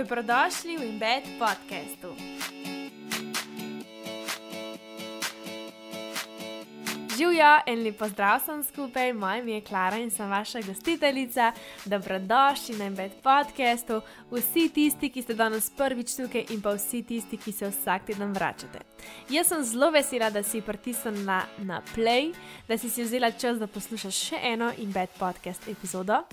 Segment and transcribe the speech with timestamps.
[0.00, 2.16] Dobrodošli v Embed podkastu.
[7.16, 11.52] Živijo in lepo zdrav sem skupaj, moje ime je Klara in sem vaša gostiteljica.
[11.84, 14.00] Dobrodošli na Embed podkastu,
[14.30, 18.32] vsi tisti, ki ste danes prvič tukaj in pa vsi tisti, ki se vsak teden
[18.32, 18.80] vračate.
[19.28, 22.32] Jaz sem zelo vesela, da si pritisnila na play,
[22.68, 26.24] da si si vzela čas, da poslušaš še eno Embed podcast epizodo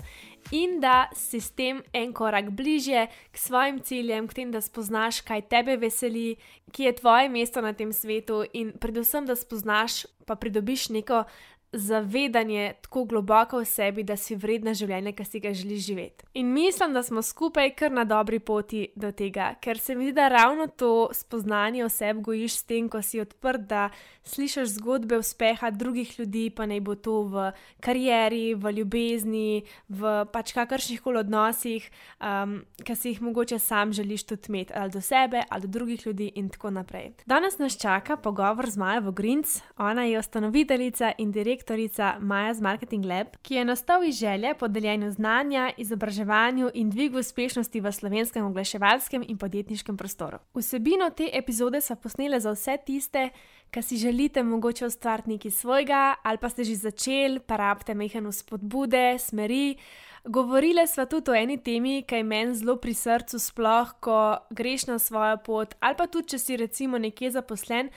[0.52, 5.20] in da si s tem en korak bližje k svojim ciljem, k tem, da spoznaš,
[5.20, 6.36] kaj tebe veseli,
[6.72, 11.24] ki je tvoje mesto na tem svetu, in predvsem, da spoznaš, pa pridobiš neko
[11.72, 16.24] zavedanje tako globoko v sebi, da si vredna življenja, ki si ga želiš živeti.
[16.40, 20.14] In mislim, da smo skupaj kar na dobri poti do tega, ker se mi zdi,
[20.16, 23.88] da ravno to spoznanje o sebi gojiš s tem, ko si odprt, da
[24.24, 27.50] slišiš zgodbe uspeha drugih ljudi, pa naj bo to v
[27.84, 31.90] karieri, v ljubezni, v pač kakršnih koli odnosih,
[32.20, 36.06] um, ki si jih mogoče sam želiš tudi imeti, ali do sebe, ali do drugih
[36.06, 37.12] ljudi, in tako naprej.
[37.26, 42.60] Danes nas čaka pogovor z Majo Vogrinc, ona je ustanoviteljica in direktorica direktorica Maja z
[42.60, 47.92] Marketing Lab, ki je nastal iz želje po deljenju znanja, izobraževanju in dvigu uspešnosti v
[47.92, 50.38] slovenskem oglaševalskem in podjetniškem prostoru.
[50.54, 53.30] Vsebino te epizode so posnele za vse tiste,
[53.70, 58.32] ki si želite mogoče ustvariti nekaj svojega, ali pa ste že začeli, pa rabite mehano
[58.32, 59.76] spodbude, smeri.
[60.24, 64.86] Govorile sva tudi o eni temi, ki je meni zelo pri srcu, sploh ko greš
[64.86, 67.90] na svojo pot, ali pa tudi, če si recimo nekje zaposlen,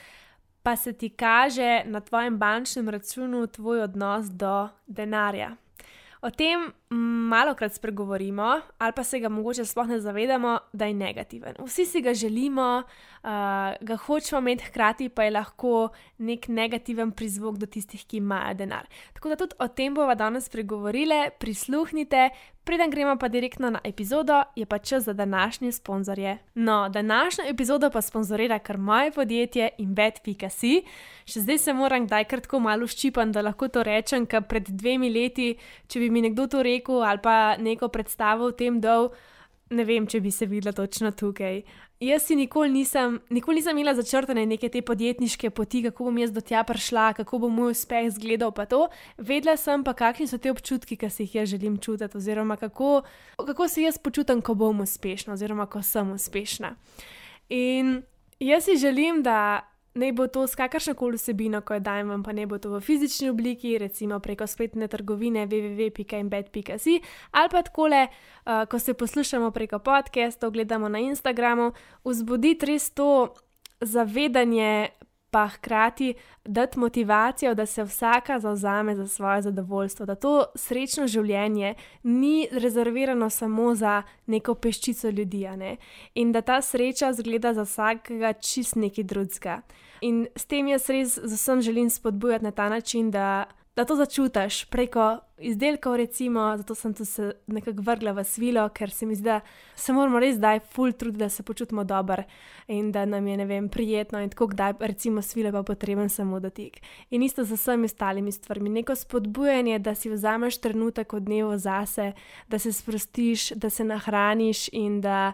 [0.64, 5.56] pa se ti kaže na tvojem bančnem računu tvoj odnos do denarja.
[6.22, 10.94] O tem malo krat spregovorimo, ali pa se ga mogoče sploh ne zavedamo, da je
[10.94, 11.56] negativen.
[11.66, 12.84] Vsi si ga želimo,
[13.24, 13.30] uh,
[13.82, 18.88] ga hočemo imeti, hkrati pa je lahko nek negativen prizvok do tistih, ki imajo denar.
[19.14, 22.30] Tako da tudi o tem bomo danes spregovorili, prisluhnite,
[22.64, 26.38] Preden gremo pa direktno na epizodo, je pa čas za današnje sponzorje.
[26.54, 30.84] No, današnjo epizodo pa sponzorira kar moje podjetje InVet.si.
[31.26, 35.10] Še zdaj se moram kdaj kratko malo ščipan, da lahko to rečem, ker pred dvemi
[35.10, 35.56] leti,
[35.88, 39.12] če bi mi nekdo to rekel ali pa neko predstavo v tem dol,
[39.72, 41.62] ne vem, če bi se videla točno tukaj.
[42.02, 46.32] Jaz si nikoli nisem, nikoli nisem imela začrtane neke te podjetniške poti, kako bom jaz
[46.34, 48.52] do tja prišla, kako bo moj uspeh izgledal.
[48.58, 48.88] Pa to,
[49.18, 53.04] vedela sem pa, kakšni so te občutki, ki si jih jaz želim čutiti, oziroma kako,
[53.38, 56.74] kako se jaz počutim, ko bom uspešna, oziroma ko sem uspešna.
[57.54, 58.02] In
[58.40, 62.24] jaz si želim, da ne bo to s kakršno koli vsebino, ko jo dajem vam,
[62.24, 68.08] pa ne bo to v fizični obliki, recimo preko spletne trgovine www.embed.si ali pa takole,
[68.08, 71.72] uh, ko se poslušamo preko podcastov, gledamo na Instagramu,
[72.04, 73.34] vzbuditi res to
[73.82, 74.90] zavedanje,
[75.32, 76.14] pa hkrati
[76.46, 83.30] dati motivacijo, da se vsaka zauzame za svoje zadovoljstvo, da to srečno življenje ni rezervirano
[83.30, 85.78] samo za neko peščico ljudi, ne?
[86.16, 89.62] in da ta sreča zgleda za vsakega čist neki drugega.
[90.02, 93.46] In s tem jaz res z vsem želim spodbujati na ta način, da
[93.76, 99.06] da to začutiš preko izdelkov, recimo, zato sem se nekako vrgla v svilo, ker se
[99.06, 99.40] mi zdi, da
[99.76, 102.24] se moramo res zdaj full truditi, da se počutimo dobro
[102.68, 106.40] in da nam je, ne vem, prijetno in tako, da recimo svile pa potreben samo
[106.40, 106.82] dotik.
[107.10, 112.12] In isto z vsemi ostalimi stvarmi, neko spodbujanje, da si vzameš trenutek od dneva zase,
[112.48, 115.34] da se sprostiš, da se nahraniš in da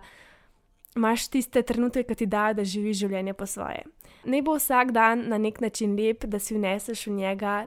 [0.95, 3.83] imaš tiste trenutke, ki ti dajo, da živiš življenje po svoje.
[4.25, 7.65] Ne bo vsak dan na nek način lep, da si vneseš v njega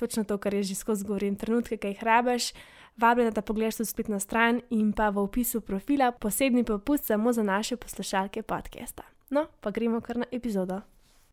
[0.00, 2.52] točno to, kar je že skozi govorim, trenutke, ki jih rabiš.
[2.96, 7.42] Vabim, da pogledaš tudi spletno stran in pa v opisu profila posebni popust samo za
[7.42, 9.02] naše poslušalke podcasta.
[9.30, 10.80] No, pa gremo kar na epizodo.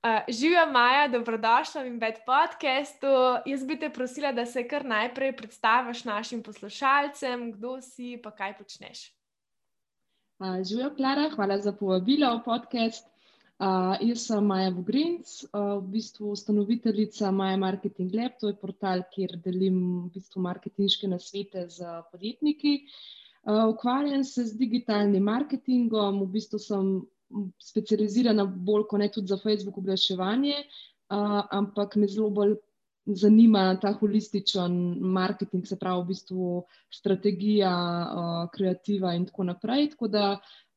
[0.05, 3.07] Uh, Živijo Maja, dobrodošla v Embed podcastu.
[3.45, 8.57] Jaz bi te prosila, da se kar najprej predstaviš našim poslušalcem, kdo si in kaj
[8.57, 9.11] počneš.
[10.39, 13.16] Uh, Živijo Klara, hvala za povabilo v podcast.
[13.57, 19.01] Uh, jaz sem Maja Vogrinc, uh, v bistvu ustanoviteljica Maja Marketing Lab, to je portal,
[19.09, 22.75] kjer delim v bistvu marketinške nasvete z podjetniki.
[23.47, 26.91] Uh, ukvarjam se z digitalnim marketingom, v bistvu sem
[27.57, 32.53] specializirana bolj kot ne tudi za Facebook oglaševanje, uh, ampak me zelo bolj
[33.07, 36.53] zanima ta holističen marketing, se pravi v bistvu
[36.93, 39.89] strategija, uh, kreativa in tako naprej.
[39.95, 40.25] Tako da,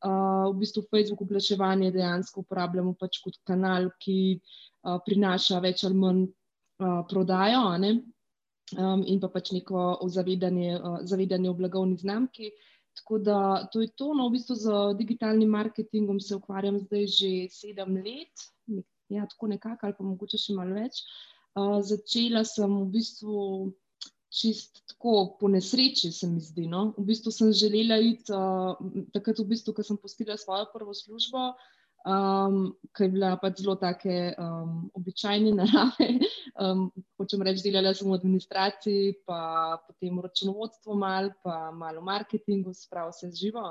[0.04, 6.22] v bistvu Facebook oglaševanje dejansko uporabljamo pač kot kanal, ki uh, prinaša več ali manj
[6.24, 12.52] uh, prodajo um, in pa pač neko zavedanje, uh, zavedanje o blagovni znamki.
[12.96, 14.14] Tako da to je to.
[14.14, 18.48] No, v bistvu z digitalnim marketingom se ukvarjam zdaj že sedem let,
[19.08, 21.04] ja, tako nekako, ali pa mogoče še malo več.
[21.58, 23.70] Uh, začela sem v bistvu
[24.30, 26.66] čist tako po nesreči, se mi zdi.
[26.70, 26.90] No?
[26.98, 28.78] V bistvu sem želela iti, uh,
[29.14, 31.50] takrat, v bistvu, ko sem postila svojo prvo službo,
[32.06, 32.60] um,
[32.96, 36.10] ki je bila pač zelo take um, običajne narave.
[36.60, 36.88] Um,
[37.18, 43.12] hočem reči, delala sem v administraciji, pa potem v računovodstvu, malo, pa malo marketingu, spravo
[43.12, 43.66] se živo.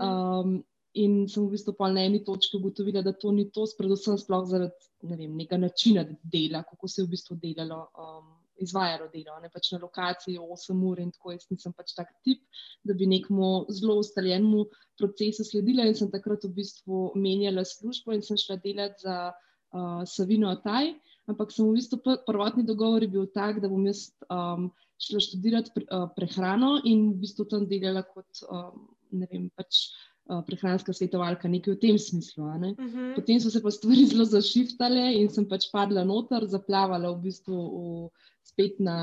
[0.00, 0.62] Um,
[0.94, 4.72] in sem v bistvu na eni točki ugotovila, da to ni to, predvsem zaradi
[5.04, 7.88] ne vem, nekega načina dela, kako se je v bistvu delalo.
[7.98, 11.34] Um, izvajalo delo, ne pač na lokaciji 8 ur in tako.
[11.34, 12.42] Jaz nisem pač tak tip,
[12.84, 14.66] da bi nekmu zelo ustaljenemu
[15.00, 20.02] procesu sledila in sem takrat v bistvu menjala službo in sem šla delati za uh,
[20.06, 20.94] Savino Ataj.
[21.30, 24.68] Ampak sem v bistvu prvotni dogovor bil tak, da bom jaz um,
[25.00, 29.48] šla študirati pre, uh, prehrano in v bistvu tam delala kot um, ne vem.
[29.56, 29.88] Pač,
[30.24, 32.44] prehranska svetovalka, nekaj v tem smislu.
[32.44, 32.74] Uh mhm.
[32.78, 33.14] -huh.
[33.14, 37.54] Potem so se pa stvari zelo zašiftale in sem pač padla noter, zaplavala v bistvu
[37.54, 38.10] v
[38.54, 38.96] spet na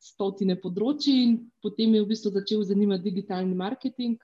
[0.00, 4.16] stotine področji, in potem je v bistvu začel zanimati digitalni marketing.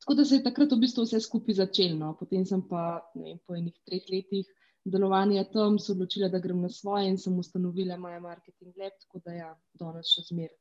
[0.00, 1.98] Tako da se je takrat v bistvu vse skupaj začelo.
[2.00, 2.14] No.
[2.18, 4.48] Potem sem pa vem, po enih treh letih
[4.84, 9.20] delovanja tam se odločila, da grem na svoje in sem ustanovila Maja Marketing Lab, tako
[9.24, 10.56] da ja, danes še zmeraj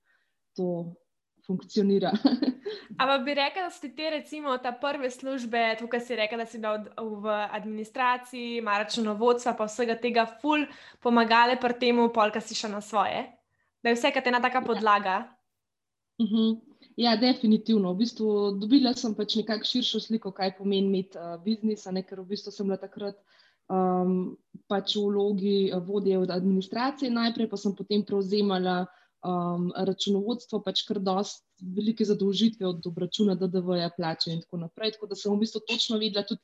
[0.59, 0.67] to
[1.49, 2.13] funkcionira.
[3.01, 6.61] Ampak bi rekel, da so ti recimo ta prve službe, tukaj si rekel, da si
[6.61, 6.85] bil
[7.23, 10.67] v administraciji, ima računovodstva, pa vsega tega ful
[11.01, 13.25] pomagale pri tem, polka si šel na svoje.
[13.81, 15.21] Da je vse, kar te ena taka podlaga.
[16.19, 16.35] Uh mhm.
[16.35, 16.57] -huh.
[16.99, 17.93] Ja, definitivno.
[17.93, 18.29] V bistvu
[18.59, 22.51] dobila sem pač nekako širšo sliko, kaj pomeni imeti uh, biznis, ne, ker v bistvu
[22.51, 23.15] sem bila takrat
[23.71, 24.35] um,
[24.67, 28.81] pač v vlogi uh, vodje od administracije, najprej pa sem potem prevzemala
[29.25, 31.43] um, računovodstvo pač kar dost
[31.75, 34.95] velike zadolžitve od obračuna DDV-ja, plače in tako naprej.
[34.95, 36.41] Tako da sem v bistvu točno vedela tudi,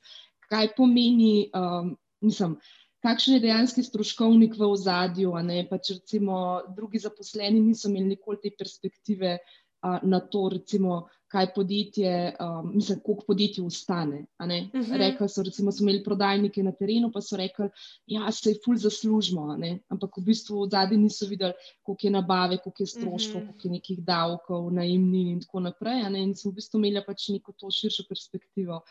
[0.50, 1.95] kaj pomeni, um,
[2.25, 2.57] mislim,
[3.06, 8.42] kakšen je dejanski stroškovnik v ozadju, a ne pač recimo drugi zaposleni niso imeli nikoli
[8.44, 11.06] te perspektive uh, na to, recimo,
[11.36, 14.26] kaj podjetje, um, mislim, koliko podjetje ustane.
[14.40, 14.52] Uh mhm.
[14.74, 14.98] -huh.
[14.98, 17.70] Rekli so, recimo, so imeli prodajnike na terenu, pa so rekli,
[18.08, 19.58] da se je ful zaslužimo,
[19.90, 21.54] ampak v bistvu v zadnji niso videli,
[21.84, 23.50] koliko je nabave, koliko je stroškov, uh mhm.
[23.50, 23.52] -huh.
[23.52, 26.02] koliko je nekih davkov, najemnin in tako naprej.
[26.24, 28.82] In so v bistvu imeli pač neko to širšo perspektivo.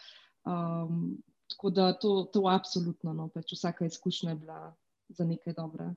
[0.44, 4.74] Um, tako da to, to absolutno, no, pač vsaka izkušnja je bila
[5.08, 5.94] za nekaj dobra.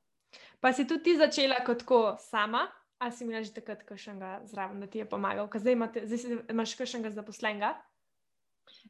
[0.60, 1.84] Pa si tudi začela kot
[2.20, 2.68] sama?
[2.98, 6.40] Ali si imel že takrat kakšnega zraven, da ti je pomagal, ker zdaj, imate, zdaj
[6.50, 7.76] imaš kakšnega zaposlenega?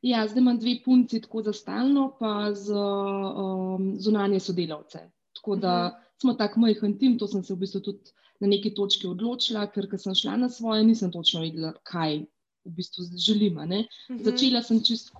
[0.01, 5.09] Ja, zdaj imam dve punci, tako za stalno, pa z um, zunanje sodelavce.
[5.35, 5.95] Tako da uh mhm.
[5.95, 6.21] -huh.
[6.21, 9.87] smo tako majhen tim, to sem se v bistvu tudi na neki točki odločila, ker
[9.97, 12.25] sem šla na svoje, nisem točno vedela, kaj
[12.65, 13.57] v bistvu želim.
[13.57, 13.73] Uh mhm.
[13.73, 14.23] -huh.
[14.23, 15.13] Začela sem čisto,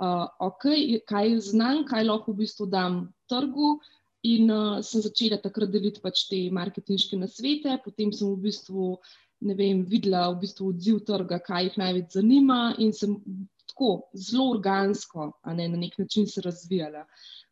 [0.00, 3.80] uh, okay, kaj znam, kaj lahko v bistvu dam trgu.
[4.26, 8.96] In uh, sem začela takrat deliti pač te marketinške nasvete, potem sem v bistvu
[9.40, 13.16] vem, videla v bistvu odziv trga, kaj jih največ zanima, in sem
[13.68, 17.04] tako zelo organsko, a ne na nek način se razvijala.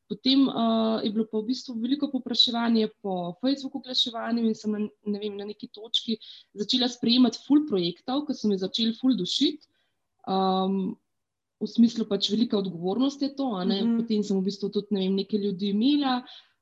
[0.09, 4.82] Potem uh, je bilo pa v bistvu veliko popraševanje po Facebooku, oglaševanju, in sem na,
[4.85, 6.19] ne vem, na neki točki
[6.55, 9.65] začela sprejemati full projektov, ki so mi začeli full dušiti.
[10.29, 10.97] Um,
[11.61, 13.49] v smislu pač velika odgovornost je to.
[13.49, 13.97] Mm -hmm.
[14.00, 16.53] Potem sem v bistvu tudi ne vem, nekaj ljudi imela uh,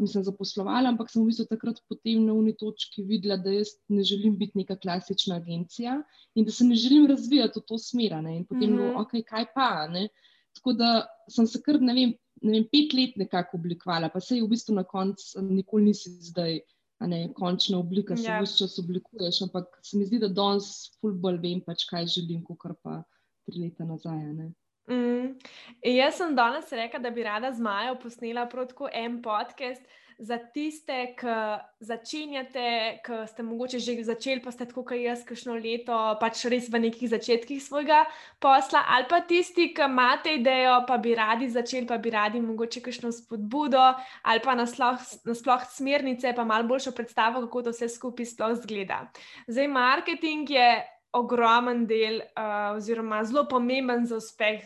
[0.00, 4.04] mislim, zaposlovala, ampak sem v bistvu takrat potem na uni točki videla, da jaz ne
[4.06, 6.02] želim biti neka klasična agencija
[6.34, 8.12] in da se ne želim razvijati v to smer.
[8.12, 8.92] In potem, mm -hmm.
[8.92, 9.88] no, ok, kaj pa.
[9.88, 10.08] Ne?
[10.54, 14.36] Tako da sem se kar, ne vem, ne vem pet let nekako oblikovala, pa se
[14.36, 16.60] je v bistvu na koncu nikoli nisi zdaj.
[17.00, 18.42] Ne, končna oblika se ja.
[18.42, 20.66] vse čas oblikuješ, ampak se mi zdi, da danes
[21.00, 23.02] fulbol vem, pač, kaj želim, kot pa
[23.46, 24.18] tri leta nazaj.
[24.36, 24.52] Ne.
[24.90, 25.38] Mm.
[25.86, 29.82] Jaz sem danes rekla, da bi rada z Majo posnela protko en podcast
[30.20, 31.34] za tiste, ki
[31.80, 32.64] začenjate,
[33.04, 36.82] ki ste mogoče že začeli, pa ste tako kot jaz, kakšno leto, pač res v
[36.84, 38.02] nekih začetkih svojega
[38.36, 42.82] posla, ali pa tisti, ki imate idejo, pa bi radi začeli, pa bi radi mogoče
[42.84, 43.80] kakšno spodbudo,
[44.22, 49.06] ali pa nasploh na smernice, pa malo boljšo predstavo, kako to vse skupaj sploh zgleda.
[49.48, 50.70] Zdaj, marketing je.
[51.10, 54.62] Ogromen del, uh, oziroma zelo pomemben za uspeh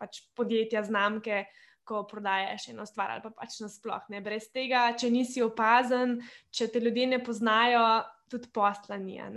[0.00, 1.44] pač podjetja, znamke,
[1.84, 4.20] ko prodajaš eno stvar ali pa pač nasplošno.
[4.24, 6.18] Brez tega, če nisi opazen,
[6.50, 7.84] če te ljudje ne poznajo,
[8.32, 9.20] tudi posla ni.
[9.20, 9.34] Um,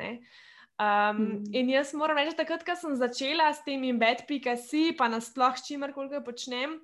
[0.77, 1.39] mm.
[1.57, 5.93] In jaz moram reči, takrat, ko sem začela s tem embed.si, pa nasplošno s čimer
[5.95, 6.77] koli počnem,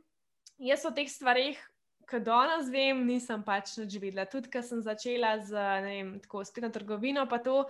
[0.59, 1.59] jaz o teh stvarih,
[2.09, 4.27] ki danes vem, nisem pač nič videla.
[4.29, 7.63] Tudi, ko sem začela z, ne vem, tako spletno trgovino, pa to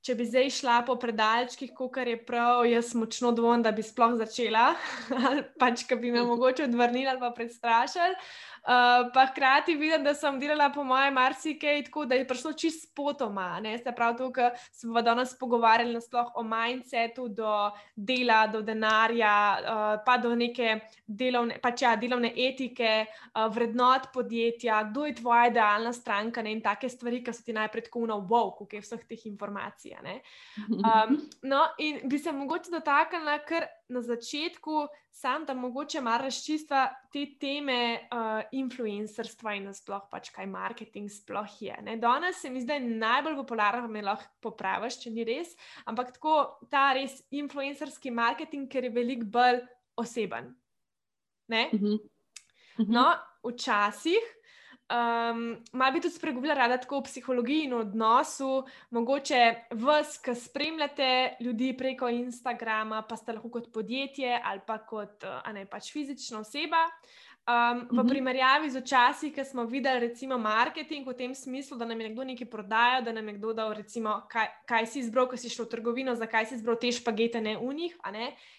[0.00, 4.16] če bi zdaj šla po predalčkih, kot je prav, jaz močno dvomim, da bi sploh
[4.20, 4.70] začela,
[5.18, 8.16] ali pač, ki bi me mogoče odvrnili ali pa predstrašili.
[8.60, 12.82] Uh, pa hkrati vidim, da sem delala po mojem marsikaj tako, da je prišlo čist
[12.90, 13.56] spotoma.
[13.64, 15.96] Se pravi, to, kar smo danes pogovarjali
[16.34, 20.76] o mindsetu, do dela, do denarja, uh, pa do neke
[21.06, 26.52] delovne, pač ja, delovne etike, uh, vrednot podjetja, kdo je tvoja idealna stranka ne?
[26.52, 29.89] in take stvari, ki so ti najprej tako na wow, kot je vseh teh informacij.
[30.80, 36.84] Um, no, in bi se mogoče dotaknila, ker na začetku sam, da mogoče malo razčistva
[37.12, 41.76] te teme uh, influencerstva in nasploh pač kaj marketing sploh je.
[41.84, 41.96] Ne?
[42.00, 45.52] Danes se mi zdi najbolj popularno, da me lahko popraviš, če ni res,
[45.90, 46.36] ampak tako
[46.70, 49.62] ta res influencerski marketing, ker je veliko bolj
[50.00, 50.54] oseben.
[51.50, 51.98] Uh -huh.
[52.88, 54.39] No, včasih
[54.90, 61.36] Um, Malo bi tudi spregovorila rada tako o psihologiji in odnosu, mogoče vas, ki spremljate
[61.40, 66.88] ljudi preko Instagrama, pa ste lahko kot podjetje ali pa kot ne, pač fizična oseba.
[67.50, 68.08] Um, v mhm.
[68.08, 72.22] primerjavi z časi, ki smo videli, recimo, marketing v tem smislu, da nam je nekdo
[72.24, 75.66] nekaj prodajal, da nam je kdo dal, recimo, kaj, kaj si izbral, ko si šel
[75.66, 77.96] v trgovino, zakaj si izbral te špagete, ne v njih,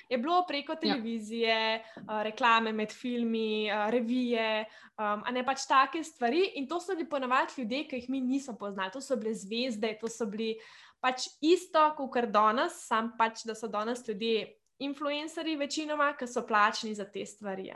[0.10, 0.80] je bilo preko ja.
[0.82, 2.04] televizije, ja.
[2.04, 4.66] uh, reklame med filmi, uh, revije,
[4.98, 6.58] um, a ne pač take stvari.
[6.60, 9.94] In to so bili ponovadi ljudje, ki jih mi nismo poznali, to so bile zvezde,
[10.02, 10.58] to so bili
[11.00, 14.58] pač isto, kot kar danes, sam pač, da so danes ljudje.
[14.82, 17.70] Influencerji, večinoma, ki so plačni za te stvari.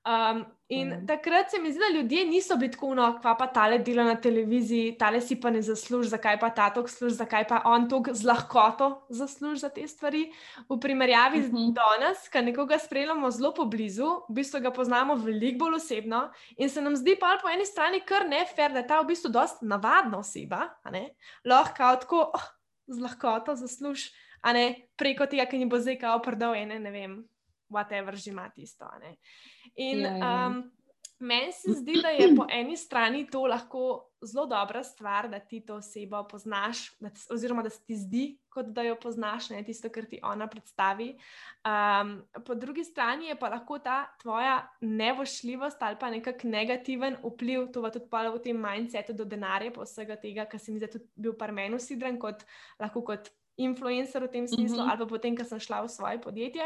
[0.00, 1.06] Um, in mm.
[1.06, 4.14] takrat se mi zdi, da ljudje niso bili tako, no, kva pa tale dela na
[4.16, 8.08] televiziji, tale si pa ne zasluži, zakaj pa ta tok služi, zakaj pa on tok
[8.16, 10.22] z lahkoto zasluži za te stvari.
[10.68, 11.74] V primerjavi z mm -hmm.
[11.76, 16.80] danes, ki nekoga spremljamo zelo poblizu, v bistvu ga poznamo veliko bolj osebno in se
[16.80, 19.62] nam zdi pa po eni strani kar ne fair, da je ta v bistvu dost
[19.62, 20.68] navadna oseba,
[21.44, 22.46] lahko tako oh,
[22.86, 26.90] z lahkoto zasluži, a ne preko tega, ki ni bo zdaj kao prdel ene, ne
[26.90, 27.28] vem,
[27.70, 28.86] whatever že ima tisto.
[29.76, 30.46] In ja, ja.
[30.46, 30.70] um,
[31.20, 35.60] meni se zdi, da je po eni strani to lahko zelo dobra stvar, da ti
[35.66, 39.88] to osebo poznaš, da oziroma da se ti zdi, kot da jo poznaš, ne tisto,
[39.88, 41.14] kar ti ona predstavi.
[41.64, 47.68] Um, po drugi strani je pa lahko ta tvoja nevošljivost ali pa nekak negativen vpliv,
[47.72, 50.90] to pa tudi v tem mindsetu do denarja, pa vsega tega, kar se mi zdi,
[50.90, 52.44] tudi bil par meni usidren, kot
[52.80, 54.88] lahko kot influencer v tem smislu, uh mhm.
[54.88, 54.90] -huh.
[54.90, 56.64] ali pa potem, ko sem šla v svoje podjetje.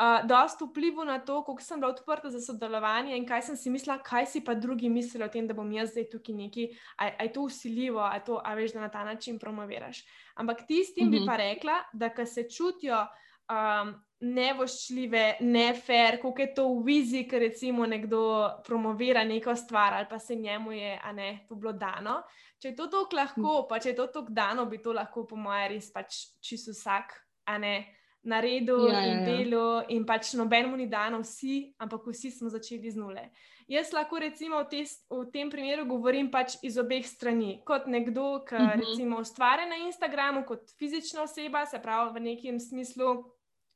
[0.00, 3.70] Uh, dost vplivu na to, koliko sem bila odprta za sodelovanje in kaj sem si
[3.70, 7.22] mislila, kaj si pa drugi mislijo o tem, da bom jaz zdaj tukaj neki, a
[7.22, 10.04] je to usiljivo, a, to, a veš, da na ta način promoviraš.
[10.34, 11.12] Ampak tistim uh -huh.
[11.12, 11.26] bi mhm.
[11.26, 13.06] pa rekla, da se čutijo.
[13.50, 18.20] Um, Nevoščljive, ne fair, kako je to v viziji, ker recimo nekdo
[18.66, 22.20] promovira neko stvar ali pa se njemu je, a ne, to bilo dano.
[22.60, 25.36] Če je to tako lahko, pa če je to tako dano, bi to lahko, po
[25.40, 27.16] mojem, res pač čisto vsak,
[27.48, 27.74] a ne
[28.22, 29.24] na redu ja, ja, in ja.
[29.24, 33.30] delu, in pač nobenemu ni dano, vsi, ampak vsi smo začeli z nule.
[33.70, 37.60] Jaz lahko recimo v, te, v tem primeru govorim pač iz obeh strani.
[37.64, 38.68] Kot nekdo, ki uh mhm.
[38.68, 38.80] -huh.
[38.82, 43.24] recimo ustvarja na Instagramu, kot fizična oseba, se pravi v nekem smislu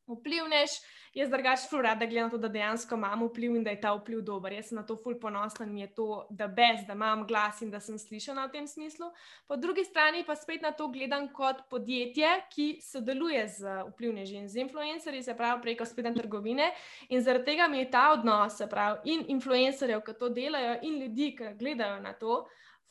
[0.07, 0.71] vplivneš.
[1.15, 4.19] Jaz drugače ful rada gledam to, da dejansko imam vpliv in da je ta vpliv
[4.27, 4.53] dober.
[4.53, 7.61] Jaz sem na to ful ponosna in mi je to, da bez, da imam glas
[7.63, 9.13] in da sem slišana v tem smislu.
[9.47, 14.49] Po drugi strani pa spet na to gledam kot podjetje, ki sodeluje z vplivneži in
[14.49, 16.73] z influencerji, se pravi preko spletne trgovine.
[17.09, 20.99] In zaradi tega mi je ta odnos, se pravi in influencerjev, ki to delajo, in
[21.05, 22.43] ljudi, ki gledajo na to,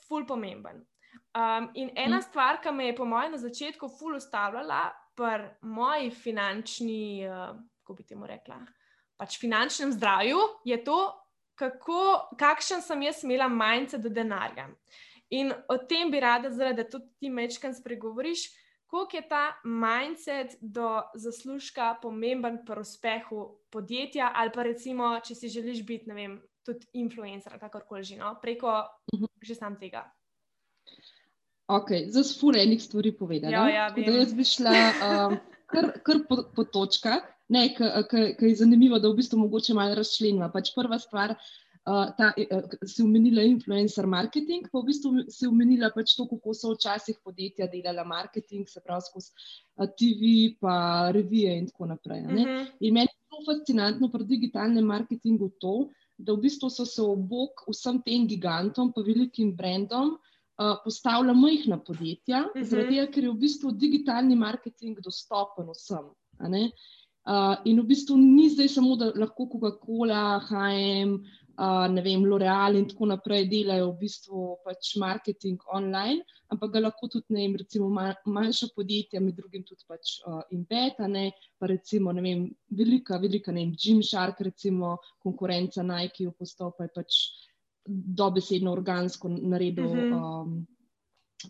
[0.07, 0.79] ful pomemben.
[1.33, 2.21] Um, in ena mm.
[2.21, 7.93] stvar, ki me je po mojem na začetku ful ustavljala, pri moji finančni, uh, kako
[7.93, 8.59] bi temu rekla,
[9.17, 10.99] pač finančnem zdravju, je to,
[11.55, 14.69] kako, kakšen sem jaz imela majce do denarja.
[15.33, 18.47] In o tem bi rada, da tudi ti mečkam spregovoriš,
[18.93, 25.49] koliko je ta mindset do zaslužka pomemben pri uspehu podjetja, ali pa recimo, če si
[25.49, 28.35] želiš biti, ne vem, tudi influencer, kakorkoli že, no?
[28.41, 29.25] preko uh mhm.
[29.25, 29.47] -huh.
[29.47, 30.11] že sam tega.
[31.67, 33.53] Ok, zdaj smo enih stvari povedali.
[33.53, 35.35] Ja, ja, jaz bi šla um,
[35.71, 40.49] kar, kar po, po točkah, ki je zanimivo, da v bistvu mogoče malo razčlenimo.
[40.51, 45.87] Pač prva stvar, uh, ta, uh, si omenila influencer marketing, pa v bistvu si omenila
[45.95, 50.75] pač to, kako so včasih podjetja delala marketing, se pravi skozi uh, TV, pa
[51.15, 52.25] revije in tako naprej.
[52.25, 52.43] Uh mhm.
[52.43, 52.67] -huh.
[52.79, 57.23] In meni je zelo fascinantno pri digitalnem marketingu to, da v bistvu so se ob
[57.29, 60.32] bok vsem tem gigantom, pa velikim brendom, uh,
[60.83, 62.59] postavlja majhna podjetja, uh mhm.
[62.59, 62.69] -huh.
[62.69, 66.11] zaradi tega, ker je v bistvu digitalni marketing dostopen vsem.
[67.23, 71.13] Uh, in v bistvu ni zdaj samo, da lahko Coca-Cola, HM,
[71.55, 76.19] uh, ne vem, L'Oreal in tako naprej delajo v bistvu pač marketing online,
[76.51, 77.87] ampak ga lahko tudi, ne vem, recimo
[78.25, 82.43] manjša podjetja, med drugim tudi pač uh, Inveta, ne, pa recimo, ne vem,
[82.75, 87.21] velika, velika, ne vem, Gymshark, recimo konkurenca Nike, postal pa je pač
[87.85, 90.43] dobesedno organsko naredil uh -huh.
[90.43, 90.67] um,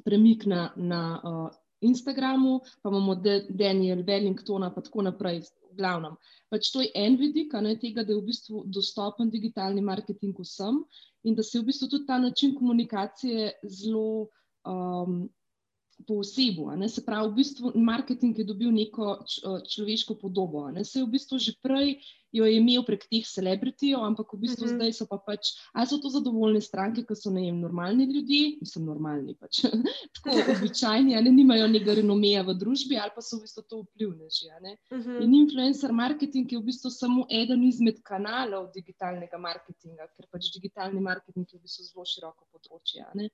[0.06, 1.50] premik na, na uh,
[1.82, 3.16] Instagramu, pa imamo
[3.50, 6.16] Daniel Wellingtona, pa tako naprej, v glavnem.
[6.50, 10.84] Pač to je en vidik, ne, tega, da je v bistvu dostopen digitalni marketing vsem
[11.24, 14.28] in da se v bistvu tudi ta način komunikacije zelo
[14.66, 15.30] um,
[16.08, 16.72] po osebu.
[16.88, 19.24] Se pravi, v bistvu marketing je dobil neko
[19.70, 20.70] človeško podobo.
[20.72, 20.84] Ne?
[20.84, 21.98] Se je v bistvu že prej
[22.34, 24.74] jo imel prek teh celebritijev, ampak v bistvu uh mhm.
[24.74, 24.82] -huh.
[24.82, 28.58] zdaj so pa pač, ali so to zadovoljne stranke, ki so ne vem, normalni ljudje,
[28.62, 29.62] mislim, normalni pač,
[30.18, 34.50] tako običajni, ali nimajo nekega renomeja v družbi, ali pa so v bistvu to vplivneži.
[34.50, 35.10] Uh mhm.
[35.10, 35.24] -huh.
[35.24, 41.02] In influencer marketing je v bistvu samo eden izmed kanalov digitalnega marketinga, ker pač digitalni
[41.02, 43.30] marketing je v bistvu zelo široko področje.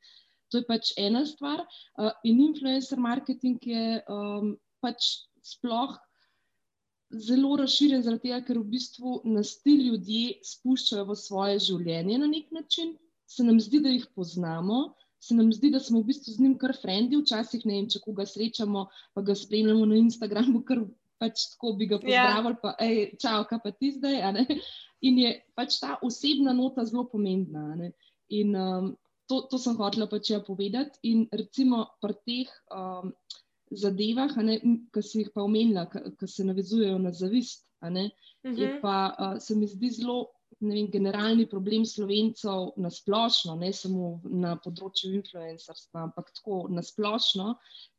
[0.50, 1.62] To je pač ena stvar.
[1.98, 5.98] Uh, in influencer marketing je um, pač sploh
[7.10, 12.30] zelo razširjen, zaradi tega, ker v bistvu nas ti ljudje spuščajo v svoje življenje na
[12.30, 12.96] nek način.
[13.30, 16.56] Se nam zdi, da jih poznamo, se nam zdi, da smo v bistvu z njim
[16.62, 20.86] kar frendi, včasih ne vem, če koga srečamo, pa ga spremljamo na Instagramu, ker
[21.20, 22.02] pač tako bi ga ja.
[22.06, 22.62] pozdravili, yeah.
[22.64, 24.46] pa hej, čau, kaj pa ti zdaj.
[25.06, 27.92] In je pač ta osebna nota zelo pomembna.
[28.36, 28.94] In um,
[29.30, 31.00] to, to sem hotela pač ja povedati.
[31.12, 33.14] In recimo pri teh um,
[33.70, 34.34] zadevah,
[34.94, 38.60] ki si jih pa omenila, ki se navezujejo na zavist, ne, uh -huh.
[38.60, 38.82] je mhm.
[38.82, 40.28] pa uh, se mi zdi zelo.
[40.60, 47.54] Vem, generalni problem slovencev na splošno, ne samo na področju influencerstva, ampak tako na splošno,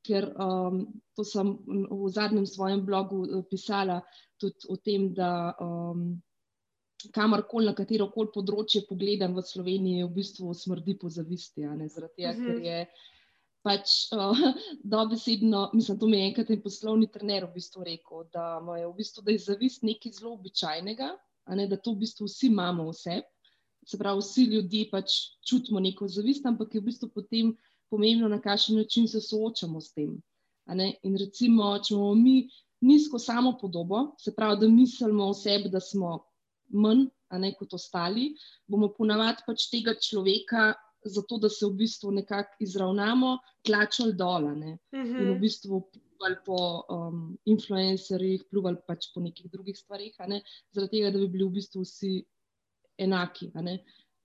[0.05, 0.83] ker um,
[1.17, 1.57] to sem
[1.91, 4.03] v zadnjem svojem blogu uh, pisala
[4.37, 6.21] tudi o tem, da um,
[7.15, 11.65] kamorkoli, na katero koli področje pogledam v Sloveniji, v bistvu smrdi po zavisti.
[11.65, 12.67] Zaradi tega, ker mhm.
[12.67, 12.79] je
[13.67, 14.45] pač uh,
[14.85, 18.95] dobesedno, mislim, to mi je enkrat en poslovni trener v bistvu rekel, da, je, v
[18.97, 21.11] bistvu, da je zavist nekaj zelo običajnega,
[21.57, 23.21] ne, da to v bistvu vsi imamo vse.
[23.89, 25.17] Se pravi, vsi ljudje pač
[25.49, 27.55] čutimo neko zavist, ampak je v bistvu potem
[27.91, 30.19] pomembno, na kakšen način se soočamo s tem.
[30.71, 32.35] In recimo, če imamo mi
[32.87, 36.19] nizko samo podobo, se pravi, da mislimo o sebi, da smo
[36.73, 38.31] manj ne, kot ostali,
[38.67, 40.73] bomo ponavadi pač tega človeka,
[41.05, 44.45] zato da se v bistvu nekako izravnamo, tlačili dol.
[44.45, 44.79] Uh -huh.
[44.93, 45.41] In v mhm.
[45.41, 50.15] bistvu pluvali po um, influencerjih, pluvali pač po nekih drugih stvarih,
[50.73, 52.25] zaradi tega, da bi bili v bistvu vsi
[52.99, 53.53] enaki.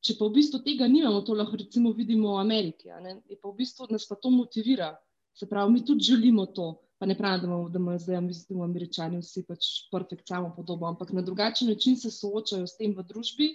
[0.02, 2.88] Če pa v bistvu tega nimamo, to lahko recimo vidimo v Ameriki,
[3.30, 4.96] je pa v bistvu nas pa to motivira.
[5.34, 8.62] Se pravi, mi tudi želimo to pa ne pravim, da imamo, da imamo zdaj, mislim,
[8.62, 13.04] američani vsi pač perfekt samo podobo, ampak na drugačen način se soočajo s tem v
[13.04, 13.50] družbi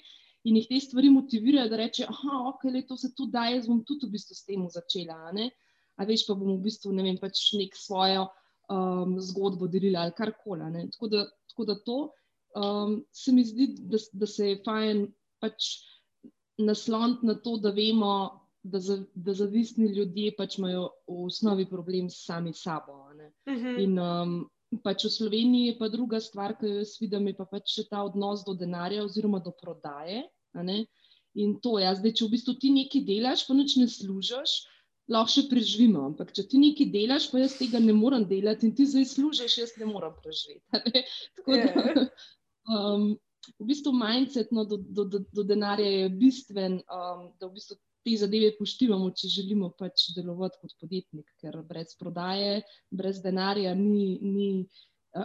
[0.45, 3.69] in jih te stvari motivirajo, da reče, ah, ok, le to se tudi da, jaz
[3.69, 5.49] bom tudi v bistvu s tem začela, a,
[6.01, 8.29] a veš, pa bom v bistvu, ne vem, pač nek svojo
[8.73, 10.89] um, zgodbo delila ali karkoli.
[10.95, 11.09] Tako,
[11.53, 11.99] tako da to
[12.57, 15.07] um, se mi zdi, da, da se je fajn
[15.41, 15.75] pač
[16.59, 18.15] nasloniti na to, da vemo,
[18.63, 23.10] da, za, da zavistni ljudje pač imajo v osnovi problem sami sabo.
[23.47, 23.67] Uh mhm.
[23.67, 23.83] -huh.
[23.85, 24.35] In um,
[24.85, 28.03] pač v Sloveniji je pa druga stvar, ki jo jaz vidim, je pa pač ta
[28.07, 30.25] odnos do denarja oziroma do prodaje.
[31.35, 34.55] In to je, ja, zdaj, če v bistvu ti nekaj delaš, pa nič ne služiš,
[35.11, 36.05] lahko še preživimo.
[36.11, 39.59] Ampak če ti nekaj delaš, pa jaz tega ne morem delati in ti zdaj služiš,
[39.63, 41.03] jaz ne morem preživeti.
[41.39, 41.67] Tako da.
[41.67, 42.07] Ja.
[42.71, 43.17] Um,
[43.59, 47.79] v bistvu mindset no, do, do, do, do denarja je bistven, um, da v bistvu
[48.05, 54.19] te zadeve poštivamo, če želimo pač delovati kot podjetnik, ker brez prodaje, brez denarja ni,
[54.23, 54.51] ni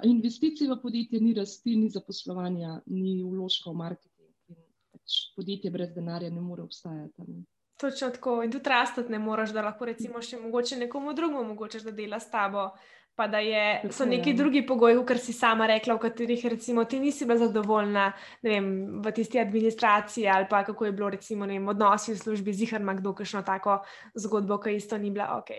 [0.04, 4.32] investicij v podjetje, ni rasti, ni zaposlovanja, ni vložka v marketing.
[4.52, 4.62] In
[4.96, 7.28] pač podjetje brez denarja ne more obstajati.
[7.28, 7.46] Ne.
[7.80, 8.42] Točno tako.
[8.44, 12.20] In tudi rastati ne moreš, da lahko recimo še mogoče nekomu drugemu omogočaš, da dela
[12.20, 12.70] s tabo
[13.15, 16.99] pa da je, so neki drugi pogoji, kot si sama rekla, v katerih recimo, ti
[16.99, 18.10] nisi bila zadovoljna
[18.43, 18.67] vem,
[19.04, 22.84] v tisti administraciji ali pa kako je bilo recimo, vem, odnosi v službi z jihar,
[22.99, 23.80] kdo kakšno tako
[24.15, 25.56] zgodbo, ki isto ni bila ok.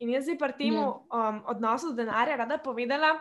[0.00, 0.86] In jaz zdaj pri tem ja.
[0.86, 3.18] um, odnosu do denarja rada povedala.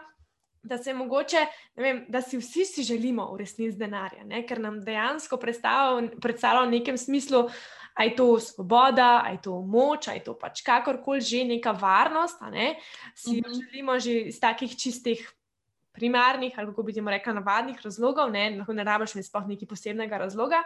[0.59, 1.39] Da se mogoče,
[1.79, 4.41] vem, da si vsi si želimo uresničiti denarja, ne?
[4.43, 7.45] ker nam dejansko predstavlja v nekem smislu,
[7.99, 12.79] uh, aj to svoboda, aj to moč, aj to pač kakorkoli že neka varnost, ne?
[13.15, 13.53] si mm -hmm.
[13.59, 15.35] želimo že iz takih čistih.
[15.91, 19.65] Primarnih, ali kako bi ti rekla, navadnih razlogov, ne, lahko ne rabiš mi sploh neki
[19.65, 20.63] posebnega razloga.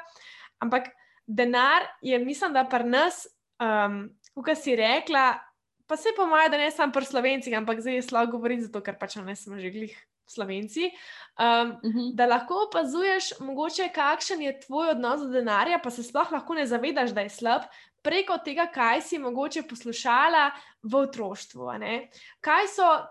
[0.59, 0.83] Ampak
[1.27, 5.39] denar je, mislim, da pri nas, um, kot si rekla,
[5.87, 8.81] pa se po mojem, da ne samo pri slovencih, ampak zdaj je slabo govoriti, zato
[8.81, 10.91] ker pač ne smo že glih slovenci.
[11.39, 12.15] Um, uh -huh.
[12.15, 16.65] Da lahko opazuješ, mogoče kakšen je tvoj odnos do denarja, pa se sploh lahko ne
[16.65, 17.61] zavedaš, da je slab,
[18.03, 20.51] preko tega, kaj si mogoče poslušala
[20.83, 21.69] v otroštvu.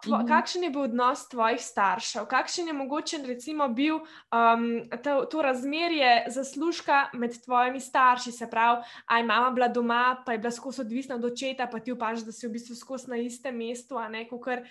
[0.02, 0.26] Tvo, mhm.
[0.28, 4.66] kakšen je bil odnos tvojih staršev, kakšen je mogoče recimo, bil um,
[5.04, 10.38] to, to razmerje zaslužka med tvojimi starši, se pravi, aj mama bila doma, pa je
[10.38, 13.56] bila skozi odvisna od očeta, pa ti opažaš, da si v bistvu skozi na istem
[13.56, 14.66] mestu, a ne kar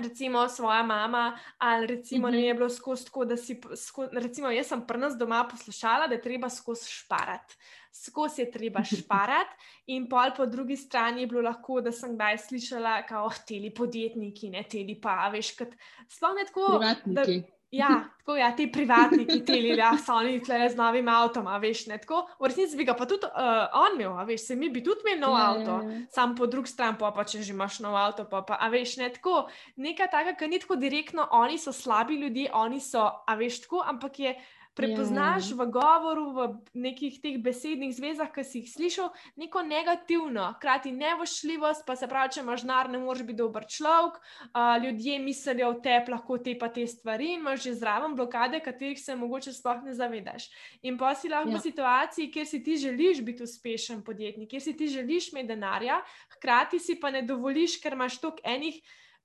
[0.00, 2.36] recimo svoja mama, ali recimo mm -hmm.
[2.36, 6.06] ne je bilo skozi tako, da si, sko, recimo jaz sem pri nas doma poslušala,
[6.06, 7.56] da je treba skozi šparati.
[7.92, 9.54] Skozi je treba šparati,
[9.86, 14.50] in pol po drugi strani je bilo lahko, da sem kdaj slišala, kao, teli podjetniki,
[14.50, 15.68] ne teli pa, veš, kot
[16.08, 16.78] sploh ne tako.
[17.06, 17.24] Da,
[17.70, 21.46] Ja, tako je, ja, ti privatniki, ti ljudje, ja, so oni tle z novim avtom,
[21.46, 22.22] a veš, ne tako.
[22.40, 25.04] V resnici bi ga pa tudi uh, on imel, a veš, se mi bi tudi
[25.04, 26.06] imel nov ja, ja avto, ja, ja.
[26.14, 28.96] sam po drugi strani pa, pa če že imaš nov avto, pa, pa a veš,
[29.02, 29.42] ne tako.
[29.76, 33.84] Nekaj takega, ki ni tako direktno, oni so slabi ljudje, oni so, a veš, tako,
[33.84, 34.32] ampak je
[34.78, 35.58] prepoznaš yeah.
[35.58, 36.46] v govoru, v
[36.78, 39.08] nekih teh besednih zvezah, ki si jih slišal,
[39.40, 44.20] neko negativno, hkrati nevošljivost, pa se pravi, če imaš denar, ne moreš biti dober človek,
[44.20, 48.62] uh, ljudje mislijo o tebi, lahko te pa te stvari in imaš že zraven blokade,
[48.62, 50.48] katerih se mogoče sploh ne zavedaš.
[50.86, 51.58] In pa si lahko yeah.
[51.58, 51.66] v ja.
[51.66, 56.00] situaciji, kjer si ti želiš biti uspešen podjetnik, kjer si ti želiš imeti denarja,
[56.38, 58.78] hkrati si pa ne dovoliš, ker imaš toliko enih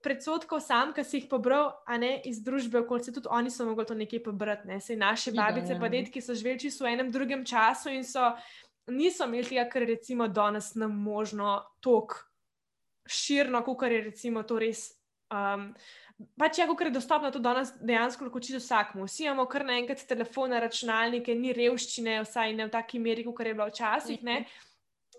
[0.03, 3.85] predsotkov sam, ki si jih pobral, a ne iz družbe, okolice, tudi oni so mogli
[3.87, 4.67] to nekaj pobrati.
[4.67, 4.81] Ne?
[4.83, 5.95] Sej naše babice, pa ja.
[5.95, 8.33] detki so živeli čisto v enem drugem času in so,
[8.91, 12.19] niso imeli tega, kar je recimo danes nam možno tok
[13.07, 14.91] širno, kot je recimo to res.
[15.31, 15.71] Um,
[16.37, 19.07] Pač je, kako je dostopno to danes, dejansko lahko čisto vsakmu.
[19.09, 23.55] Vsi imamo kar naenkrat telefone, računalnike, ni revščine, vsaj ne v taki meri, kot je
[23.57, 24.21] bilo včasih.
[24.23, 24.43] Ne?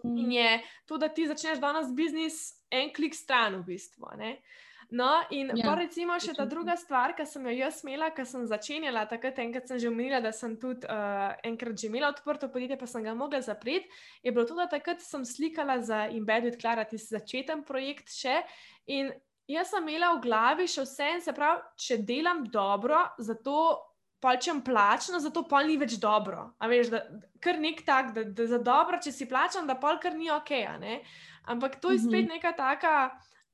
[0.05, 0.31] In mhm.
[0.31, 2.38] je to, da ti začneš danes biznis
[2.70, 4.14] en klik stran, v bistvu.
[4.20, 4.37] Ne?
[4.95, 8.23] No, in ja, pa recimo še ta druga stvar, ki sem jo jaz imela, ki
[8.31, 12.47] sem začenjala, takrat enkrat sem že omenila, da sem tudi uh, enkrat že imela odprto
[12.53, 13.91] podjetje, pa sem ga mogla zapreti,
[14.23, 18.37] je bilo to, da takrat sem slikala za Embedded Clara, tisti začeten projekt še.
[18.95, 19.11] In
[19.51, 23.57] jaz sem imela v glavi še vse, in se pravi, če delam dobro, zato
[24.23, 26.53] palčem plačno, zato pa ni več dobro.
[26.63, 27.03] A veš, da
[27.43, 30.55] kar nek tak, da, da za dobro, če si plačam, da pol kar ni ok.
[31.51, 32.39] Ampak to je spet mhm.
[32.39, 32.95] neka taka.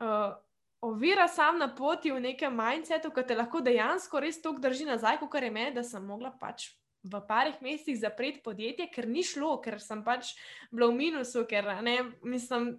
[0.00, 0.37] Uh,
[0.80, 5.20] ovira sam na poti v nekem mindsetu, ki te lahko dejansko res toliko drži nazaj,
[5.20, 6.70] kot je meni, da sem mogla pač
[7.02, 10.34] v parih mesecih zapreti podjetje, ker ni šlo, ker sem pač
[10.70, 12.74] bila v minusu, ker ne, mislim.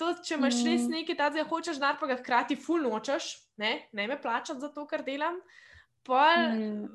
[0.00, 0.92] To, če imaš res mm.
[0.96, 4.70] nekaj, da zdaj hočeš denar, pa ga hkrati ful nočeš, ne, ne me plačati za
[4.72, 5.36] to, kar delam,
[6.08, 6.22] pa,
[6.56, 6.86] mm.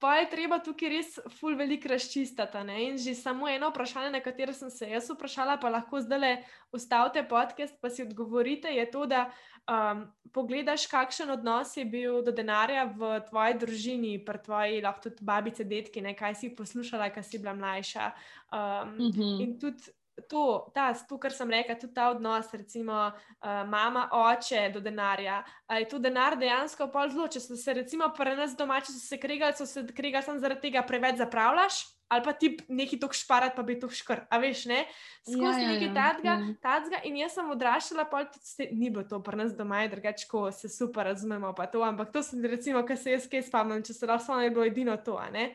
[0.00, 2.64] Pa je treba tukaj res ful veliko razčistiti.
[2.80, 6.32] In že samo eno vprašanje, na katero sem se jaz vprašala, pa lahko zdaj le
[6.72, 9.28] ustavite podcast, pa si odgovorite, je to, da
[9.68, 15.24] um, pogledaš, kakšen odnos je bil do denarja v tvoji družini, pri tvoji, lahko tudi
[15.24, 18.10] babice, detki, ne, kaj si poslušala, kaj si bila mlajša.
[18.52, 19.42] Um, mm -hmm.
[19.42, 19.92] In tudi
[20.28, 25.42] to, ta, to, kar sem rekla, tudi ta odnos, recimo uh, mama, oče do denarja.
[25.78, 29.20] Je to denar dejansko pol zelo, če se recimo pri nas doma, če so se
[29.20, 33.54] kregali, so se kregali samo zaradi tega, preveč zapravljaš ali pa ti nekaj tok šparati,
[33.56, 34.24] pa bi to škrt.
[34.34, 34.80] A veš, ne?
[35.22, 36.54] Skozi ja, ja, nekaj tadga, ja.
[36.62, 36.98] tadga.
[37.06, 40.48] In jaz sem odraščala, pa tudi ni bilo to, pa nas doma je drugače, ko
[40.50, 41.84] se super razumemo, pa to.
[41.86, 44.98] Ampak to sem, recimo, kar se jaz kaj spomnim, če se lahko ne bilo edino
[45.06, 45.52] to, a ne.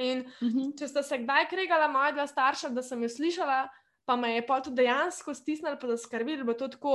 [0.00, 0.58] In uh mhm.
[0.58, 0.78] -huh.
[0.78, 3.68] če sta se kdaj kregala moja dva starša, da sem jo slišala,
[4.04, 6.94] pa me je pa tudi dejansko stisnila, pa da bo to tako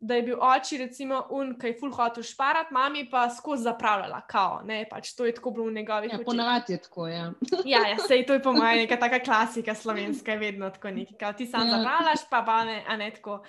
[0.00, 4.20] da je bil oči, recimo, un, ki je full hotel šparati, mami pa skozi zapravljala,
[4.30, 6.12] kao, ne, pač to je tako bilo v njegovih.
[6.12, 7.32] Ja, ponavadi je tako, ja.
[7.72, 11.32] ja, ja, sej to je po mojem neka taka klasika slovenska, vedno tako neki, kao
[11.32, 11.76] ti sam ja.
[11.76, 13.42] zapravljaš, pa pa ne, a ne tako.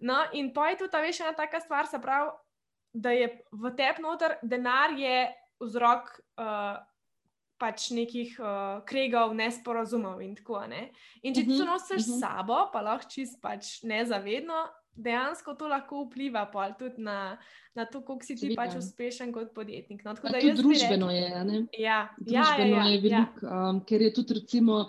[0.00, 2.30] No, in pa je tudi ta veš ena taka stvar, se pravi,
[2.92, 5.26] da je v tep noter denar je
[5.60, 6.08] vzrok.
[6.40, 6.80] Uh,
[7.60, 10.86] Pač nekih uh, kregov, nesporazumov, in tako naprej.
[11.22, 12.20] In če ti to nosiš s uh -huh.
[12.20, 14.64] sabo, pa lahko čist pač nezavedno,
[14.96, 17.38] dejansko to lahko vpliva tudi na,
[17.74, 18.62] na to, kako si ti Svita.
[18.62, 20.04] pač uspešen kot podjetnik.
[20.04, 21.44] No, tudi družbeno rekel, je.
[21.44, 21.66] Ne?
[21.78, 23.02] Ja, družbeno ja, ja, je ja.
[23.02, 23.68] veliko, ja.
[23.70, 24.88] um, ker je tudi, recimo,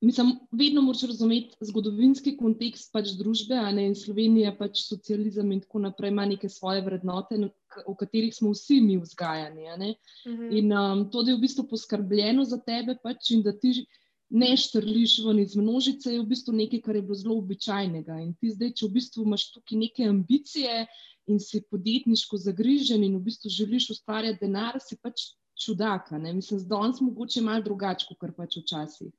[0.00, 3.58] mislim, vedno moraš razumeti zgodovinski kontekst pač družbe.
[3.74, 7.38] Ne, in Slovenija, pač socializem in tako naprej, ima neke svoje vrednote,
[7.86, 9.68] v katerih smo vsi mi vzgajani.
[9.68, 10.42] Uh mhm.
[10.42, 10.58] -huh.
[10.58, 13.86] In um, to, da je v bistvu poskrbljeno za tebe, pač, in da ti
[14.30, 18.20] ne štrliš ven iz množice, je v bistvu nekaj, kar je bilo zelo običajnega.
[18.20, 20.86] In ti zdaj, če v bistvu imaš tukaj neke ambicije
[21.28, 26.18] in si podjetniško zagrižen in v bistvu želiš ustvarjati denar, si pač čudaka.
[26.18, 26.32] Ne?
[26.32, 29.12] Mislim, da danes mogoče malo drugače, kot pač včasih.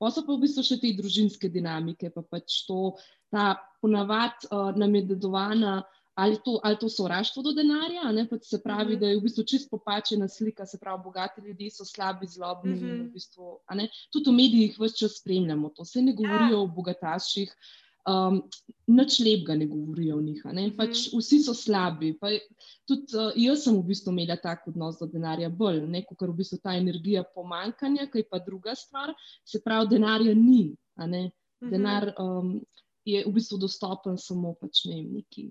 [0.00, 2.96] Pa so pa v bistvu še te družinske dinamike, pa pač to,
[3.28, 3.52] ta
[3.84, 5.80] ponavadi uh, nam je dedovana.
[6.20, 9.00] Ali to, ali to sovraštvo do denarja, ne, se pravi, mm -hmm.
[9.00, 12.74] da je v bistvu čisto popačena slika, se pravi, bogati ljudje so slabi, zlobni.
[12.74, 13.06] Mm -hmm.
[13.08, 13.60] v bistvu,
[14.12, 16.60] Tudi v medijih vse čas spremljamo to, vse ne govorijo ja.
[16.60, 17.54] o bogataših,
[18.08, 18.40] um,
[18.86, 20.44] nič lepega ne govorijo o njih.
[20.44, 20.76] Mm -hmm.
[20.76, 22.16] pač vsi so slabi.
[22.20, 22.28] Pa,
[22.88, 26.58] tudi uh, jaz sem v bistvu imela tak odnos do denarja, bolj kot v bistvu
[26.62, 29.14] ta energija pomankanja, ki je pa druga stvar.
[29.44, 30.76] Se pravi, denarja ni.
[31.60, 31.70] -hmm.
[31.70, 32.60] Denar um,
[33.04, 35.50] je v bistvu dostopen samo pač, ne vem, neki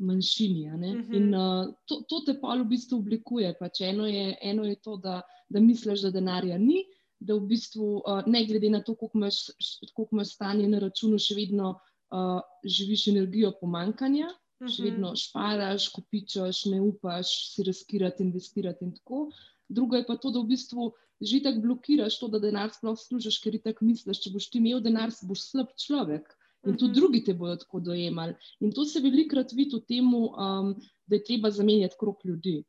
[0.00, 0.68] manjšini.
[0.68, 1.16] Uh -huh.
[1.16, 3.54] In uh, to, to te pa v bistvu oblikuje.
[3.60, 6.84] Pač eno, je, eno je to, da, da misliš, da denarja ni,
[7.20, 9.46] da v bistvu, uh, ne glede na to, koliko imaš,
[9.94, 14.28] koliko imaš stanje na računu, še vedno uh, živiš energijo pomankanja.
[14.28, 14.72] Uh -huh.
[14.76, 19.30] Še vedno šparaš, kupičaš, ne upaš si razkirati, investirati in tako.
[19.68, 23.38] Drugo je pa to, da v bistvu že tako blokiraš to, da denar sploh služiš,
[23.40, 26.28] ker ti tako misliš, če boš ti imel denar, boš slab človek
[26.66, 28.34] in tudi drugi te bodo tako dojemali.
[28.60, 30.74] In to se velikokrat vidi v tem, um,
[31.06, 32.64] da je treba zamenjati krok ljudi.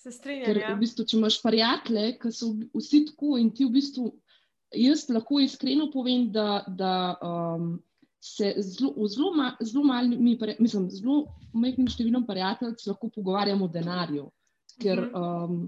[0.00, 0.46] Se strinjam.
[0.48, 0.74] Ker ja.
[0.74, 4.10] v bistvu, če imaš prijatelje, ki so vsi tako in ti v bistvu,
[4.74, 6.62] jaz lahko iskreno povem, da.
[6.68, 7.74] da um,
[8.24, 14.22] Se zelo, zelo, zelo malimi, mislim, zelo majhnim številom prijateljev lahko pogovarjamo o denarju.
[14.80, 15.66] Ker, um,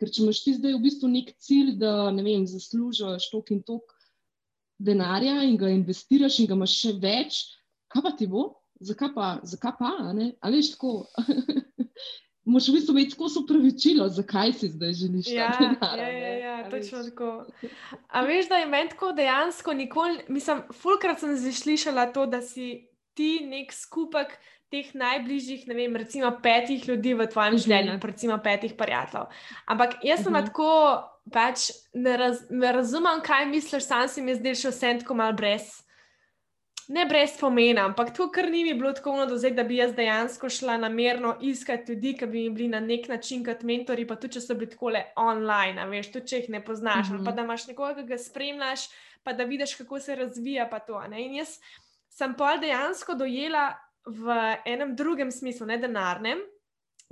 [0.00, 3.60] ker če imaš ti zdaj v bistvu nek cilj, da ne vem, zaslužiš tok in
[3.68, 3.92] tok,
[4.80, 7.42] denarja in ga investiraš in ga imaš še več,
[7.92, 8.46] kaj pa ti bo,
[8.80, 10.32] zakaj pa, zakaj pa, ne?
[10.40, 11.04] a veš tako.
[12.52, 15.98] Moš v bistvu imeti tako sopravičilo, zakaj si zdaj želiš ja, ta denar.
[15.98, 17.30] Ja, ja, ja, točno tako.
[18.08, 22.88] A veš, da je meni tako dejansko nikoli, mislim, fulkrat sem slišala to, da si
[23.14, 24.36] ti nek skupek
[24.72, 27.62] teh najbližjih, ne vem, recimo petih ljudi v tvojem mhm.
[27.64, 29.28] življenju, recimo petih prijateljev.
[29.66, 30.44] Ampak jaz sem uh mhm.
[30.44, 30.46] -huh.
[30.46, 30.72] tako,
[31.32, 35.32] pač ne, raz, ne razumem, kaj misliš, sam si mi zdaj še vse tako mal
[35.32, 35.82] brez.
[36.88, 39.92] Ne brez pomena, ampak to, kar ni mi bilo tako ono dozeti, da bi jaz
[39.94, 44.16] dejansko šla namerno iskati ljudi, ki bi mi bili na nek način kot mentori, pa
[44.16, 47.24] tudi če so bili tako le online, veš, tudi če jih ne poznaš, mm -hmm.
[47.24, 48.88] pa da imaš nekoga, ki ga spremljaš,
[49.22, 50.68] pa da vidiš, kako se razvija.
[51.18, 51.58] In jaz
[52.08, 53.74] sem pa dejansko dojela
[54.06, 56.38] v enem drugem smislu, ne denarnem.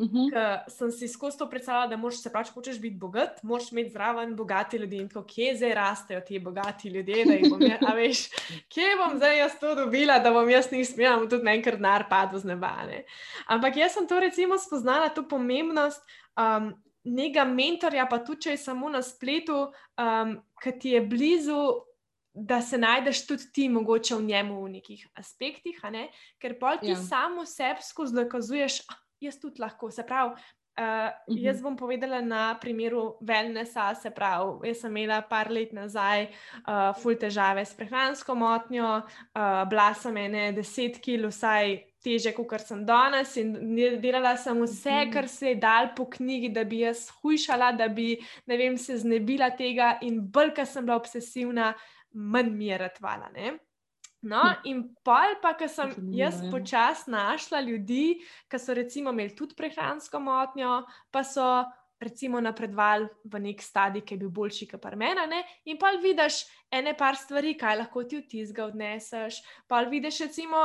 [0.01, 0.17] Uh mhm.
[0.17, 0.61] -huh.
[0.69, 4.37] Sem si skozi to predstavljala, da moraš se če hočeš biti bogat, moraš imeti zraven
[4.37, 7.95] bogati ljudi in tako, kje zdaj rastejo ti bogati ljudje, da jih bom jaz, a
[7.95, 8.19] veš,
[8.73, 12.39] kje bom zdaj jaz to dobila, da bom jaz njih smela, tudi enkrat denar padel
[12.39, 12.77] z neba.
[12.87, 13.05] Ne?
[13.47, 16.03] Ampak jaz sem to recimo spoznala, to pomembnost.
[16.37, 21.61] Um, Nega mentorja, pa tudi če je samo na spletu, um, ki ti je blizu,
[22.35, 26.11] da se najdeš tudi ti, mogoče v njemu v nekih aspektih, ne?
[26.39, 26.97] ker pa ti ja.
[26.97, 29.91] samo sebi skozi dokazuješ, da jaz tudi lahko.
[29.91, 30.35] Se pravi,
[30.81, 31.65] uh, jaz mhm.
[31.65, 33.95] bom povedala na primeru Velnesa.
[33.95, 39.63] Se pravi, jaz sem imela par let nazaj uh, ful težave s prehransko motnjo, uh,
[39.71, 41.87] bila sem ene deset kil, vsaj.
[42.01, 43.51] Teže, kot sem danes, in
[44.01, 45.11] delala sem vse, mhm.
[45.13, 48.15] kar se je dal po knjigi, da bi jaz hujšala, da bi
[48.49, 51.75] vem, se znebila tega, in bolj, ker sem bila obsesivna,
[52.17, 53.29] manj mi je ratvala.
[53.37, 53.53] Ne?
[54.23, 54.69] No, hm.
[54.69, 56.51] in pol, pa, ko sem jaz ja.
[56.53, 61.47] počasi našla ljudi, ki so recimo imeli tudi prehransko motnjo, pa so
[62.01, 65.27] recimo napredovali v nek stadij, ki je bil boljši, kot pa mena.
[65.29, 65.43] Ne?
[65.69, 69.43] In pa vidiš ene par stvari, kaj lahko ti v tizga odneseš.
[69.69, 70.65] Pa vidiš recimo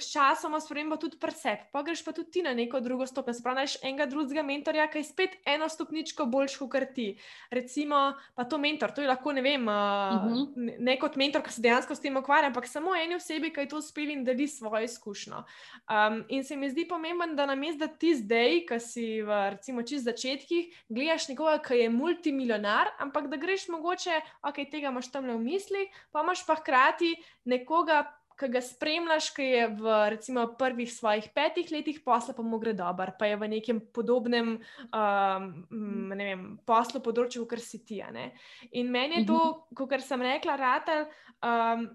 [0.00, 3.34] sčasoma sprememba tudi presep, pa greš pa tudi ti na neko drugo stopnjo.
[3.34, 7.06] Spremljaš enega drugega mentorja, ki je spet eno stopničko boljši kot ti.
[7.50, 8.00] Recimo,
[8.34, 10.74] pa to mentor, to je lahko ne vem, uh -huh.
[10.78, 13.68] ne kot mentor, ki se dejansko s tem ukvarja, ampak samo eni osebi, ki je
[13.68, 15.36] to uspel in deli svojo izkušnjo.
[15.36, 19.50] Um, in se mi zdi pomemben, da nam je zdaj ti zdaj, ki si v
[19.50, 25.10] recimo čist začetkih, gledaš nekoga, ki je multimilionar, ampak da greš mogoče, ok, tega imaš
[25.12, 29.96] tam le v misli, pa imaš pa hkrati nekoga ki ga spremljaš, ki je v
[30.14, 34.54] recimo, prvih svojih petih letih posla, pa mu gre dobro, pa je v nekem podobnem
[34.58, 35.48] um,
[36.12, 38.02] ne vem, poslu, področju, kot si ti.
[38.72, 39.40] In meni je to,
[39.72, 39.78] mhm.
[39.78, 41.10] kot sem rekla, ratelj.
[41.42, 41.90] Um,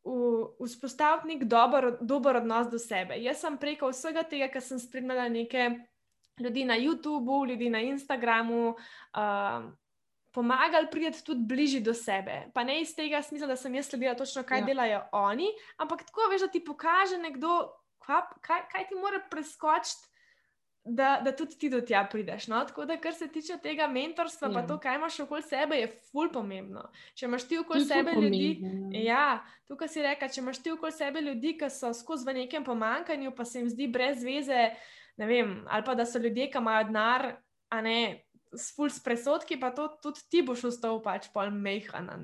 [0.00, 3.18] Vzpostaviti nek dober, dober odnos do sebe.
[3.20, 5.74] Jaz sem preko vsega tega, kar sem spremljala nekaj
[6.40, 9.68] ljudi na YouTubu, ljudi na Instagramu, uh,
[10.32, 12.50] pomagali priti tudi bližje do sebe.
[12.54, 14.66] Pa ne iz tega smisla, da sem jaz sledila točno, kaj ja.
[14.66, 17.72] delajo oni, ampak tako veš, da ti pokaže nekdo,
[18.06, 20.06] kaj, kaj, kaj ti mora preskočiti.
[20.84, 22.46] Da, da tudi ti do tja prideš.
[22.48, 22.62] No?
[22.64, 24.54] Tako da, kar se tiče tega mentorstva, ja.
[24.54, 26.86] pa to, kaj imaš okoli sebe, je ful pomembno.
[27.14, 28.46] Če imaš ti okoli sebe ljudi,
[28.96, 29.02] ja.
[29.04, 29.26] ja,
[29.68, 33.34] tukaj si reka, če imaš ti okoli sebe ljudi, ki so skozi v nekem pomankanju,
[33.36, 34.70] pa se jim zdi brez veze,
[35.20, 37.28] ne vem, ali pa da so ljudje, ki imajo denar,
[37.68, 38.00] a ne
[38.56, 42.18] s full presodki, pa to tudi ti boš ostal pač pol mehana.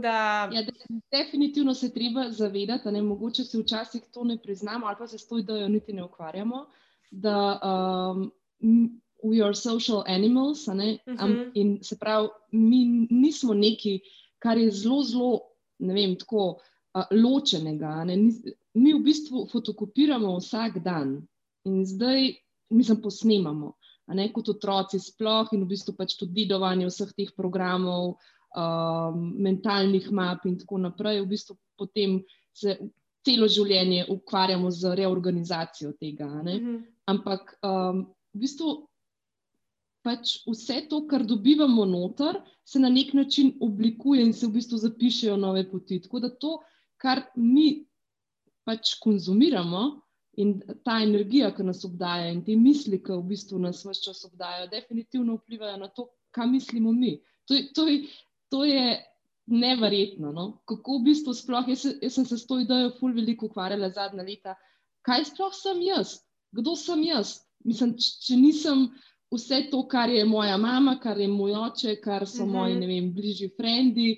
[0.00, 0.48] Da...
[0.54, 0.72] Ja, de,
[1.12, 5.28] definitivno se treba zavedati, da mogoče se včasih to ne priznamo, ali pa se s
[5.28, 6.66] to idejo niti ne ukvarjamo,
[7.10, 8.30] da um,
[9.24, 10.68] we are social animals.
[10.68, 11.24] Uh -huh.
[11.24, 14.00] um, in se pravi, mi nismo neki,
[14.38, 15.40] kar je zelo, zelo,
[15.78, 16.60] ne vem, tako
[16.94, 18.04] uh, ločenega.
[18.74, 21.26] Mi v bistvu fotokopiramo vsak dan
[21.64, 22.34] in zdaj
[22.70, 23.76] mi se posnemamo.
[24.12, 28.18] Ne, kot otroci, sploh in v bistvu pač tudi dedovanje vseh teh programov,
[28.52, 32.18] um, mentalnih map in tako naprej, v bistvu potem
[32.52, 32.76] se
[33.24, 36.28] celo življenje ukvarjamo z reorganizacijo tega.
[36.28, 36.82] Mm -hmm.
[37.06, 38.88] Ampak um, v bistvu
[40.04, 44.78] pač vse to, kar dobivamo noter, se na nek način oblikuje in se v bistvu
[44.78, 46.00] zapišejo nove poti.
[46.00, 46.58] Tako da to,
[46.96, 47.86] kar mi
[48.64, 50.03] pač konzumiramo.
[50.36, 54.24] In ta energija, ki nas obdaja, in te misli, ki v bistvu nas vse čas
[54.26, 57.20] obdajajo, definitivno vplivajo na to, kaj mislimo mi.
[57.46, 57.86] To to
[58.50, 59.02] to je
[59.46, 60.32] neverjetno.
[60.32, 60.44] No?
[60.64, 64.24] Kako v bistvu sploh, jaz, jaz sem se s to idejo ful veliko ukvarjala zadnja
[64.24, 64.54] leta,
[65.04, 66.20] kaj sploh sem jaz,
[66.54, 67.40] kdo sem jaz.
[67.64, 68.88] Mislim, če nisem
[69.32, 72.56] vse to, kar je moja mama, kar je moj oče, kar so uh mhm.
[72.56, 72.60] -huh.
[72.60, 74.08] moji, vem, bližji frendi.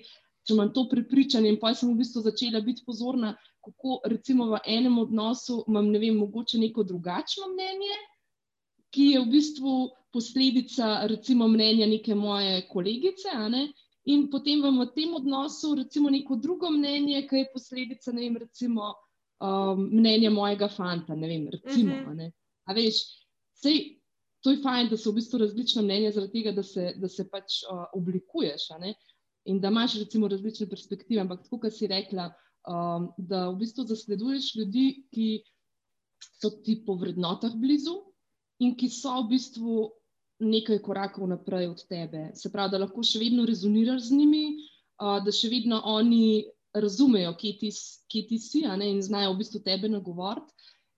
[0.47, 3.35] Če imam to prepričanje, in pa sem v bistvu začela biti pozorna,
[3.67, 7.97] kako recimo v enem odnosu imam, ne vem, mogoče neko drugačno mnenje,
[8.95, 9.75] ki je v bistvu
[10.15, 13.67] posledica, recimo, mnenja neke moje kolegice, ne?
[14.07, 18.37] in potem vam v tem odnosu, recimo, neko drugo mnenje, ki je posledica, ne vem,
[18.39, 18.93] recimo,
[19.43, 21.17] um, mnenja mojega fanta.
[21.19, 21.93] Ne vem, recimo.
[21.93, 22.33] Uh -huh.
[22.67, 23.03] A veš,
[23.53, 23.99] sej,
[24.41, 27.29] to je fajn, da so v bistvu različna mnenja, zaradi tega, da se, da se
[27.31, 28.71] pač uh, oblikuješ
[29.45, 31.21] in da imaš recimo različne perspektive.
[31.21, 32.31] Ampak, tako kot si rekla,
[32.67, 35.29] um, da v bistvu zasleduješ ljudi, ki
[36.41, 37.97] so ti po vrednotah blizu
[38.61, 39.91] in ki so v bistvu
[40.41, 42.31] nekaj korakov naprej od tebe.
[42.35, 44.45] Se pravi, da lahko še vedno rezoniraš z njimi,
[45.01, 46.45] uh, da še vedno oni
[46.77, 47.71] razumejo, kje ti,
[48.13, 50.53] kje ti si ne, in znajo v bistvu tebe nagovoriti.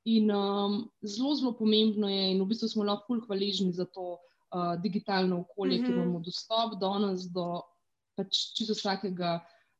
[0.08, 4.16] In um, zelo, zelo pomembno je, in v bistvu smo lahko fulh hvaležni za to
[4.16, 5.86] uh, digitalno okolje, mm -hmm.
[5.86, 7.62] ki imamo dostop do nas, do
[8.16, 9.38] pač čisto vsakega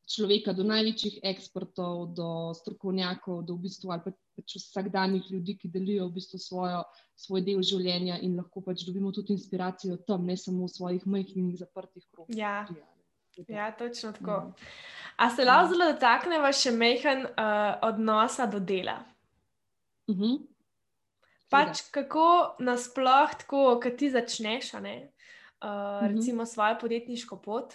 [0.09, 6.07] človeka, do največjih ekspertov, do strokovnjakov, do v bistvu ali pač vsakdanjih ljudi, ki delijo
[6.09, 6.83] v bistvu svojo
[7.19, 11.57] svoj del življenja in lahko pač dobimo tudi inspiracijo tam, ne samo v svojih majhnih
[11.59, 12.37] zaprtih krogih.
[12.37, 12.65] Ja.
[13.47, 14.37] ja, točno tako.
[14.49, 14.69] Ja.
[15.19, 19.03] A se lahko zelo dotaknemo še mehen uh, odnosa do dela?
[20.07, 20.23] Uh mhm.
[20.23, 20.39] -huh.
[21.49, 26.15] Pač kako nasploh, tako, kad ti začneš, ne, uh, uh -huh.
[26.15, 27.73] recimo svojo podjetniško pot,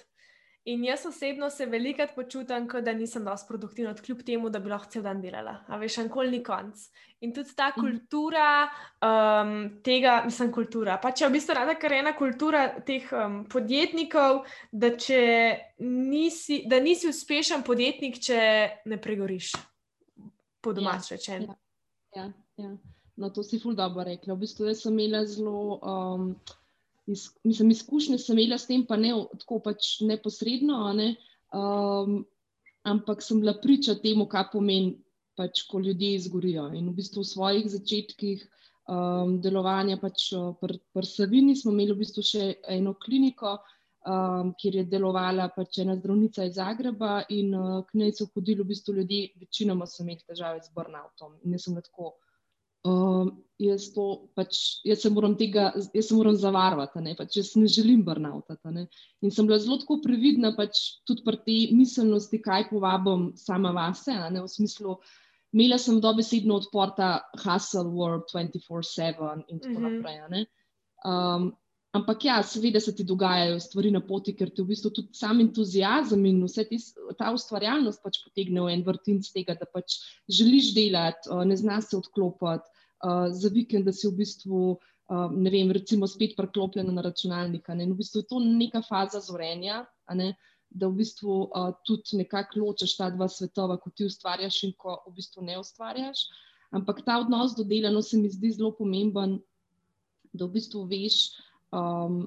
[0.65, 4.89] In jaz osebno se velikokrat počutim, da nisem dovolj produktivna, kljub temu, da bi lahko
[4.91, 5.59] cel dan delala.
[5.69, 6.87] A veš, nikoli ni konc.
[7.21, 7.81] In tudi ta mhm.
[7.81, 9.53] kultura um,
[9.85, 10.97] tega, mislim, kultura.
[11.03, 14.95] Pa če v bistvu rada, je ena kultura teh um, podjetnikov, da,
[15.85, 18.41] nisi, da nisi uspešen podjetnik, če
[18.89, 19.53] ne pregoriš,
[20.65, 21.61] po domač ja, rečeno.
[22.17, 22.29] Ja, ja,
[22.65, 22.75] ja.
[23.21, 24.33] No, to si ful dobro rekla.
[24.33, 25.77] V bistvu sem imela zelo.
[25.85, 26.31] Um,
[27.07, 31.15] iz, mislim, izkušnje sem imela s tem, pa ne tako pač neposredno, ne,
[31.53, 32.23] um,
[32.85, 34.97] ampak sem bila priča temu, kaj pomeni,
[35.37, 36.69] pač, ko ljudje izgorijo.
[36.79, 40.29] In v bistvu v svojih začetkih um, delovanja, pač
[40.61, 43.59] pri pr Savini, smo imeli v bistvu še eno kliniko.
[44.05, 48.61] Um, kjer je delovala pač ena zdravnica iz Zagreba, in uh, k njej so hodili
[48.61, 51.39] v bistvu ljudje, večinoma so imeli težave z burnoutom.
[51.41, 52.11] In jaz sem lahko
[52.89, 53.89] uh, jaz,
[54.35, 58.87] pač, jaz se moram tega, jaz se moram zavarovati, ne, pač jaz ne želim brnautati.
[59.23, 64.43] In sem bila zelo previdna, pač tudi pri tej miselnosti, kaj povabim sama vase, ne,
[64.43, 64.99] v smislu.
[65.55, 69.93] Imela sem dobesedno odporta Hustle World 24-7 in tako mm -hmm.
[69.97, 70.47] naprej.
[71.05, 71.53] Um,
[71.95, 75.41] ampak ja, seveda se ti dogajajo stvari na poti, ker ti v bistvu tudi sam
[75.41, 76.79] entuzijazem in vse ti,
[77.19, 81.97] ta ustvarjalnost pač potegne v en vrtinc tega, da pač želiš delati, ne znaš se
[81.97, 82.74] odklopiti
[83.05, 87.69] uh, za vikend, da si v bistvu, uh, ne vem, recimo spet preklopljena na računalnik.
[87.69, 87.87] Ne?
[87.93, 89.85] V bistvu je to neka faza zorenja,
[90.75, 94.99] da v bistvu uh, tudi nekako ločeš ta dva svetova, ko ti ustvarjaš in ko
[95.07, 96.27] v bistvu ne ustvarjaš.
[96.75, 99.39] Ampak ta odnos do dela, no, se mi zdi zelo pomemben,
[100.35, 101.21] da v bistvu veš,
[101.71, 102.25] um,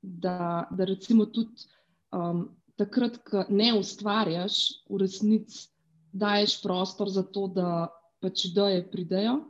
[0.00, 1.68] da, da recimo tudi
[2.16, 2.46] um,
[2.80, 5.68] takrat, ko ne ustvarjaš, v resnici
[6.12, 7.88] daješ prostor za to, da
[8.22, 9.40] pač ideje pridejo.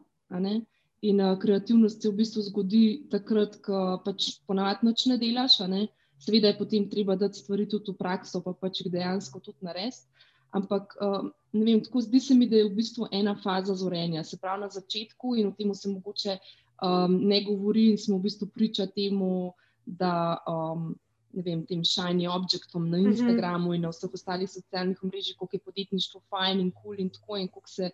[1.03, 5.59] In uh, kreativnost se v bistvu zgodi takrat, ko pač ponavadi noč ne delaš.
[5.67, 5.89] Ne?
[6.23, 10.07] Seveda je potem treba dati stvari tudi v prakso, pa pač jih dejansko tudi narediti.
[10.53, 14.23] Ampak uh, ne vem, tako zdi se mi, da je v bistvu ena faza zorenja,
[14.25, 18.29] se pravi na začetku in o tem se mogoče um, ne govori in smo v
[18.29, 19.55] bistvu priča temu,
[19.87, 20.93] da um,
[21.33, 23.07] vem, tem shiny objektom na mhm.
[23.11, 23.75] Instagramu mm -hmm.
[23.75, 27.37] in na vseh ostalih socialnih mrežah, kako je podjetništvo fajn in kul cool in tako
[27.37, 27.91] in kako se,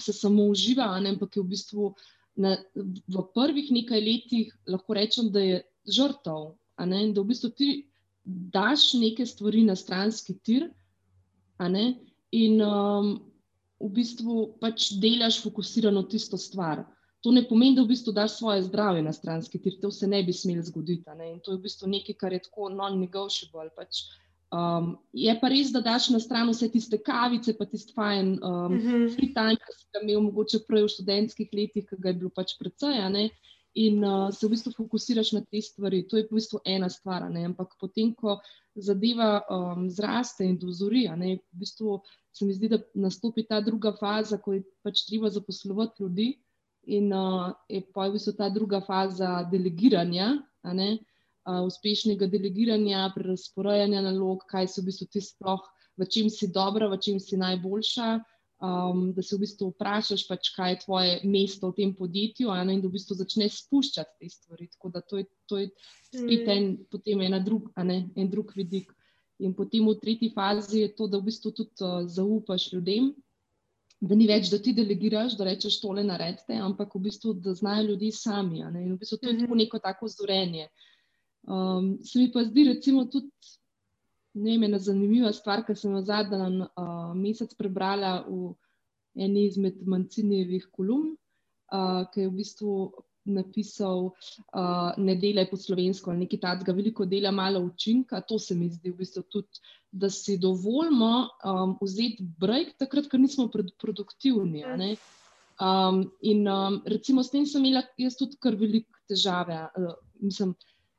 [0.00, 1.92] se samo uživa, ampak je v bistvu
[2.36, 2.56] na,
[3.08, 6.54] v prvih nekaj letih lahko rečem, da je žrtev.
[6.78, 7.70] In da v bistvu ti
[8.24, 10.68] daš neke stvari na stranski tir
[12.30, 13.16] in um,
[13.80, 16.84] v bistvu pač delaš fokusirano tisto stvar.
[17.26, 20.22] To ne pomeni, da v bistvu daš svoje zdravje na stranski tir, to se ne
[20.22, 21.16] bi smelo zgoditi.
[21.18, 21.32] Ne?
[21.32, 23.72] In to je v bistvu nekaj, kar je tako non-negotiable.
[23.74, 24.04] Pač,
[24.52, 28.40] um, je pa res, da daš na stran vse tiste kavice, pa tisti fajn um,
[28.40, 28.80] uh.
[28.80, 29.04] -huh.
[29.14, 32.30] free time, ki si ga imel mogoče prej v študentskih letih, ki ga je bilo
[32.30, 33.30] pač precej.
[33.74, 36.08] In uh, se v bistvu fokusiraš na te stvari.
[36.08, 37.22] To je v bistvu ena stvar.
[37.22, 38.40] Ampak potem, ko
[38.74, 42.00] zadeva um, zraste in dozori, v bistvu
[42.32, 46.38] se mi zdi, da nastopi ta druga faza, ko je pač treba zaposlovati ljudi
[46.88, 50.98] in uh, je pa v bistvu ta druga faza delegiranja, uh,
[51.68, 55.62] uspešnega delegiranja, prerasporajanja nalog, kaj so v bistvu ti sploh,
[55.98, 58.18] v čem si dobra, v čem si najboljša.
[58.58, 62.74] Um, da se v bistvu vprašaš, pač, kaj je tvoje mesto v tem podjetju, ne,
[62.74, 64.66] in da v bistvu začneš spuščati te stvari.
[64.72, 65.68] Tako da to je, to je
[66.10, 66.56] spet mm.
[66.56, 68.90] en, potem en drug, ne, en drug vidik.
[69.38, 73.12] In potem v tretji fazi je to, da v bistvu tudi uh, zaupaš ljudem,
[74.02, 77.92] da ni več, da ti delegiraš, da rečeš tole naredite, ampak v bistvu, da znajo
[77.92, 78.62] ljudi sami.
[78.66, 79.62] In v bistvu to je mm -hmm.
[79.62, 80.66] neko tako zorenje.
[81.48, 83.30] Um, se mi pa zdi, recimo, tudi
[84.36, 88.52] ne, ena zanimiva stvar, ki sem jo zadnji uh, mesec prebrala v
[89.18, 91.14] eni izmed manjcinjevih kolumn,
[91.72, 92.74] uh, ki je v bistvu
[93.28, 94.10] napisal,
[94.56, 98.20] uh, ne delaj po slovensko, ali nekaj takega, veliko dela, malo učinka.
[98.28, 103.20] To se mi zdi v bistvu tudi, da si dovolimo um, vzeti break, takrat, ko
[103.20, 104.64] nismo produktivni.
[105.58, 109.58] Um, in um, recimo s tem sem imela jaz tudi kar velike težave.
[109.76, 110.54] Uh, mislim,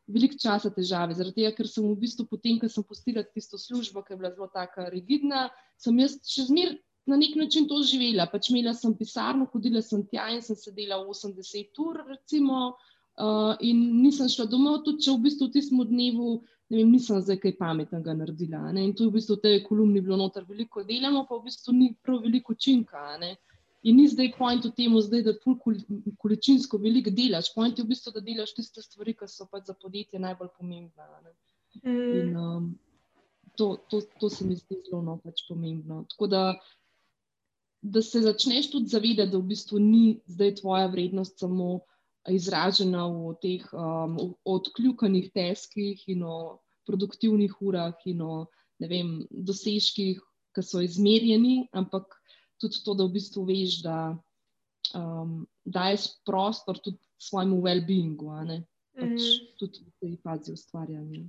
[0.10, 4.01] Veliko časa težave, zaradi tega, ker sem v bistvu potem, ko sem postila tisto službo,
[4.05, 5.47] ki je bila zelo tako rigidna,
[5.78, 6.80] sem jaz še zmeraj
[7.10, 8.28] na nek način to živela.
[8.30, 12.60] Pač imela sem pisarno, hodila sem tja in sem sedela 80 ur, recimo,
[13.18, 16.39] uh, in nisem šla domov, tudi če v bistvu v tistem dnevu
[16.70, 18.68] ne vem, nisem zdaj kaj pametnega naredila.
[18.74, 18.86] Ne?
[18.86, 21.89] In tu v bistvu v tej kolumni bilo noter veliko delamo, pa v bistvu ni
[21.97, 23.05] prav veliko učinka.
[23.88, 25.53] In ni zdaj point v tem, da ti
[26.19, 27.53] količinsko veliko delaš.
[27.55, 31.07] Point je v bistvu, da delaš tiste stvari, ki so pač za podjetje najbolj pomembne.
[31.84, 32.11] Mm.
[32.19, 32.67] In um,
[33.55, 36.03] to, to, to se mi zdi zelo no, pač pomembno.
[36.11, 36.43] Tako da
[37.82, 41.80] da se začneš tudi zavedati, da v bistvu ni zdaj tvoja vrednost samo
[42.30, 48.47] izražena v teh um, odkljukanih teskih in o produktivnih urah in o
[48.80, 50.19] vem, dosežkih,
[50.55, 52.18] ki so izmerjeni, ampak
[52.60, 53.97] tudi to, da v bistvu veš, da
[54.95, 58.32] um, daješ prostor tudi svojemu well-beingu,
[58.95, 59.47] pač mm -hmm.
[59.60, 61.22] tudi v tej fazi ustvarjanja.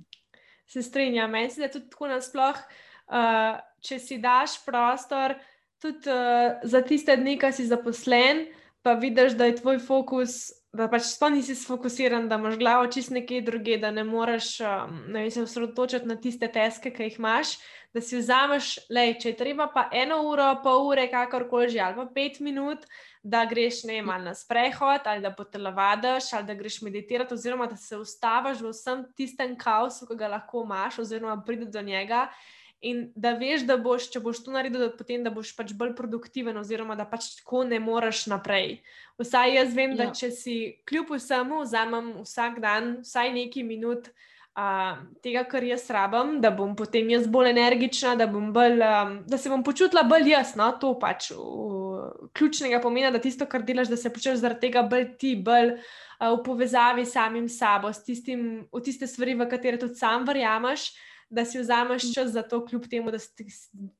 [0.67, 2.63] Se strinjam, meni se je tudi tako nasplošno,
[3.07, 5.35] uh, če si daš prostor
[5.81, 8.47] tudi uh, za tiste dni, ki si zaposlen,
[8.81, 13.11] pa vidiš, da je tvoj fokus, da pač sploh nisi sfokusiran, da imaš glavo čist
[13.11, 17.57] nekje druge, da ne moreš um, ne se osredotočiti na tiste teske, ki jih imaš.
[17.91, 21.97] Da si vzameš, le, če je treba, pa eno uro, pol ure, kakorkoli že, ali
[21.97, 22.85] pa pet minut,
[23.19, 27.75] da greš ne malo na sprehod, ali da potelovadiš, ali da greš meditirati, oziroma da
[27.75, 32.29] se ustaviš v vsem tistem kaosu, ki ga lahko imaš, oziroma prideš do njega
[32.81, 35.93] in da veš, da boš, če boš to naredil, da, potem, da boš pač bolj
[35.97, 38.79] produktiven, oziroma da pač tako ne moreš naprej.
[39.21, 40.01] Vsaj jaz vem, ja.
[40.01, 40.57] da če si
[40.89, 44.11] kljub vsemu vzamem vsak dan vsaj nekaj minut.
[44.51, 49.37] Uh, tega, kar jaz rabim, da bom potem jaz bolj energična, da, bolj, um, da
[49.39, 52.01] se bom počutila bolj jasno, to pač v,
[52.35, 56.33] ključnega pomena, da tisto, kar delaš, da se počutiš zaradi tega bolj ti, bolj uh,
[56.33, 60.89] v povezavi s samim sabo, s tistim, v tiste stvari, v katere tudi sam verjameš.
[60.89, 62.13] Uh, da si vzameš mm.
[62.13, 63.45] čas za to, kljub temu, da, sti,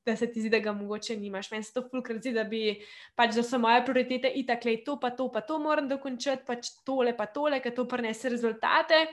[0.06, 1.50] da se ti zdi, da ga mogoče nimaš.
[1.50, 2.76] Meni se to fulkrat zdi, da bi
[3.16, 6.68] pač za so moje prioritete itak, le to, pa to, pa to moram dokončati, pač
[6.84, 9.06] tole, pa tole, ker to prinese rezultate.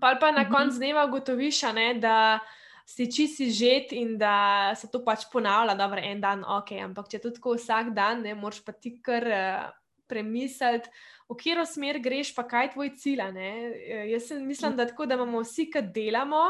[0.00, 0.54] Pa pa na mhm.
[0.54, 1.60] koncu dneva ugotoviš,
[2.00, 2.40] da
[2.88, 7.12] si čisi žet in da se to pač ponavlja, da je en dan ok, ampak
[7.12, 9.28] če to tako vsak dan, ne moreš pa ti kar.
[9.28, 9.70] Uh,
[10.12, 10.90] Premisliti,
[11.24, 13.22] v katero smer greš, pa kaj je tvoj cilj.
[13.32, 16.42] Uh, jaz mislim, da tako, da imamo vsi, ki delamo,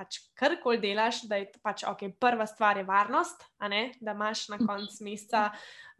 [0.00, 5.04] pač karkoli delaš, da je pač, okay, prva stvar je varnost, da imaš na koncu
[5.04, 5.50] meseca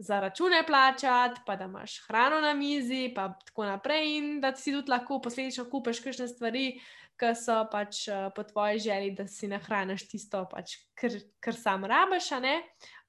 [0.01, 4.73] za račune plačati, pa da imaš hrano na mizi, pa tako naprej, in da si
[4.73, 6.65] tudi lahko posledično kupiš kakšne stvari,
[7.21, 11.85] ki so pač uh, po tvoji želji, da si nahraniš tisto, pač, kar, kar sam
[11.85, 12.45] rabiš, uh, uh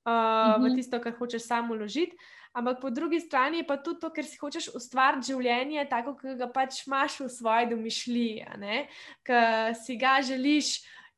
[0.06, 0.60] -huh.
[0.60, 0.76] v mhm.
[0.76, 2.18] tisto, kar hočeš samo uložiti.
[2.54, 6.36] Ampak po drugi strani je pa tudi to, ker si hočeš ustvariti življenje tako, kot
[6.40, 8.82] ga pač imaš v svoji domišljiji,
[9.24, 9.44] ki
[9.80, 10.72] si ga želiš,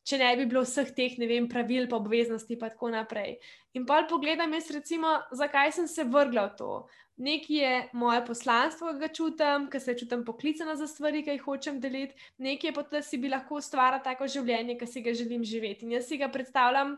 [0.06, 3.38] če ne bi bilo vseh teh, ne vem, pravil, pa obveznosti in tako naprej.
[3.74, 6.74] In pa pogledam jaz, recimo, zakaj sem se vrgla v to.
[7.24, 11.46] Nekaj je moje poslanstvo, ki ga čutim, ker se čutim poklicana za stvari, ki jih
[11.46, 15.02] hočem deliti, nekaj je pa to, da si bi lahko ustvarila tako življenje, ki si
[15.06, 15.86] ga želim živeti.
[15.86, 16.98] In jaz si ga predstavljam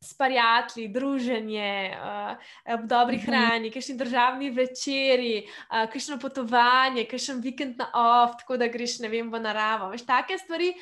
[0.00, 3.26] s prijatelji, druženje, uh, ob dobri mhm.
[3.26, 9.08] hrani, kakšni državni večeri, uh, kakšno potovanje, kakšen vikend na off, tako da greš ne
[9.08, 9.90] vem v naravo.
[9.90, 10.72] Veš, take stvari.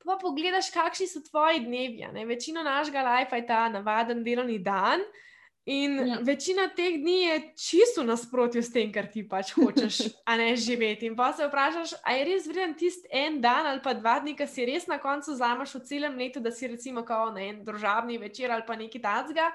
[0.00, 2.06] Pa pogledaš, kakšni so tvoji dnevi.
[2.26, 5.29] Večina našega life je ta navaden delovni dan, uh,
[5.70, 6.16] In ja.
[6.26, 11.06] večina teh dni je čisto nasprotju s tem, kar ti pač hočeš, a ne živeti.
[11.06, 14.34] In pa se vprašaš, ali je res vreden tisti en dan ali pa dva dni,
[14.34, 17.62] ki si res na koncu zamaš v celem letu, da si recimo kao na en
[17.64, 19.52] družabni večer ali pa nekaj tacga.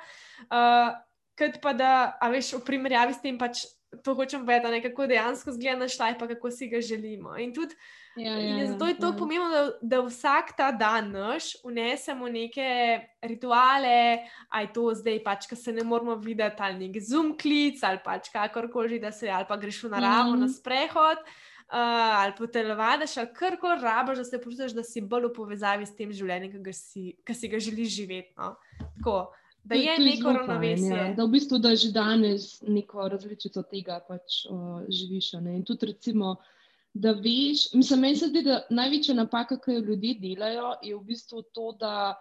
[0.47, 0.95] Uh,
[1.36, 3.66] Kot pa da, a veš, v primerjavi s tem pač
[4.03, 7.37] to hočem povedati, kako dejansko zgleda naš life, pa kako si ga želimo.
[7.37, 7.75] In tudi.
[8.15, 9.15] Ja, ja, in ja, zato je to ja.
[9.17, 15.55] pomembno, da, da vsak ta dan naš unesemo neke rituale, aj to zdaj, pač, ki
[15.59, 19.57] se ne moramo videti, ali neki zoom klic, ali pač kakorkoli, da se ali pa
[19.59, 20.39] greš v naravo mm -hmm.
[20.39, 21.17] na sprehod.
[21.65, 25.33] Uh, ali pa telovadiš, ali kar koli rabiš, da se počutiš, da si bolj v
[25.33, 28.33] povezavi s tem življenjem, ki si, si ga želiš živeti.
[28.37, 28.55] No?
[28.77, 29.33] Tako,
[29.66, 30.95] da je neko ravnovesje.
[30.95, 31.13] Ja.
[31.18, 35.34] Da v bistvu da že danes neko različico tega pač, uh, živiš.
[35.41, 35.59] Ne?
[35.59, 36.38] In tudi recimo.
[36.39, 36.51] Uh,
[36.95, 41.01] da veš, mislim, meni se zdi, da največja napaka, ki jo ljudje delajo, je v
[41.03, 42.13] bistvu to, da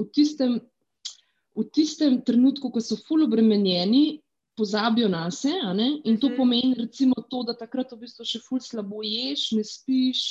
[0.00, 0.54] v tistem,
[1.56, 4.22] v tistem trenutku, ko so fully obremenjeni,
[4.56, 5.84] pozabijo na sebe.
[6.08, 6.36] In to mhm.
[6.36, 10.24] pomeni, recimo, to, da takrat v bistvu še fully slabo ješ, ne spiš,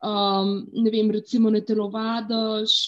[0.00, 2.78] um, ne vem, recimo, ne telovadiš.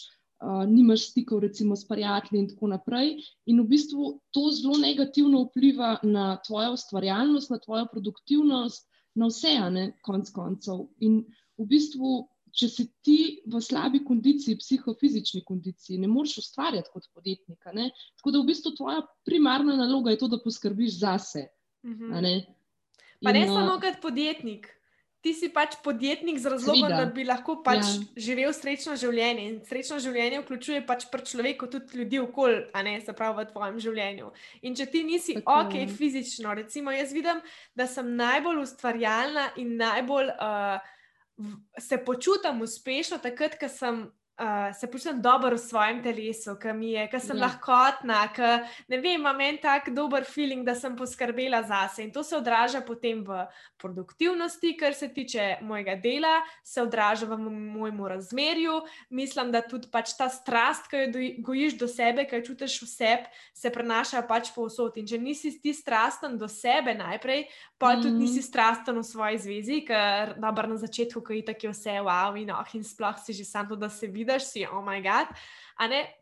[0.43, 3.15] Uh, nimaš stikov, recimo, s prijatelji, in tako naprej.
[3.47, 9.55] In v bistvu to zelo negativno vpliva na tvojo ustvarjalnost, na tvojo produktivnost, na vse,
[9.63, 10.89] a ne konc koncev.
[11.07, 11.23] In
[11.57, 17.63] v bistvu, če si ti v slabi kondiciji, psihofizični kondiciji, ne moreš ustvarjati kot podjetnik.
[18.19, 21.47] Tako da v bistvu tvoja primarna naloga je to, da poskrbiš zase.
[21.87, 22.21] Mhm.
[22.21, 22.37] Ne?
[23.23, 24.69] Pa ne samo kot podjetnik
[25.25, 27.01] ti si pač podjetnik z razlogom, Svida.
[27.01, 28.01] da bi lahko pač ja.
[28.27, 29.47] živel srečno življenje.
[29.49, 33.47] In srečno življenje vključuje pač pri človeku tudi ljudi okoli, a ne se pravi v
[33.49, 34.29] tvojem življenju.
[34.69, 35.55] In če ti nisi Tako.
[35.65, 37.41] ok fizično, recimo jaz vidim,
[37.73, 40.93] da sem najbolj ustvarjalna in najbolj uh,
[41.81, 44.05] se počutim uspešno takrat, ko sem
[44.41, 47.47] uh, se počutim dobro v svojem telesu, ki mi je, ki sem ja.
[47.47, 48.51] lahkotna, ki
[48.89, 52.03] ne vem, imam en tak dober feeling, da sem poskrbela zase.
[52.05, 53.45] In to se odraža potem v
[53.81, 58.81] produktivnosti, kar se tiče mojega dela, se odraža v mojem razmerju.
[59.11, 62.91] Mislim, da tudi pač ta strast, ki jo gojiš do sebe, ki jo čutiš v
[62.91, 64.99] sebi, se prenaša pač povsod.
[64.99, 67.47] In če nisi ti strasten do sebe najprej,
[67.79, 71.71] pa mm tudi nisi strasten v svoji zvezi, ker dobro na začetku, ko je tako
[71.71, 74.81] vse wow in oh, in sploh si že sam to, da se vidiš, si oh
[74.81, 75.37] moj bog.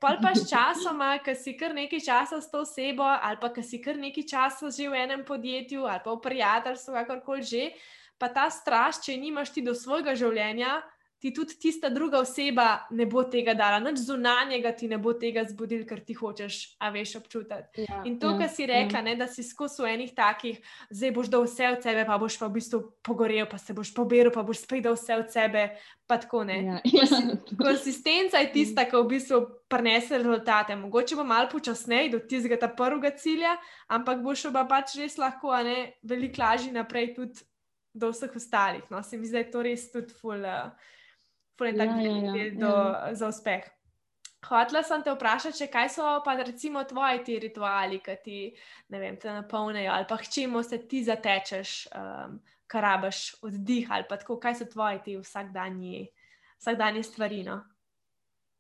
[0.03, 3.63] Pol pa s časoma, ki si kar nekaj časa s to osebo, ali pa ki
[3.63, 7.65] si kar nekaj časa že v enem podjetju, ali pa v prijateljstvu, kakorkoli že,
[8.19, 10.83] pa ta strast, če nimaš ti do svojega življenja,
[11.23, 15.45] ti tudi tista druga oseba ne bo tega dala, noč zunanjega ti ne bo tega
[15.47, 17.85] zbudil, ker ti hočeš, a veš, občutiti.
[17.87, 19.07] Ja, in to, ja, kar si rekla, ja.
[19.07, 20.57] ne, da si skozi enih takih,
[20.91, 23.93] zdaj boš dal vse od sebe, pa boš pa v bistvu pogorel, pa se boš
[23.95, 25.63] poberil, pa boš spet dal vse od sebe.
[26.11, 26.57] Pa tako ne.
[26.59, 27.21] Ja, ja.
[27.55, 29.39] Konsistenca je tista, ki v bistvu
[29.71, 30.75] prenese rezultate.
[30.77, 33.55] Mogoče bo malo počasneje do tistega prvega cilja,
[33.87, 37.47] ampak boš pa pač res lahko, a ne veliko lažje naprej tudi
[37.95, 38.83] do vseh ostalih.
[38.91, 40.43] No, se mi zdi, da je to res tudi ful.
[40.43, 40.99] Uh,
[41.63, 43.15] fulej tak ja, ja, ja, do, ja.
[43.15, 43.71] za uspeh.
[44.43, 48.39] Hotela sem te vprašati, kaj so pa recimo tvoji ti rituali, ki ti
[48.91, 54.19] vem, te napolnijo, ali pa čemu se ti zatečeš, um, kar rabaš oddih, ali pa
[54.19, 56.09] tako, kaj so tvoji ti vsakdanji,
[56.59, 57.43] vsakdanji stvari.
[57.47, 57.61] No?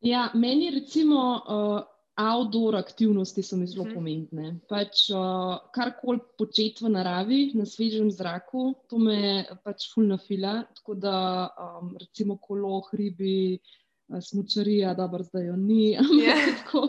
[0.00, 1.82] Ja, meni recimo uh,
[2.22, 3.94] outdoor aktivnosti so mi zelo hmm.
[3.94, 4.46] pomembne.
[4.70, 10.60] Pač, uh, karkoli početi v naravi, na svežem zraku, to me pač fulno fila.
[10.78, 11.16] Tako da,
[11.58, 15.92] um, recimo, kolo, hribi, uh, smočarija, dobro, zdaj jo ni.
[16.22, 16.42] Yeah.
[16.62, 16.88] tako,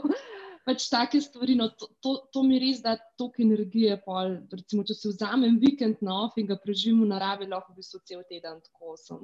[0.68, 3.98] pač take stvari, no, to, to, to mi res da toliko energije.
[4.06, 7.82] Pol, recimo, če si vzamem vikend na off in ga preživim v naravi, lahko v
[7.82, 9.24] bistvu cel teden tako sem.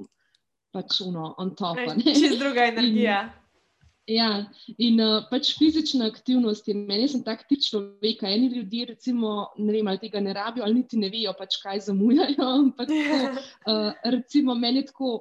[0.70, 1.80] Pač uno, on top.
[2.06, 3.24] Čez druga energija.
[3.26, 3.39] In,
[4.10, 4.28] Ja,
[4.82, 8.26] in uh, pač fizična aktivnost je meni, sem tak tip človeka.
[8.26, 11.84] Eni ljudje, recimo, ne vem, ali tega ne rabijo, ali niti ne vejo, pač kaj
[11.86, 12.48] zamujajo.
[12.62, 15.20] Ampak, tako, uh, recimo, meni tako,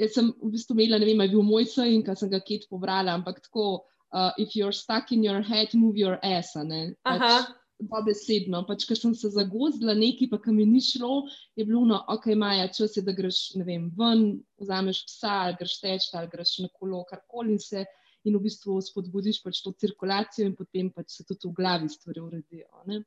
[0.00, 2.42] jaz sem v bistvu imela, ne vem, ali je bil moj sen, ki sem ga
[2.42, 6.56] kjet pobrala, ampak tako, uh, if you're stuck in your head, move your ass.
[7.06, 8.62] Pač, dobesedno.
[8.66, 11.24] Pač, ker sem se zagozila neki, pa kam mi ni šlo,
[11.58, 14.24] je bilo no, ok, Maja, čas je, da greš vem, ven,
[14.62, 17.84] vzameš psa, ali greš teč, ali greš na kolo, karkoli in se.
[18.24, 22.20] In v bistvu spodbudiš pač to cirkulacijo, in potem pač se tudi v glavi stvari
[22.20, 22.84] uredijo.
[22.86, 23.02] Mm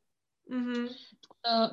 [0.49, 0.89] -hmm.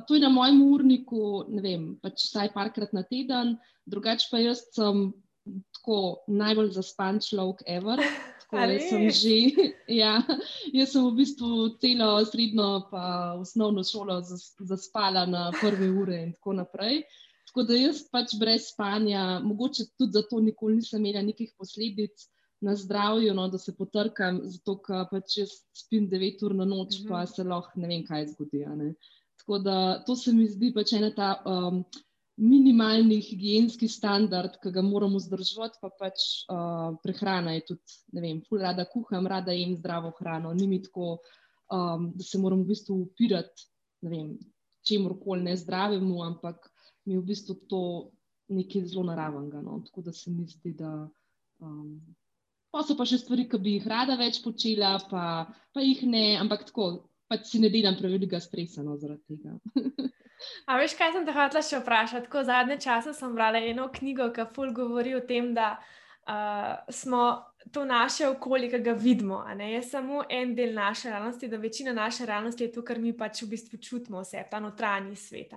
[0.07, 4.65] To je na mojem urniku, ne vem, pač vsaj parkrat na teden, drugače pa jaz
[4.73, 5.13] sem
[5.73, 8.01] tako najbolj zaspan človek, ever.
[8.55, 9.37] Jaz sem, že,
[10.01, 10.23] ja,
[10.73, 14.21] jaz sem v bistvu celo srednjo in osnovno šolo
[14.61, 17.03] zaspala na prve ure in tako naprej.
[17.49, 22.29] Tako da jaz pač brez spanja, mogoče tudi zato nikoli nisem imela nekih posledic
[22.65, 26.97] na zdravju, no, da se potrkam, zato ker pač jaz spim 9 ur na noč,
[26.97, 27.09] -hmm.
[27.09, 28.65] pa se lahko ne vem, kaj zgodi.
[29.39, 31.31] Tako da to se mi zdi pač ena ta.
[31.45, 31.85] Um,
[32.37, 38.41] minimalni higijenski standard, ki ga moramo zdržati, pa pač uh, prehrana je tudi, ne vem,
[38.49, 40.55] ful rada kuham, rada jem zdravo hrano.
[40.55, 41.19] Ni mi tako,
[41.71, 43.69] um, da se moramo v bistvu upirati,
[44.03, 44.35] ne vem,
[44.89, 46.69] čemu koli ne zdravemu, ampak
[47.05, 47.85] mi je v bistvu to
[48.49, 49.63] nekaj zelo naravnega.
[49.63, 49.79] No?
[49.87, 51.09] Tako da se mi zdi, da.
[51.63, 52.01] Um,
[52.75, 56.25] Pa so pa še stvari, ki bi jih rada več počela, pa, pa jih ne,
[56.43, 56.89] ampak tako,
[57.31, 59.55] pač si ne delam prevelikega stresa no, zaradi tega.
[60.69, 62.27] A veš, kaj sem te hotela še vprašati?
[62.27, 67.23] Tako zadnje čase sem brala eno knjigo, ki ful govori o tem, da uh, smo
[67.73, 69.39] to naše okolje, ki ga vidimo.
[69.61, 73.43] Je samo en del naše realnosti, da večina naše realnosti je to, kar mi pač
[73.43, 75.55] v bistvu čutimo, vse ta notranji svet.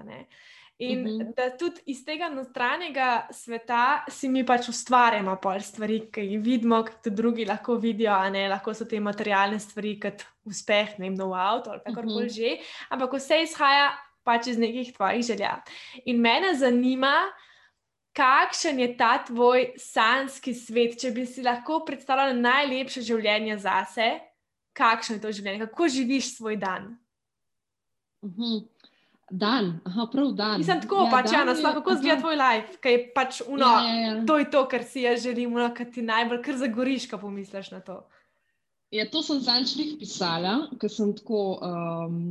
[0.80, 1.12] In uh.
[1.12, 1.36] -huh.
[1.36, 6.84] da tudi iz tega notranjega sveta si mi pač ustvarjamo pol stvari, ki jih vidimo,
[6.84, 8.48] ki tudi drugi lahko vidijo, ne?
[8.50, 12.32] lahko so te materialne stvari, kot uspeh, ne vem, nov avto ali kakorkoli uh.
[12.32, 12.36] -huh.
[12.36, 12.58] že.
[12.90, 15.62] Ampak vse izhaja pač iz nekih tvojih želja.
[16.06, 17.16] In mene zanima,
[18.14, 24.20] kakšen je ta tvoj sanski svet, če bi si lahko predstavljal najlepše življenje zase,
[24.74, 26.98] kakšno je to življenje, kako živiš svoj dan.
[28.22, 28.66] Uhum.
[29.30, 30.62] Dan, Aha, prav dan.
[30.62, 33.82] Nisem tako, ja, pač, ja, nasploh, kako zgleda tvoj life, kaj je pač uno, ja,
[33.84, 34.14] ja, ja.
[34.28, 37.74] to je to, kar si jaz želim, uno, kar ti najbolj, kar zagoriš, ko pomisliš
[37.74, 37.98] na to.
[38.96, 42.22] Ja, to sem zanjčnih pisala, ker sem tako um,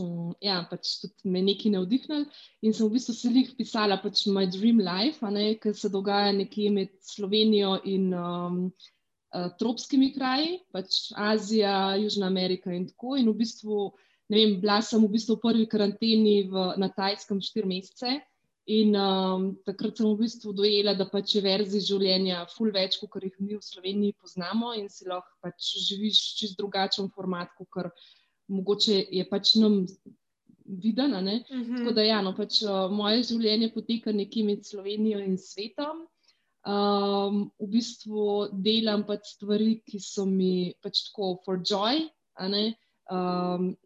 [0.00, 2.24] um, ja, pač tudi me nekaj navdihnil
[2.64, 5.20] in sem v bistvu se jih pisala, pač My Dream Life,
[5.60, 8.58] ki se dogaja nekje med Slovenijo in um,
[9.36, 13.16] uh, tropskimi kraji, pač Azija, Južna Amerika in tako.
[13.20, 17.40] In v bistvu, ne vem, bila sem v bistvu v prvi karanteni v, na Tajskem
[17.42, 18.20] štiri mesece.
[18.66, 23.22] In um, takrat sem v bistvu dojela, da pač je verzij življenja ful več, kot
[23.22, 27.94] jih mi v Sloveniji poznamo, in si lahko pač živiš čist drugačen format, kot
[28.50, 29.84] mogoče je pač nam
[30.66, 31.14] viden.
[31.14, 31.78] Uh -huh.
[31.78, 36.02] Tako da, ja, no, pač, uh, moje življenje poteka nekje med Slovenijo in svetom.
[36.66, 42.02] Um, v bistvu delam pač stvari, ki so mi pač tako for joy.
[43.06, 43.76] Um,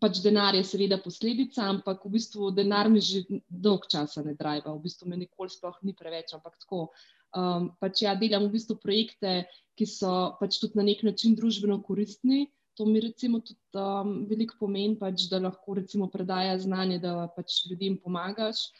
[0.00, 4.70] pač denar je seveda posledica, ampak v bistvu denar mi že dolg časa ne driva,
[4.70, 6.34] v bistvu me nikoli sploh ni preveč.
[6.34, 6.90] Ampak tako.
[7.30, 9.46] Um, pač ja, delam v bistvu projekte,
[9.78, 12.48] ki so pač tudi na nek način družbeno koristni
[12.80, 17.66] to mi recimo tudi um, veliko pomeni, pač, da lahko recimo predaja znanje, da pač
[17.68, 18.70] ljudem pomagaš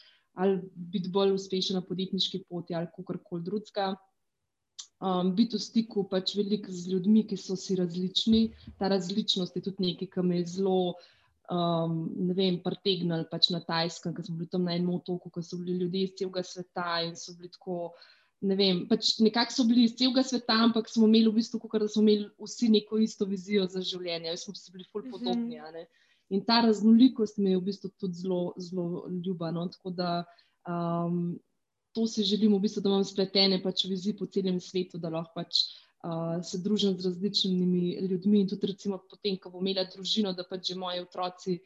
[0.41, 3.91] ali biti bolj uspešen na podjetniški poti ali kakorkoli drugega.
[5.01, 8.43] Um, biti v stiku pač veliko z ljudmi, ki so si različni.
[8.79, 10.95] Ta različnost je tudi nekaj, kar me je zelo,
[11.49, 11.95] um,
[12.29, 15.57] ne vem, pretegnil pač na Tajskem, ker smo bili tam na enem otoku, ker so
[15.57, 17.95] bili ljudje iz celega sveta in so bili tako
[18.41, 21.83] ne vem, pač nekako so bili iz celega sveta, ampak smo imeli v bistvu, kot
[21.85, 25.13] da smo imeli vsi neko isto vizijo za življenje, smo si bili fulj mhm.
[25.17, 25.61] podobni.
[25.61, 25.87] Mm -hmm.
[26.31, 29.51] In ta raznolikost mi je v bistvu tudi zelo, zelo ljuba.
[29.51, 29.67] No?
[29.69, 30.25] Tako da
[30.69, 31.39] um,
[31.97, 35.43] to si želim, v bistvu, da imam spletene pač vizije po celem svetu, da lahko
[35.43, 35.64] pač.
[36.01, 40.47] Uh, se družim z različnimi ljudmi, in tudi, recimo, potem, ko bom imela družino, da
[40.49, 41.59] pač že moji otroci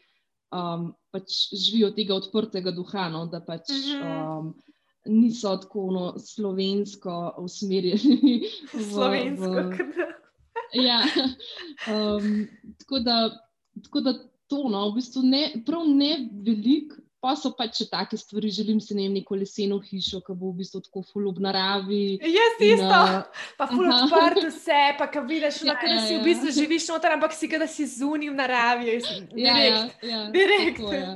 [0.54, 4.52] um, pač živijo tega odprtega duha, no, da pač um,
[5.10, 8.50] niso tako no, slovensko usmerjeni.
[8.90, 10.08] Slovensko, v,
[10.80, 11.00] ja,
[11.94, 12.44] um,
[12.82, 13.18] tako, da,
[13.86, 14.18] tako da
[14.50, 16.12] to, no, v bistvu ne, prav ne
[16.46, 17.02] veliko.
[17.24, 20.82] Pa so pač take stvari, želim si ne neko leseno hišo, ki bo v bistvu
[20.84, 22.18] tako fulob naravi.
[22.20, 26.24] Jaz isto, uh, pa fulob odprt vse, pa ka vidiš, ja, da si ja, v
[26.28, 26.56] bistvu ja.
[26.58, 28.98] živiš noter, ampak si ga da si zunil v naravi.
[29.00, 29.38] Direkt.
[29.40, 30.82] Ja, ja, ja, direkt.
[30.82, 31.14] Tako, ja.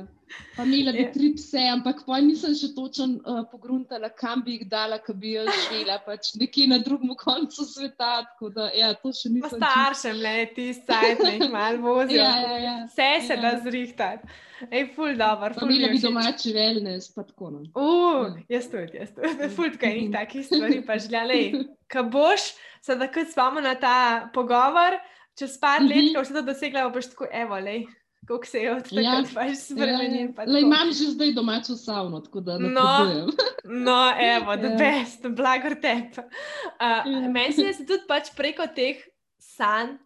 [0.55, 1.11] Pa imela bi ja.
[1.13, 5.33] tri pse, ampak pa nisem še točen uh, pogruntala, kam bi jih dala, ki bi
[5.35, 8.11] jaz živela, pač nekje na drugem koncu sveta.
[8.55, 9.57] Da, ja, to še nisem.
[9.57, 12.21] Staršem, le ti sajt, ne jih malo vozijo.
[12.21, 12.75] Ja, ja, ja.
[12.89, 13.41] Vse se ja.
[13.45, 14.39] da zrihtati.
[14.67, 15.53] Ej, ful dobro.
[15.63, 17.53] Imela bi domači wellness, pa tako.
[17.55, 17.63] No.
[17.73, 19.31] Uh, jaz tudi, jaz tudi.
[19.31, 19.51] Ja.
[19.55, 21.63] Ful tkaj njih takih stvari pa željela.
[21.89, 22.51] Ko boš,
[22.85, 24.99] sedaj ko spamo na ta pogovor,
[25.39, 26.13] čez par let, mhm.
[26.13, 27.87] ko boš to dosegla, boš tako, evo, lej
[28.27, 30.33] kako se je od tega ja, pač spremenil.
[30.37, 30.59] Ja, ja.
[30.59, 33.31] Imam že zdaj domačo savno, tako da ne no,
[33.87, 34.77] no, evo, the ja.
[34.77, 36.17] best, blagor tep.
[36.17, 37.29] Uh, ja.
[37.29, 39.01] Meni se je tudi pač preko teh
[39.39, 39.97] sanj,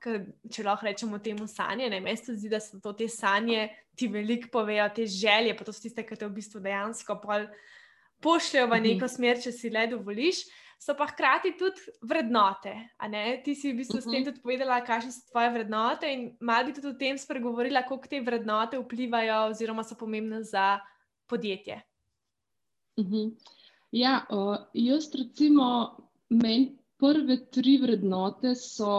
[0.49, 4.07] če lahko rečemo temu sanje, ne meni se zdi, da so to te sanje, ti
[4.09, 7.20] veliko povejo, te želje, pa to so tiste, ki te v bistvu dejansko
[8.24, 8.86] pošljajo v mhm.
[8.88, 10.45] neko smer, če si le dovoliš
[10.86, 12.73] so pa hkrati tudi vrednote.
[13.43, 14.07] Ti si v bistvu uh -huh.
[14.07, 14.29] s tem mhm.
[14.29, 18.21] tudi povedala, kakšne so tvoje vrednote in malo bi tudi o tem spregovorila, kako te
[18.21, 20.79] vrednote vplivajo oziroma so pomembne za
[21.29, 21.81] podjetje.
[22.97, 23.31] Uh -huh.
[23.91, 25.97] Ja, uh, jaz recimo
[26.29, 28.89] meni prve tri vrednote so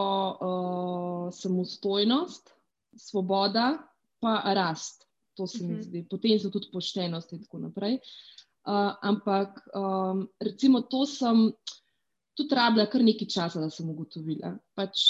[0.40, 2.50] uh, samostojnost,
[2.96, 3.78] svoboda,
[4.20, 5.04] pa rast.
[5.34, 5.68] To se uh -huh.
[5.68, 5.82] mi mhm.
[5.82, 6.06] zdi.
[6.10, 7.98] Potem so tudi poštenost in tako naprej.
[8.64, 11.52] Uh, ampak um, recimo to sem
[12.32, 14.54] tudi rabila kar nekaj časa, da sem ugotovila.
[14.72, 15.02] Pač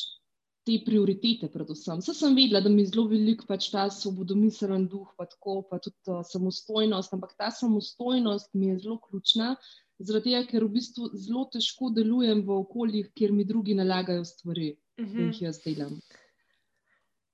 [0.65, 2.01] te prioritete, predvsem.
[2.01, 5.97] Vse sem vedela, da mi zelo velik pač ta svobodomiselen duh, pa tako, pa tudi
[6.09, 7.15] uh, samostojnost.
[7.15, 9.55] Ampak ta samostojnost mi je zelo ključna,
[10.01, 14.73] zaradi tega, ker v bistvu zelo težko delujem v okoljih, kjer mi drugi nalagajo stvari,
[14.97, 15.27] ki uh -huh.
[15.29, 16.01] jih jaz delam.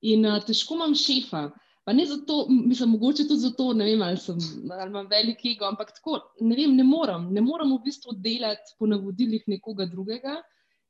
[0.02, 1.48] In uh, težko imam šefa.
[1.84, 4.38] Pa ne zato, mislim, mogoče tudi zato, ne vem, ali, sem,
[4.76, 7.30] ali imam velik ego, ampak tako, ne vem, ne morem.
[7.32, 10.36] Ne morem v bistvu delati po navodilih nekoga drugega.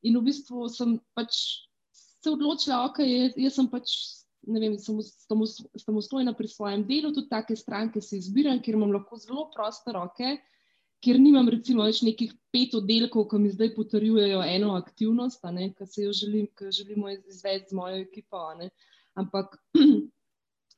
[0.03, 1.37] In v bistvu sem pač
[1.93, 3.95] se odločila, ok, jaz, jaz sem pač,
[4.51, 4.77] ne vem,
[5.85, 10.35] samostojna pri svojem delu, tudi take stranke se izbiram, ker imam lahko zelo proste roke,
[11.01, 15.41] ker nimam recimo več nekih pet oddelkov, ki mi zdaj potrjujejo eno aktivnost,
[15.77, 18.43] ki se jo želim, želimo izvesti z mojo ekipo.
[19.17, 19.57] Ampak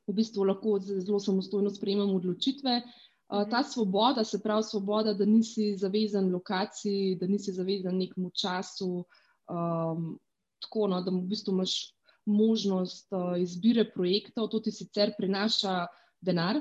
[0.06, 2.82] v bistvu lahko zelo samostojno sprejemamo odločitve.
[3.28, 9.04] Uh, ta svoboda, se pravi svoboda, da nisi zavezan lokaciji, da nisi zavezan nekemu času,
[9.48, 10.18] um,
[10.60, 11.94] tako no, da v bistvu imaš
[12.26, 15.86] možnost uh, izbire projektov, to ti sicer prinaša
[16.20, 16.60] denar,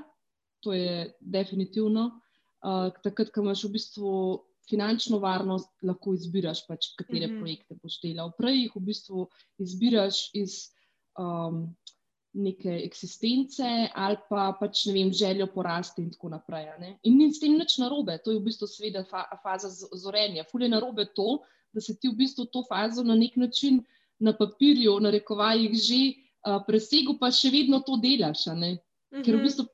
[0.63, 2.09] to je definitivno.
[2.63, 4.11] Uh, takrat, ko imaš v bistvu
[4.69, 7.39] finančno varnost, lahko izbiraš, pač, katere mm -hmm.
[7.39, 8.31] projekte boš delal.
[8.37, 9.29] Prej jih v bistvu
[9.59, 10.71] izbiraš iz.
[11.19, 11.75] Um,
[12.33, 13.63] neke eksistence
[13.93, 16.65] ali pa pač ne vem, željo porasti in tako naprej.
[16.79, 16.95] Ne?
[17.03, 20.45] In ni s tem nič narobe, to je v bistvu seveda fa faza zorenja.
[20.49, 23.83] Fulje narobe to, da se ti v bistvu to fazo na nek način
[24.19, 28.47] na papirju, na rekovajih že uh, presegu, pa še vedno to delaš.
[28.47, 28.77] Uh -huh.
[29.23, 29.43] Ker v mhm.
[29.43, 29.65] bistvu,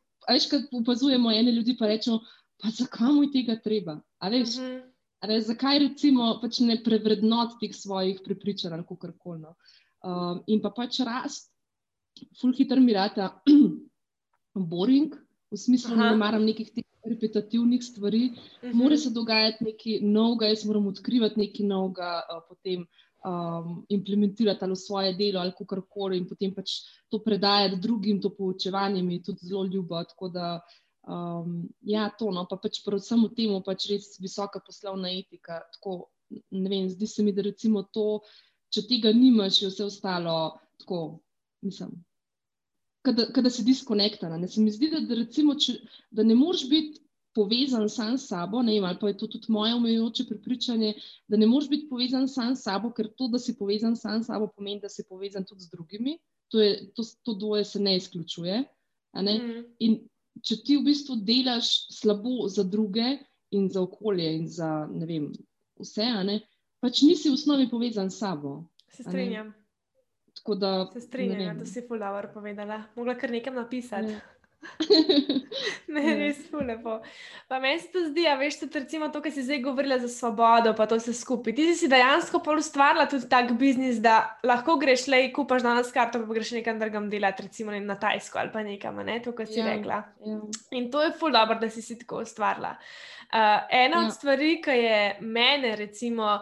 [0.49, 2.19] kad opazujemo ene ljudi, pa rečemo,
[2.61, 4.01] pa zakaj mu je tega treba?
[4.19, 4.57] A veš?
[4.57, 4.81] Uh -huh.
[5.19, 9.41] Ale, zakaj recimo pač ne prevrednot teh svojih prepričanj ali kako koli.
[9.41, 9.55] No?
[10.03, 11.51] Um, in pa pač rast
[12.39, 13.31] ful hitro mi rata
[14.71, 15.15] boring,
[15.51, 18.23] v smislu, da ne maram nekih teh repetitivnih stvari.
[18.25, 18.71] Uh mhm.
[18.71, 18.73] -huh.
[18.73, 22.85] Mora se dogajati nekaj novega, jaz moram odkrivati nekaj novega, uh, potem
[23.25, 26.71] um, implementirati ali v svoje delo ali kar koli in potem pač
[27.09, 30.03] to predajati drugim, to poučevanje mi je tudi zelo ljubo.
[30.33, 30.61] Da,
[31.07, 35.61] um, ja, to, no, pa pač predvsem v tem, pač res visoka poslovna etika.
[35.73, 36.09] Tako,
[36.51, 38.21] vem, zdi se mi, da recimo to,
[38.69, 41.19] če tega nimaš, je vse ostalo tako,
[41.61, 42.08] mislim
[43.13, 44.29] da se diskonekta.
[44.37, 44.47] Ne?
[44.47, 45.77] Se mi zdi, da, da, recimo, če,
[46.11, 47.01] da ne moreš biti
[47.35, 50.93] povezan sam s sabo, ne vem, ali pa je to tudi moje omejujoče prepričanje,
[51.27, 54.27] da ne moreš biti povezan sam s sabo, ker to, da si povezan sam s
[54.27, 56.17] sabo, pomeni, da si povezan tudi z drugimi.
[56.49, 58.63] To, je, to, to dvoje se ne izključuje.
[59.21, 59.35] Ne?
[59.37, 59.65] Mm.
[59.85, 59.97] In
[60.43, 63.19] če ti v bistvu delaš slabo za druge
[63.53, 65.29] in za okolje in za vem,
[65.79, 66.09] vse,
[66.81, 68.63] pač nisi v osnovi povezan s sabo.
[68.89, 69.53] Se strinjam.
[70.47, 72.83] Da, se strinjam, da si fulavar povedala.
[72.95, 74.07] Mogla kar nekam napisati.
[74.07, 74.21] Ne.
[75.93, 76.97] ne, res fulepo.
[77.47, 80.09] Pa meni se to zdi, a veš, tudi recimo to, kar si zdaj govorila za
[80.11, 81.55] svobodo, pa to vse skupaj.
[81.55, 86.21] Ti si dejansko pol ustvarila tudi tak biznis, da lahko greš le, kupaš danes karto,
[86.25, 89.61] pa greš nekam drugam delati, recimo na Tajsko ali pa nekam, ne, to, kar si
[89.61, 90.03] ja, rekla.
[90.27, 90.39] Ja.
[90.77, 92.75] In to je ful dobro, da si si tako ustvarila.
[93.29, 94.05] Uh, ena ja.
[94.07, 96.39] od stvari, ki je mene, recimo,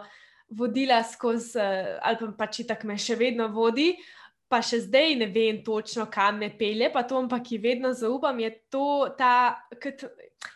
[0.50, 3.92] vodila skozi, eh, ali pa pač tako me še vedno vodi,
[4.48, 8.38] pa še zdaj ne vem točno, kam me pele, pa to, ampak ki vedno zaupam,
[8.40, 9.60] je to, da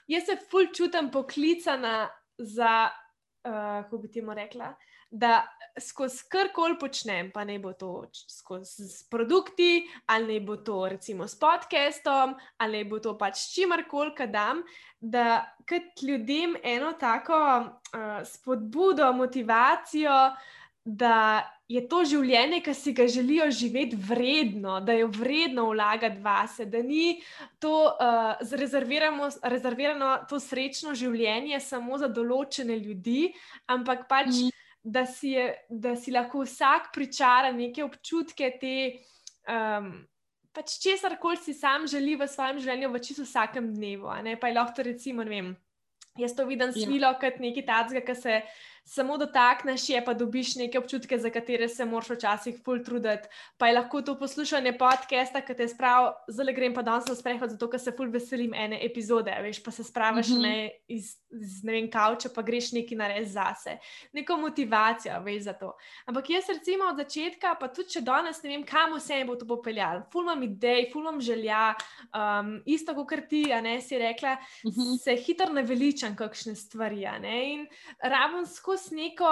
[0.08, 2.88] jaz se ful čutim poklicana za,
[3.44, 4.72] uh, kako bi ti mu rekla,
[5.12, 5.42] da
[5.76, 11.36] skozi karkoli počnem, pa ne bo to skozi produkti, ali ne bo to recimo s
[11.36, 12.32] podcastom,
[12.64, 14.64] ali bo to pač čimarkoli, kaj dam,
[15.02, 20.14] da kot ljudem eno tako uh, spodbudo, motivacijo,
[20.84, 26.66] da je to življenje, ki si ga želijo živeti, vredno, da je vredno vlagati vase,
[26.66, 27.20] da ni
[27.58, 28.40] to uh,
[29.42, 33.30] rezervirano, to srečno življenje samo za določene ljudi,
[33.66, 34.34] ampak pač.
[34.38, 38.74] Mm da si, je, da si lahko vsak pričara neke občutke, te
[39.46, 39.92] um,
[40.52, 44.12] pač česar koli si sam želi v svojem življenju, v čisto vsakem dnevu.
[44.40, 45.48] Pa je lahko, recimo, ne vem,
[46.20, 46.76] jaz to vidim ja.
[46.76, 48.40] svilo kot nekaj tacga, ki se
[48.84, 53.28] samo dotakneš, je pa dobiš neke občutke, za katere se moraš včasih full truditi.
[53.56, 57.50] Pa je lahko to poslušanje podcasta, ki te spravi, zelo grem pa danes na sprehod,
[57.54, 60.42] zato ker se full veselim ene epizode, veš, pa se spraviš mm -hmm.
[60.42, 63.78] ne, iz, iz ne vem, kauča, pa greš neki nared zase.
[64.12, 65.76] Neko motivacijo, veš za to.
[66.06, 69.46] Ampak jaz recimo od začetka, pa tudi če danes ne vem, kam vse bo to
[69.46, 71.74] popeljal, full imam idej, full imam želja,
[72.14, 74.98] um, isto kot ti, a ne si rekla, mm -hmm.
[74.98, 77.66] se hitro naveličam kakšne stvari, a ne, in
[78.02, 79.26] rabim skozi skozi neko,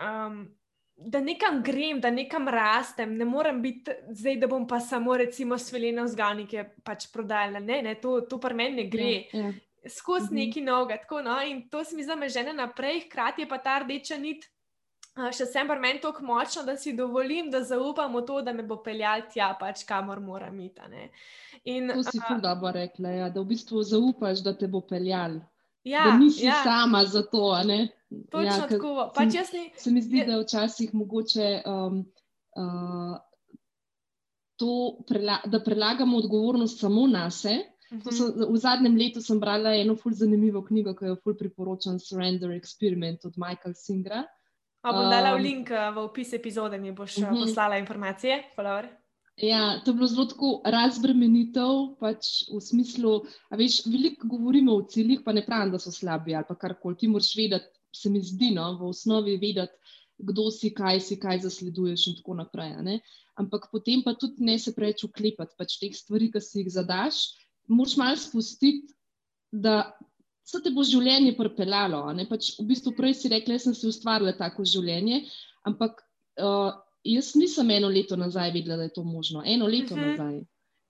[0.00, 0.48] um,
[0.96, 5.58] da nekam grem, da nekam rastem, ne morem biti zdaj, da bom pa samo recimo
[5.58, 7.60] svelene vzgajnike pač prodajala.
[7.60, 9.12] Ne, ne, to, to pa meni ne gre.
[9.32, 9.52] Ja, ja.
[9.88, 10.34] Skozi mhm.
[10.34, 10.96] neki noga.
[10.96, 11.40] Tako, no?
[11.42, 14.48] In to se mi zdi, da me žene naprej, hkrati je pa ta rdeča nit.
[15.16, 18.66] Še sem pa meni tako močna, da si dovolim, da zaupam v to, da me
[18.66, 21.06] bo peljal tja, pač kamor moram iti.
[21.64, 25.38] In, to si tudi dobro rekla, ja, da v bistvu zaupaš, da te bo peljal.
[25.86, 26.60] Ja, da nisi ja.
[26.64, 27.54] sama za to.
[28.30, 29.12] Točno ja, tako.
[29.14, 29.70] Pač se, ni...
[29.76, 31.98] se mi zdi, da je včasih mogoče um,
[32.56, 33.16] uh,
[34.56, 37.72] to, prela da prelagamo odgovornost samo na sebe.
[37.90, 38.16] Uh -huh.
[38.16, 42.50] sem, v zadnjem letu sem brala eno ful zanimivo knjigo, ki jo ful priporočam, Surrender
[42.50, 44.24] Experiment od Michaela Singra.
[44.82, 47.24] A bom dala um, link uh, v opis epizode, mi boš uh.
[47.24, 47.40] -huh.
[47.40, 48.42] poslala informacije.
[48.56, 48.86] Follower.
[49.36, 53.18] Ja, to je bilo zelo tako razbremenitev, pač v smislu,
[53.50, 53.56] da
[53.92, 56.96] veliko govorimo o ciljih, pa ne pravim, da so slabi ali karkoli.
[56.96, 61.42] Ti moraš vedeti, se mi zdi, no, v osnovi vedeti, kdo si, kaj si, kaj
[61.44, 63.00] zasleduješ in tako naprej.
[63.36, 67.20] Ampak potem pa tudi ne se preveč uklepati pač teh stvari, ki si jih zadaš.
[67.68, 68.94] Moš malo spustiti,
[69.52, 69.92] da
[70.46, 72.06] se te bo življenje pripeljalo.
[72.30, 75.24] Pač v bistvu prej si rekla, da sem si ustvarila tako življenje,
[75.68, 76.02] ampak.
[76.36, 76.76] Uh,
[77.06, 79.42] jaz nisem eno leto nazaj vedela, da je to možno.
[79.46, 80.08] Eno leto uh mhm.
[80.08, 80.10] -huh.
[80.10, 80.36] nazaj.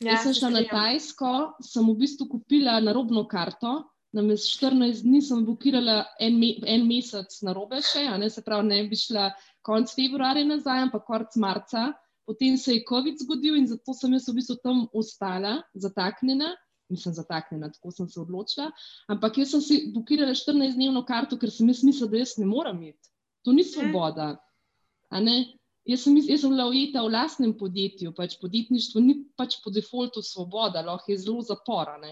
[0.00, 3.84] Ja, jaz sem šla na Tajsko, sem v bistvu kupila narobno karto.
[4.14, 8.42] Na mes 14 dni sem blokirala en, me, en mesec na robe, še, ne, se
[8.44, 9.30] pravi, ne bi šla
[9.66, 11.90] konec februarja nazaj, ampak konec marca.
[12.26, 16.54] Potem se je COVID zgodil in zato sem jaz v bistvu tam ostala, zataknjena.
[16.90, 18.70] Nisem zataknjena, tako sem se odločila.
[19.10, 22.82] Ampak jaz sem si blokirala 14-dnevno karto, ker sem jaz mislila, da jaz ne morem
[22.90, 23.10] iti.
[23.46, 24.36] To ni svoboda.
[25.86, 30.22] Jaz sem, jaz sem bila ujeta v lastnem podjetju, pač podjetništvo ni pač po defaultu
[30.22, 32.10] svoboda, lahko je zelo zaporano.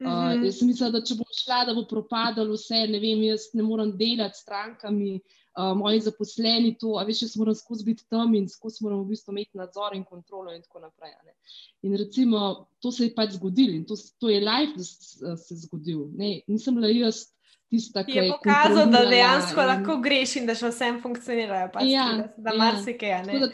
[0.00, 3.20] Uh, uh, jaz sem mislila, da če bom šla, da bo propadalo vse, ne vem,
[3.28, 7.84] jaz ne morem delati s strankami, uh, moji zaposleni to, a veš, jaz moram skozi
[7.84, 11.12] biti tam in skozi moram v bistvu imeti nadzor in kontrolo in tako naprej.
[11.26, 11.36] Ne.
[11.84, 15.60] In recimo, to se je pač zgodilo in to, to je life, da se je
[15.66, 16.06] zgodil.
[16.16, 16.32] Ne.
[16.48, 17.26] Nisem bila jaz
[17.70, 19.72] tista, ki je pokazal, da dejansko in...
[19.74, 21.70] lahko greš in da še vsem funkcionirajo.
[21.76, 22.60] Pač, ja, da da ja.
[22.64, 23.18] marsikaj.
[23.28, 23.50] Tako,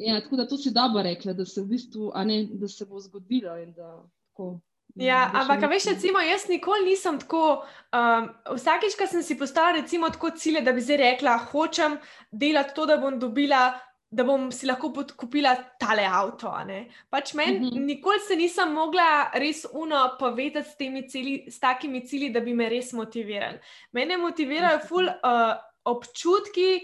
[0.00, 3.04] ja, tako da to si dobro rekla, da se, v bistvu, ne, da se bo
[3.04, 3.54] zgodilo.
[3.76, 3.98] Da,
[4.32, 4.54] tako,
[4.94, 7.64] ja, ampak, veš, recimo, jaz nikoli nisem tako.
[7.94, 11.98] Um, vsakič, ko sem si postavila tako cilje, da bi zdaj rekla, hočem
[12.30, 13.72] delati to, da bom dobila
[14.14, 16.52] da bom si lahko kupila tale avto.
[17.10, 17.86] Pač meni mm -hmm.
[17.86, 20.76] nikoli se nisem mogla res uno povedati s
[21.12, 23.58] cilji, s takimi cilji, da bi me res motivirali.
[23.92, 26.80] Mene motivirajo ful uh, občutki,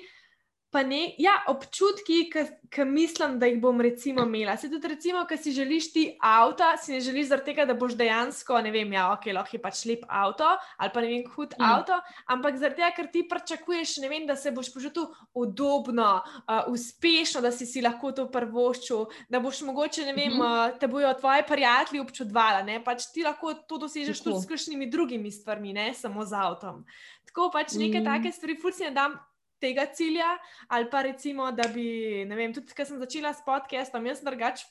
[0.71, 2.31] pa ne, ja, občutki,
[2.71, 4.55] ki mislim, da jih bom recimo imela.
[4.57, 7.97] Se tudi, recimo, ki si želiš ti avto, si ne želiš zaradi tega, da boš
[7.99, 10.47] dejansko, ne vem, ja, ok, lahko je pač lep avto
[10.79, 11.67] ali pa ne vem, hud mm.
[11.67, 11.97] avto,
[12.31, 17.43] ampak zaradi tega, ker ti pričakuješ, ne vem, da se boš počutil udobno, uh, uspešno,
[17.43, 20.75] da si si lahko to prvoščil, da boš mogoče, ne vem, mm -hmm.
[20.75, 24.87] uh, te bojo tvoji prijatelji občudovali, ne, pač ti lahko to dosežeš tudi s kakšnimi
[24.87, 26.85] drugimi stvarmi, ne samo z avtom.
[27.27, 28.05] Tako pač neke mm.
[28.05, 29.19] take stvari, fulci ne dam
[29.61, 30.33] tega cilja,
[30.69, 34.65] ali pa recimo, da bi, ne vem, tudi ko sem začela s podcastom, jaz drugač.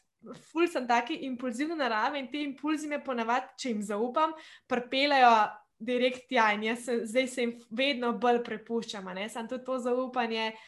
[0.51, 4.33] Ful sem taki impulzivni narave in te impulzi me ponavadi, če jim zaupam,
[4.67, 5.31] pripeljajo
[5.79, 9.07] direkt tja in jaz se, zdaj se jim vedno bolj prepuščam.
[9.31, 10.65] Sam tudi to zaupanje uh,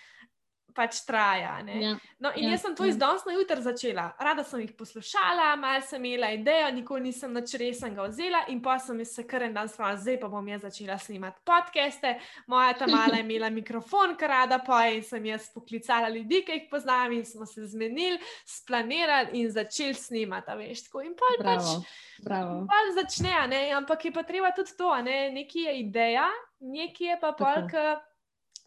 [0.75, 1.57] pač traja.
[1.67, 2.91] Ja, no, in ja, jaz sem to ja.
[2.91, 4.11] iz danes na jutro začela.
[4.19, 8.77] Rada sem jih poslušala, malo sem imela idejo, nikoli nisem nič resnega vzela, in pa
[8.79, 12.13] sem se kar en dan spomnila, zdaj pa bom jaz začela snimati podcaste.
[12.51, 16.59] Moja ta mala je imela mikrofon, kar rada pa in sem jaz poklicala ljudi, ki
[16.59, 20.57] jih poznam, in smo se zmenili, splanirali in začeli snimati.
[20.61, 21.75] Veš, in pa pač.
[22.21, 22.65] Bravo.
[22.69, 23.61] Pa začne, ne?
[23.73, 25.31] ampak je pa treba tudi to, ne?
[25.33, 27.73] nekaj je ideja, nekaj je pa polk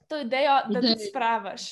[0.09, 0.95] to idejo, da Idej.
[0.95, 1.69] ti spraviš.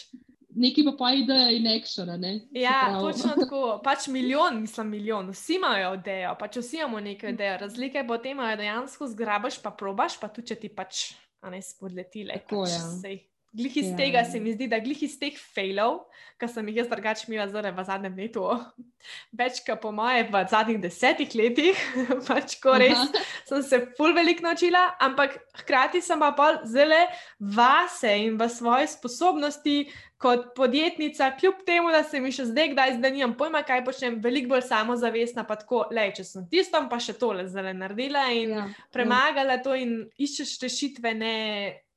[0.54, 2.08] Nekaj pa pa ideja in action.
[2.50, 3.80] Ja, točno tako.
[3.84, 5.30] Pač milijon, mislim, milijon.
[5.30, 7.56] Vsi imajo idejo, pač vsi imamo neko idejo.
[7.60, 11.12] Razlika je potem, da dejansko zgrabiš, pa probaš, pa tudi če ti pač
[11.50, 12.36] ne spodletile.
[12.44, 13.18] Tako pač, je.
[13.52, 13.96] Glih iz ja.
[13.96, 16.02] tega se mi zdi, da glih iz teh failov,
[16.40, 18.46] ki sem jih jaz drugače imela zdaj v zadnjem letu,
[19.40, 21.82] več kot po moje v zadnjih desetih letih,
[22.28, 23.24] pač ko res Aha.
[23.48, 27.04] sem se ful velik naučila, ampak hkrati sem pa bolj zele
[27.38, 29.84] vase in v svoje sposobnosti.
[30.22, 34.20] Kot podjetnica, kljub temu, da se mi še zdaj, kdaj zdaj nimam pojma, kaj počnem,
[34.22, 38.54] veliko bolj samozavestna, pa tako, le, če sem tistom, pa še tole zdaj naredila in
[38.54, 38.86] ja, ja.
[38.94, 41.34] premagala to in iščeš rešitve, ne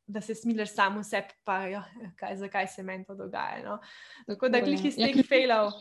[0.08, 1.82] da se smiliš samo sebi, pa jo,
[2.16, 3.64] kaj, zakaj se meni to dogaja.
[3.66, 3.80] No?
[4.28, 5.72] Tako da glih iz ja, teh failov.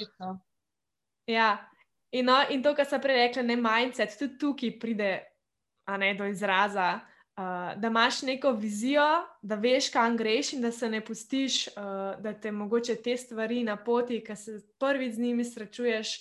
[1.26, 1.68] Ja,
[2.10, 5.10] in, no, in to, kar sem prej rekla, ne mindset, tudi tukaj pride
[5.98, 7.00] ne, do izraza.
[7.34, 9.02] Uh, da imaš neko vizijo,
[9.42, 13.64] da veš, kam greš, in da se ne pustiš, uh, da te mogoče te stvari
[13.66, 16.12] na poti, ki se prvič z njimi srečuješ,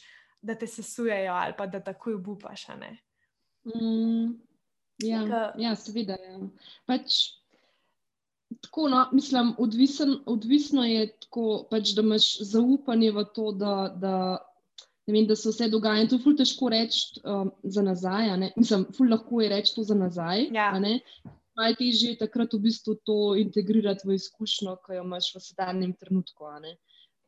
[0.42, 2.66] da te sesujejo ali pa da takoj upaš.
[3.64, 4.34] Mm,
[5.06, 6.18] ja, ja, seveda.
[6.18, 6.40] Ja.
[6.90, 7.20] Pač,
[8.62, 14.16] tako, no, mislim, odvisen, odvisno je tako, pač, da imaš zaupanje v to, da, da,
[15.08, 16.04] vem, da se vse dogaja.
[16.04, 18.34] In to je ful težko reči um, za nazaj.
[18.56, 20.50] Mislim, ful lahko je reči to za nazaj.
[20.56, 20.72] Ja.
[21.54, 26.50] Najtežje je takrat v bistvu to integrirati v izkušnjo, ki jo imaš v sedanjem trenutku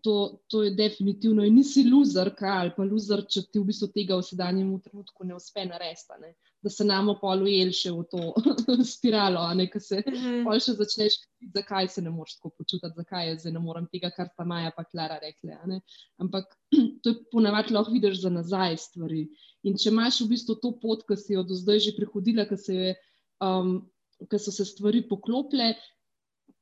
[0.06, 1.44] to, to je definitivno.
[1.44, 5.34] In nisi loser, ali pa loser, če ti v bistvu tega v sedanjem trenutku ne
[5.34, 6.20] uspe narediti.
[6.22, 6.30] Ne?
[6.62, 10.62] Da se nam pol ujel še v to spiralo, ki se mm -hmm.
[10.68, 11.18] še začneš,
[11.58, 14.84] zakaj se ne moreš tako počutiti, zakaj jaz ne morem tega, kar sta Maja pa
[14.84, 15.82] Klara rekla.
[16.22, 16.54] Ampak
[17.02, 19.28] to je ponavadi lahko vidiš za nazaj stvari.
[19.64, 22.58] In če imaš v bistvu to pot, ki si jo do zdaj že prehodila, ki
[22.58, 22.96] se
[23.42, 23.90] um,
[24.38, 25.74] so se stvari poklopile,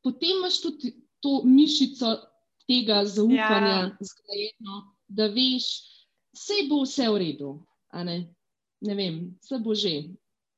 [0.01, 2.32] potem imaš tudi to mišico
[2.67, 3.89] tega zaupanja, ja.
[3.99, 5.67] zgrajeno, da veš,
[6.35, 7.51] vse bo vse v redu.
[7.93, 8.23] Ne?
[8.81, 9.95] ne vem, vse bo že.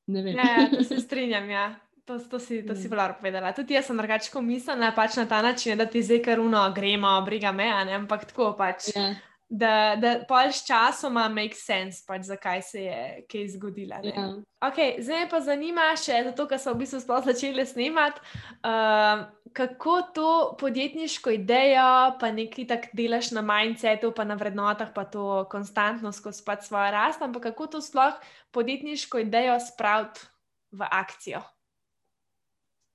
[0.06, 1.50] Ja, se strinjam.
[1.50, 1.66] Ja.
[2.06, 3.18] To, to si, to si mm.
[3.18, 3.50] povedala.
[3.52, 7.10] Tudi jaz sem drugače mislila, pač na ta način, da ti zdaj kar uno gremo,
[7.26, 8.94] briga me, ampak tako pač.
[8.94, 9.18] Yeah.
[9.18, 13.98] Ja da, da pač s časoma make sense, pač zakaj se je kaj zgodilo.
[14.02, 14.16] Yeah.
[14.16, 14.68] Ja.
[14.68, 18.22] Okay, zdaj me pa zanima še to, kar smo v bistvu sploh začeli snemati.
[18.66, 19.26] Uh,
[19.56, 20.30] kako to
[20.60, 26.42] podjetniško idejo, pa nekaj tak delaš na mindsetu, pa na vrednotah, pa to konstantno skozi
[26.44, 28.18] pač svojo rast, ampak kako to sploh
[28.52, 30.26] podjetniško idejo spraviti
[30.74, 31.40] v akcijo?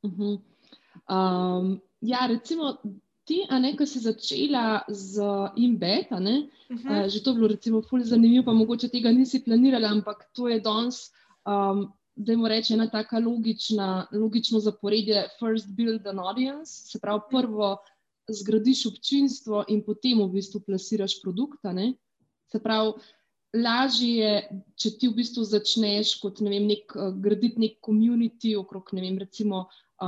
[0.04, 0.36] Uh -huh.
[1.10, 2.78] um, ja, recimo
[3.26, 5.22] ti, a ne, ko si začela z
[5.56, 6.50] Imbed, uh -huh.
[6.70, 10.60] uh, že to bilo recimo fully zanimivo, pa mogoče tega nisi planirala, ampak to je
[10.60, 11.12] danes,
[11.46, 17.22] um, da jim reče ena taka logična, logično zaporedje, first build an audience, se pravi
[17.30, 17.78] prvo
[18.30, 21.94] zgradiš občinstvo in potem v bistvu plasiraš produkt, ne,
[22.52, 22.92] se pravi.
[23.52, 28.56] Lažje je, če ti v bistvu začneš kot ne vem, nek, uh, graditi nek komunity
[28.56, 29.66] okrog ne vem, recimo,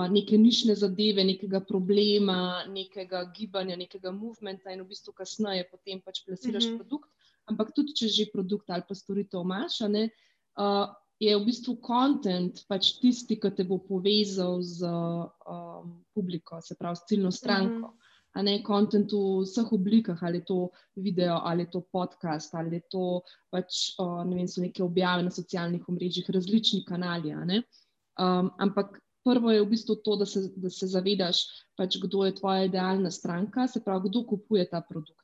[0.10, 6.24] neke nišne zadeve, nekega problema, nekega gibanja, nekega movementa, in v bistvu kasneje potem pač
[6.26, 6.78] plasiraš mm -hmm.
[6.78, 7.10] produkt.
[7.46, 10.10] Ampak tudi, če že produkt ali pa storitev imaš, ne,
[10.58, 10.88] uh,
[11.20, 16.96] je v bistvu kontent pač tisti, ki te bo povezal z um, publiko, se pravi,
[16.96, 17.88] s ciljno stranko.
[17.88, 18.03] Mm -hmm.
[18.34, 20.58] A ne kontent v vseh oblikah, ali je to
[20.96, 23.22] video, ali je to podcast, ali je to
[23.54, 27.30] pač, uh, ne vem, so neke objave na socialnih omrežjih, različni kanali.
[27.34, 31.44] Um, ampak prvo je v bistvu to, da se, da se zavedaš,
[31.78, 35.24] pač, kdo je tvoja idealna stranka, se pravi, kdo kupuje ta produkt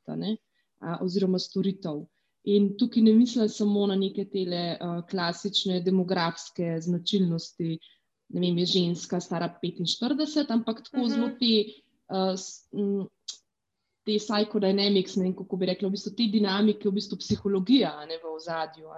[1.02, 2.06] oziroma storitev.
[2.48, 7.76] In tukaj ne mislim samo na neke tele uh, klasične demografske značilnosti,
[8.30, 11.14] ne vem, je ženska, stara 45, ampak tako uh -huh.
[11.14, 11.89] zelo te.
[12.10, 13.06] Uh,
[14.10, 18.32] te psychodynamics, ne, kako bi rekla, v bistvu te dinamike, v bistvu psihologija ne, v
[18.32, 18.90] ozadju.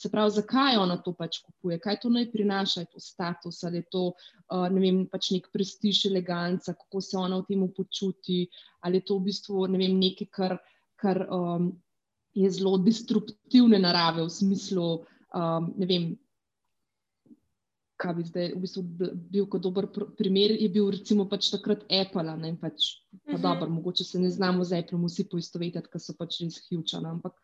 [0.00, 3.82] Se pravi, zakaj ona to pač kupuje, kaj to naj prinaša, je to status ali
[3.82, 8.44] je to uh, ne vem, pač nek prestiž, eleganca, kako se ona v tem počuti,
[8.80, 10.58] ali je to v bistvu ne vem, nekaj, kar,
[11.00, 11.72] kar um,
[12.34, 14.88] je zelo destruktivne narave v smislu.
[15.34, 16.12] Um, ne vem,
[18.04, 18.82] kaj bi zdaj v bistvu
[19.32, 19.88] bil kot dober
[20.18, 22.36] primer, je bil recimo pač takrat Apple.
[22.40, 23.36] Ne, pač, pa uh mhm.
[23.36, 23.42] -huh.
[23.42, 27.06] dobro, mogoče se ne znamo z Apple vsi poistovetiti, ker so pač res hjučani.
[27.06, 27.34] Ampak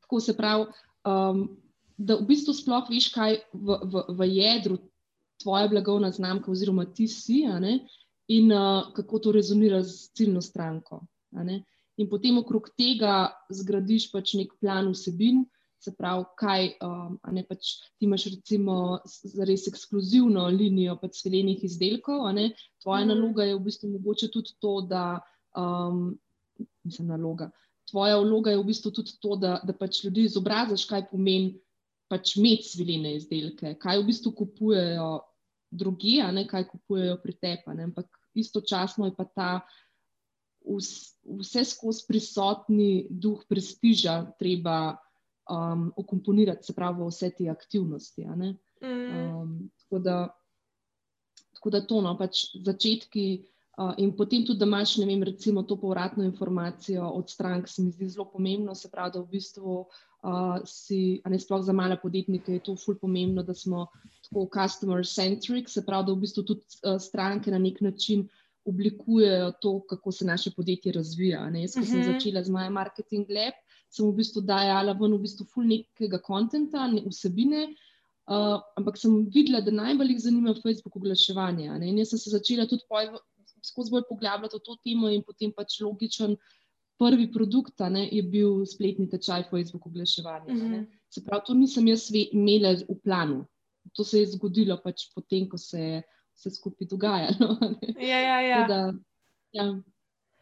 [0.00, 0.66] tako se pravi,
[1.06, 1.48] um,
[1.98, 4.78] da v bistvu sploh veš, kaj v, v, v jedru
[5.42, 7.44] tvoja blagovna znamka oziroma ti si
[8.28, 11.06] in uh, kako to rezonira z ciljno stranko.
[11.98, 15.46] In potem okrog tega zgradiš pač nek plan vsebin.
[15.78, 18.98] Se pravi, kaj um, ne pač ti imaš, recimo,
[19.46, 22.26] res ekskluzivno linijo pač sviljenih izdelkov.
[22.82, 23.12] Tvoja mm.
[23.12, 25.04] naloga je v bistvu mogoče tudi to, da,
[25.54, 26.10] um,
[26.82, 27.52] mislim, naloga.
[27.88, 31.54] Tvoja vloga je v bistvu tudi to, da, da pač ljudi izobraziš, kaj pomeni
[32.08, 35.10] pač imeti sviljene izdelke, kaj v bistvu kupujejo
[35.70, 37.82] drugi, a ne kaj kupujejo pri tebi.
[37.84, 39.50] Ampak istočasno je pa ta
[40.68, 44.96] vse skozi prisotni duh prestiža treba
[45.48, 48.24] um, ukomponirati, se pravi, vse te aktivnosti.
[48.24, 49.36] Mm.
[49.36, 50.18] Um, tako, da,
[51.54, 53.28] tako da to, no, pač začetki.
[53.78, 57.82] Uh, in potem tudi, da imaš, ne vem, recimo to povratno informacijo od strank, se
[57.82, 58.74] mi zdi zelo pomembno.
[58.74, 62.74] Se pravi, da v bistvu uh, si, a ne sploh za male podjetnike, je to
[62.76, 63.86] ful pomembno, da smo
[64.26, 68.26] tako customer-centric, se pravi, da v bistvu tudi uh, stranke na nek način
[68.68, 71.50] oblikujejo to, kako se naše podjetje razvija.
[71.50, 71.62] Ne?
[71.62, 71.90] Jaz, ko uh -huh.
[71.90, 72.12] sem mhm.
[72.12, 73.54] začela z My Marketing Lab,
[73.90, 77.68] sem v bistvu dajala ven v bistvu ful nekega konta, ne vsebine.
[78.28, 81.70] Uh, ampak sem videla, da najbolj jih zanima Facebook oglaševanje.
[81.88, 82.84] In jaz sem se začela tudi
[83.64, 86.36] skozi bolj poglabljati v to temo, in potem pač logičen
[86.98, 90.52] prvi produkt ne, je bil spletni tečaj Facebook oglaševanja.
[90.52, 90.86] Uh -huh.
[91.08, 93.46] Se pravi, to nisem jaz imela v planu.
[93.96, 96.02] To se je zgodilo pač potem, ko se je
[96.36, 97.56] vse skupaj dogajalo.
[97.98, 98.66] Ja, ja, ja.
[98.66, 98.92] Da,
[99.52, 99.64] ja.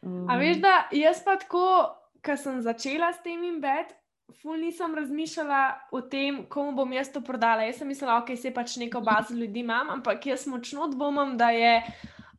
[0.03, 1.95] Um, A veš, da jaz pa tako,
[2.27, 3.95] ko sem začela s tem in bed.
[4.43, 5.61] Ful nisem razmišljala
[5.95, 7.63] o tem, komu bom jaz to prodala.
[7.69, 11.37] Jaz sem mislila, da okay, se pač neko bazo ljudi imam, ampak jaz močno dvomim,
[11.39, 11.77] da je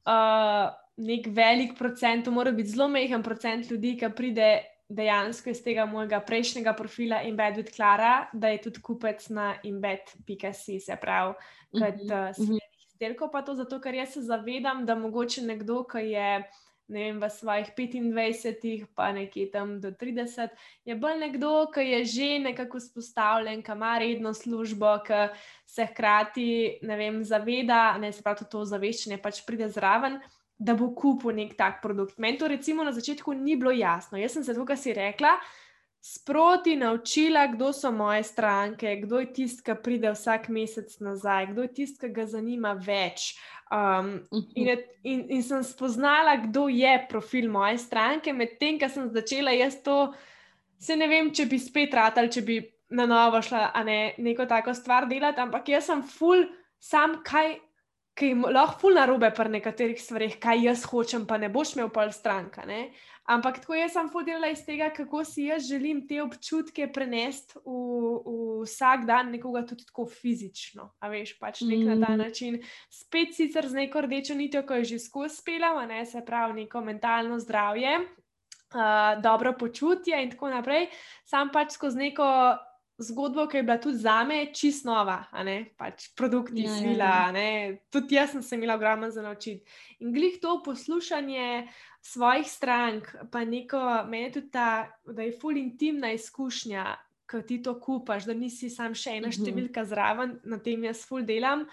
[0.04, 0.66] uh,
[0.98, 4.50] nek velik procent, to mora biti zelo mehen procent ljudi, ki pride
[4.90, 10.54] dejansko iz tega mojega prejšnjega profila Embed with Clara, da je tudi kupec na embed.ca,
[10.54, 11.36] se pravi,
[11.76, 16.08] kot uh, sledi izdelkov, pa to zato, ker jaz se zavedam, da mogoče nekdo, ki
[16.12, 16.32] je
[16.88, 20.56] ne vem, v svojih 25, pa nekje tam do 30,
[20.88, 25.28] je bolj nekdo, ki je že nekako spostavljen, ki ima redno službo, ki
[25.66, 30.20] se hkrati vem, zaveda, ne se pravi, to zaveščanje pač pride zraven.
[30.58, 32.18] Da bo kupil nek tak produkt.
[32.18, 34.18] Meni to, recimo, na začetku ni bilo jasno.
[34.18, 35.36] Jaz sem se tukaj si rekla,
[36.02, 41.68] sproti naučila, kdo so moje stranke, kdo je tisti, ki pride vsak mesec nazaj, kdo
[41.68, 43.36] je tisti, ki ga zanima več.
[43.68, 49.52] Um, in, in, in sem spoznala, kdo je profil moje stranke, medtem ko sem začela
[49.52, 50.14] jaz to,
[50.80, 52.62] se ne vem, če bi spet rad ali če bi
[52.96, 56.46] na novo šla ne, neko tako stvar delati, ampak jaz sem full,
[56.80, 57.58] sam kaj.
[58.18, 61.92] Ki lahko ful na robe pri nekaterih stvarih, kaj jaz hočem, pa ne boš imel
[61.94, 62.66] pol stranka.
[62.66, 62.88] Ne?
[63.28, 67.74] Ampak tako jaz sem vodila iz tega, kako si jaz želim te občutke prenesti v,
[68.24, 70.94] v vsak dan, nekoga tudi tako fizično.
[71.04, 71.90] A veš, pač nek mm.
[71.90, 72.22] na ta mm.
[72.24, 72.62] način.
[72.90, 76.82] Spet sicer z neko rdečo nitjo, ko je že skozi spela, ne se pravi, neko
[76.82, 80.88] mentalno zdravje, uh, dobro počutje in tako naprej.
[81.28, 82.32] Sam pač skozi neko
[82.98, 85.20] zgodbo, ki je bila tudi za me čist nova,
[85.78, 87.10] pač produkti ja, svila.
[87.34, 87.76] Ja, ja.
[87.94, 89.64] Tudi jaz sem se imela ogromno za naučiti.
[90.00, 91.68] In glih to poslušanje
[92.02, 96.96] svojih strank, pa neko, meni tudi ta, da je ful intimna izkušnja,
[97.30, 99.36] ko ti to kupaš, da nisi sam še ena mhm.
[99.36, 101.68] številka zraven, na tem jaz ful delam.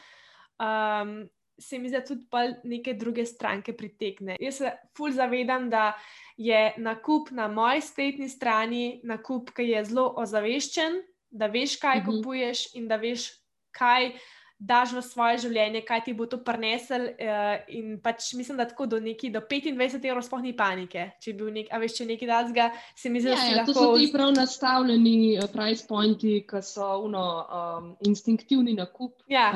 [0.60, 4.34] Um, Se mi zdi, da tudi neke druge stranke pritegne.
[4.42, 5.92] Jaz se ful zavedam, da
[6.34, 10.98] je nakup na moji spletni strani nakup, ki je zelo ozaveščen,
[11.34, 12.10] da veš, kaj uh mhm.
[12.10, 12.22] -huh.
[12.22, 13.28] kupuješ in da veš,
[13.74, 14.12] kaj
[14.58, 17.08] daš v svoje življenje, kaj ti bo to prinesel.
[17.18, 21.10] Uh, in pač mislim, da tako do, neki, do 25 evrov sploh ni panike.
[21.20, 23.72] Če bi nek, veš, če nekaj dazga, se mi zdi, da ja, ja, lahko...
[23.72, 29.18] to so ti prav nastavljeni uh, price pointi, ki so uno, um, instinktivni nakup.
[29.28, 29.52] Ja,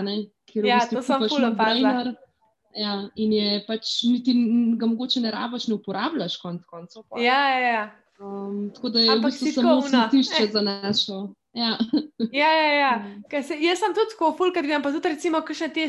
[0.55, 2.15] ja to sem full opazil.
[2.79, 4.35] Ja, in je pač, niti
[4.79, 7.07] ga mogoče ne rabiš, ne uporabljaš konc koncev.
[7.17, 7.87] Ja, ja, ja.
[8.19, 11.29] Um, tako da je to samo smetišče za našo.
[11.59, 11.75] Ja.
[12.33, 12.93] ja, ja, ja.
[13.09, 13.43] Mm.
[13.45, 15.85] Se, jaz sem tudi tako, fulkrat vidim, pa tudi recimo, kakšne te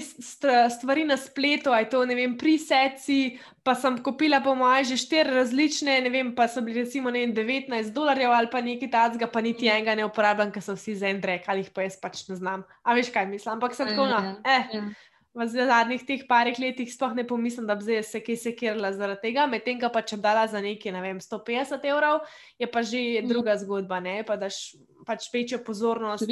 [0.73, 5.33] stvari na spletu, aj to, ne vem, priseci, pa sem kupila po moje že štiri
[5.37, 9.41] različne, ne vem, pa so bili recimo, vem, 19 dolarjev ali pa nekaj tacga, pa
[9.45, 9.75] niti mm.
[9.77, 12.39] enega ne uporabljam, ker so vsi za en drek, ali jih pa jaz pač ne
[12.39, 12.65] znam.
[12.83, 14.75] A veš, kaj mislim, ampak sem ja, tako, no, ja, eh.
[14.75, 14.89] Ja
[15.33, 19.21] v zadnjih teh parih letih sploh ne pomislim, da bi zdaj se kaj sekirala zaradi
[19.29, 22.25] tega, medtem pa če bi dala za nekaj, ne vem, 150 evrov,
[22.57, 23.29] je pa že mm.
[23.29, 24.75] druga zgodba, ne, pa daš
[25.05, 26.25] pač večjo pozornost.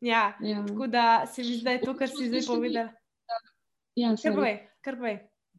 [0.00, 2.90] Ja, ja, tako da se mi zdaj to, kar si zdaj povedal.
[3.98, 5.18] Ja, kar povej, kar povej.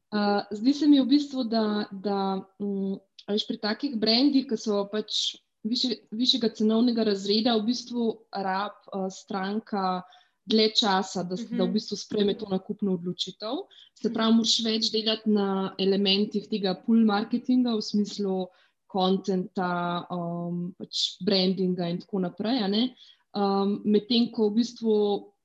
[0.10, 2.98] Uh, zdi se mi v bistvu, da, da um,
[3.28, 10.02] pri takih brendih, ki so pač više, višjega cenovnega razreda, v bistvu rab uh, stranka
[10.46, 11.58] dlje časa, da, uh -huh.
[11.58, 11.74] da v mhm.
[11.74, 13.64] bistvu spreme to nakupno odločitev.
[14.02, 18.48] Se pravi, moraš več delati na elementih tega pull marketinga, v smislu
[18.88, 22.90] kontenta, um, pač brandinga in tako naprej.
[23.36, 24.94] Um, Medtem ko v bistvu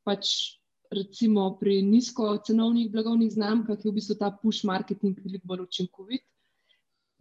[0.05, 0.61] pač.
[0.95, 6.23] Recimo pri nizkocenovnih blagovnih znamkah je v bistvu ta push marketing veliko bolj učinkovit,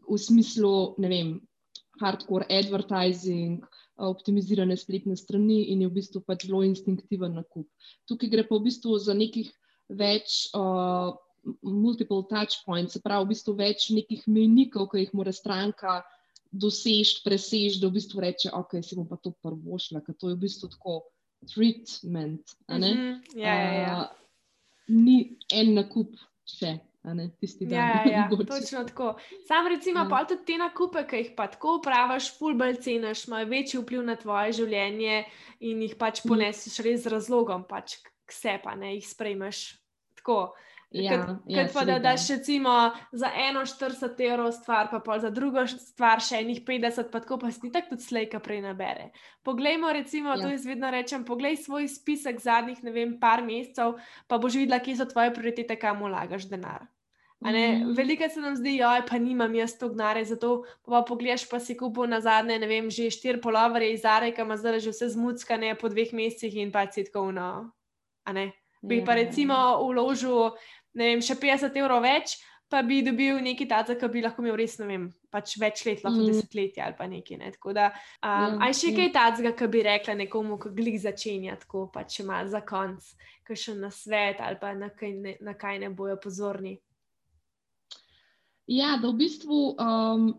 [0.10, 1.30] v smislu, ne vem,
[2.02, 3.64] hardcore advertising,
[4.02, 7.68] optimizirane spletne strani in je v bistvu pač zelo instinktiven nakup.
[8.10, 9.52] Tukaj gre pa v bistvu za nekih
[9.94, 11.14] več uh,
[11.62, 16.02] multiple touch points, se pravi, v bistvu več nekih mejnikov, ki jih mora stranka
[16.54, 20.38] doseči, preseči, da v bistvu reče, ok, si bom pa to prvošla, ker to je
[20.38, 21.02] v bistvu tako
[21.50, 22.56] treatment.
[22.70, 23.22] Mm -hmm.
[23.36, 23.98] ja, ja, ja.
[24.02, 24.24] Uh,
[24.88, 26.16] ni en nakup
[26.46, 26.78] še.
[27.40, 28.30] Tisti, ja, ja, ja.
[28.30, 29.16] točno tako.
[29.48, 30.08] Sam recimo, ja.
[30.10, 34.16] pa tudi te nakupe, ki jih pa tako upravaš, fulbelj ceniš, imajo večji vpliv na
[34.16, 35.24] tvoje življenje
[35.68, 36.32] in jih pač mhm.
[36.32, 38.00] ponesiš res z razlogom, pač
[38.32, 39.66] kse pa ne jih sprejmeš
[40.22, 40.54] tako.
[40.94, 42.70] Ja, ja, pa da daš recimo
[43.12, 47.40] za eno 40 evrov stvar, pa pol za drugo stvar še enih 50, pa tako
[47.42, 49.10] pa si tako tudi slejka prej nabere.
[49.42, 50.38] Poglejmo, recimo, ja.
[50.38, 53.98] to jaz vedno rečem, poglej svoj spisek zadnjih, ne vem, par mesecev,
[54.30, 56.86] pa boš videla, kje so tvoje prioritete, kam vlagaš denar.
[57.44, 57.94] Mm.
[57.98, 61.60] Veliko se nam zdi, da pa nimam jaz to gnare, zato pa, pa pogledaš, pa
[61.60, 65.10] si kupil na zadnje, ne vem, že štiri polovare iz Areka, ima zdaj že vse
[65.18, 66.88] zmuckane po dveh mesecih in pa
[67.34, 67.72] no,
[68.32, 68.52] ne.
[68.82, 69.24] Bi pa ja.
[69.24, 70.56] recimo vložil
[70.94, 72.38] vem, še 50 evrov več,
[72.70, 76.20] pa bi dobil nekaj tega, ki bi lahko imel res vem, pač več let, lahko
[76.20, 76.32] mm.
[76.32, 77.38] desetletje ali pa nekaj.
[77.38, 77.52] Ne?
[77.76, 79.12] Da, um, yeah, aj še yeah.
[79.14, 83.14] kaj tega, ki bi rekla nekomu, ki glik začenja, tako pa če ima za konc,
[83.46, 86.78] ki še na svet ali pa na kaj ne, na kaj ne bojo pozorni.
[88.68, 90.34] Ja, da v bistvu um,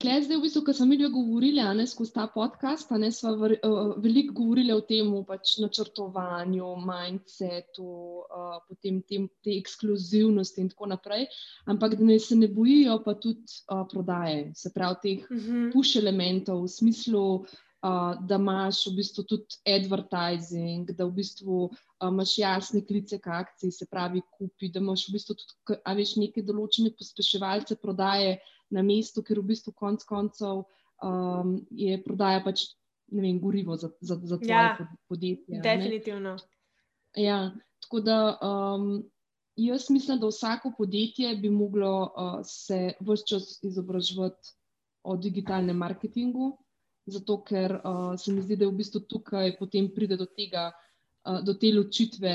[0.00, 3.34] Klej zdaj, v bistvu, ko smo mi dve govorili, ne skozi ta podcast, ne smo
[3.36, 7.90] uh, veliko govorili o tem, pač načrtovanju, mindsetu,
[8.24, 11.26] uh, potem tem, te ekskluzivnosti in tako naprej.
[11.68, 15.50] Ampak da ne se ne bojijo, pa tudi uh, prodaje, se pravi, teh uh mhm.
[15.50, 15.72] -huh.
[15.74, 17.26] push elementov v smislu.
[17.80, 21.76] Uh, da imaš v bistvu tudi advertising, da v bistvu uh,
[22.08, 26.16] imaš jasne klice k akciji, se pravi, kupi, da imaš v bistvu tudi, a veš,
[26.16, 30.62] neke določene pospeševalce prodaje, uh, na mestu, ker v bistvu konec koncev
[31.02, 32.70] um, je prodaja pač
[33.10, 35.60] vem, gorivo za, za, za tvoje ja, podjetje.
[35.64, 36.36] Definitivno.
[37.18, 37.50] Ja,
[37.82, 39.02] tako da um,
[39.58, 44.54] jaz mislim, da vsako podjetje bi moglo uh, se vse čas izobraževati
[45.02, 46.52] o digitalnem marketingu,
[47.06, 50.70] zato ker uh, se mi zdi, da je v bistvu tukaj potem pride do tega,
[51.30, 52.34] uh, do te ločitve,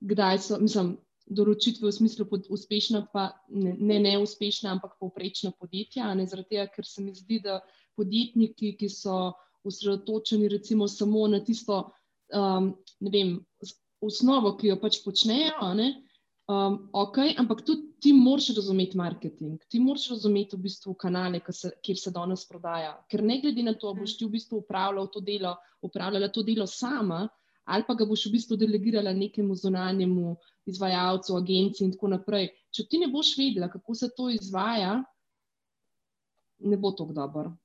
[0.00, 0.94] kdaj so, mislim,
[1.26, 6.12] določitve v smislu uspešna, pa ne, ne neuspešna, ampak povprečna podjetja.
[6.18, 7.60] Ne, tega, ker se mi zdi, da
[7.96, 9.32] podjetniki, ki so
[9.64, 11.84] osredotočeni recimo samo na tisto
[12.34, 12.72] um,
[13.12, 13.36] vem,
[14.02, 15.88] osnovo, ki jo pač počnejo, ne,
[16.50, 21.70] um, ok, ampak tudi ti moraš razumeti marketing, ti moraš razumeti v bistvu kanale, se,
[21.84, 22.96] kjer se danes prodaja.
[23.10, 25.54] Ker ne glede na to, boš ti v bistvu upravljal to delo,
[25.86, 27.28] upravljala to delo sama
[27.64, 30.36] ali pa ga boš v bistvu delegirala nekemu zunanjemu
[30.66, 32.48] izvajalcu, agenciji in tako naprej.
[32.74, 34.96] Če ti ne boš vedela, kako se to izvaja,
[36.62, 37.56] ne bo to dobro.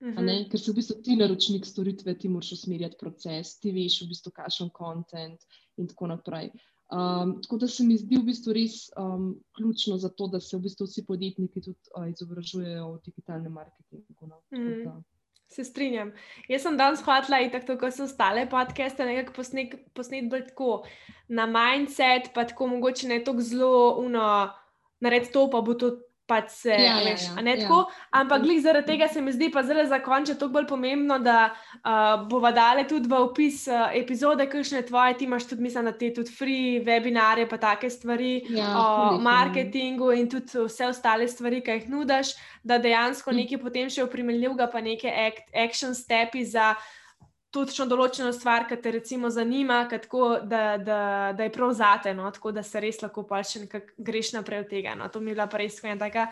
[0.00, 0.50] Uh -huh.
[0.50, 4.32] Ker si v bistvu ti naročnik storitve, ti moraš usmerjati proces, ti veš, v bistvu,
[4.32, 5.40] kakšen kontent
[5.76, 6.50] in tako naprej.
[6.88, 10.56] Um, tako da se mi zdi v bistvu res um, ključno za to, da se
[10.56, 14.26] v bistvu vsi podjetniki tudi uh, izobražujejo v digitalnem marketingu.
[14.26, 14.40] No?
[14.52, 15.02] Mm.
[15.48, 16.12] Se strinjam.
[16.48, 20.82] Jaz sem danes hvatla in tako, kot so ostale podcaste, nekako posnet, posnet bolj tako
[21.28, 24.26] na mindset, pa tako mogoče ne tako zelo uno,
[25.00, 25.94] nared to, pa bo to
[26.28, 28.08] pač se, ja, ja veš, ja, ja, tako, ja.
[28.20, 31.38] ampak glih zaradi tega se mi zdi pa zelo za konče to bolj pomembno, da
[31.48, 35.94] uh, bova dale tudi v opis uh, epizode, kakšne tvoje, ti imaš tudi, mislim, da
[35.96, 41.62] te tudi free webinarje, pa take stvari ja, o marketingu in tudi vse ostale stvari,
[41.64, 43.42] ki jih nudaš, da dejansko hm.
[43.42, 46.74] nekaj potem še uprimeljivega, pa neke act, action stepi za
[47.50, 51.00] točno določeno stvar, ki te recimo zanima, tako, da, da,
[51.36, 52.28] da je prav zate, no?
[52.34, 54.94] tako da se res lahko pa še nekako greš naprej od tega.
[54.98, 55.08] No?
[55.12, 56.28] To mi je bila pa res ena taka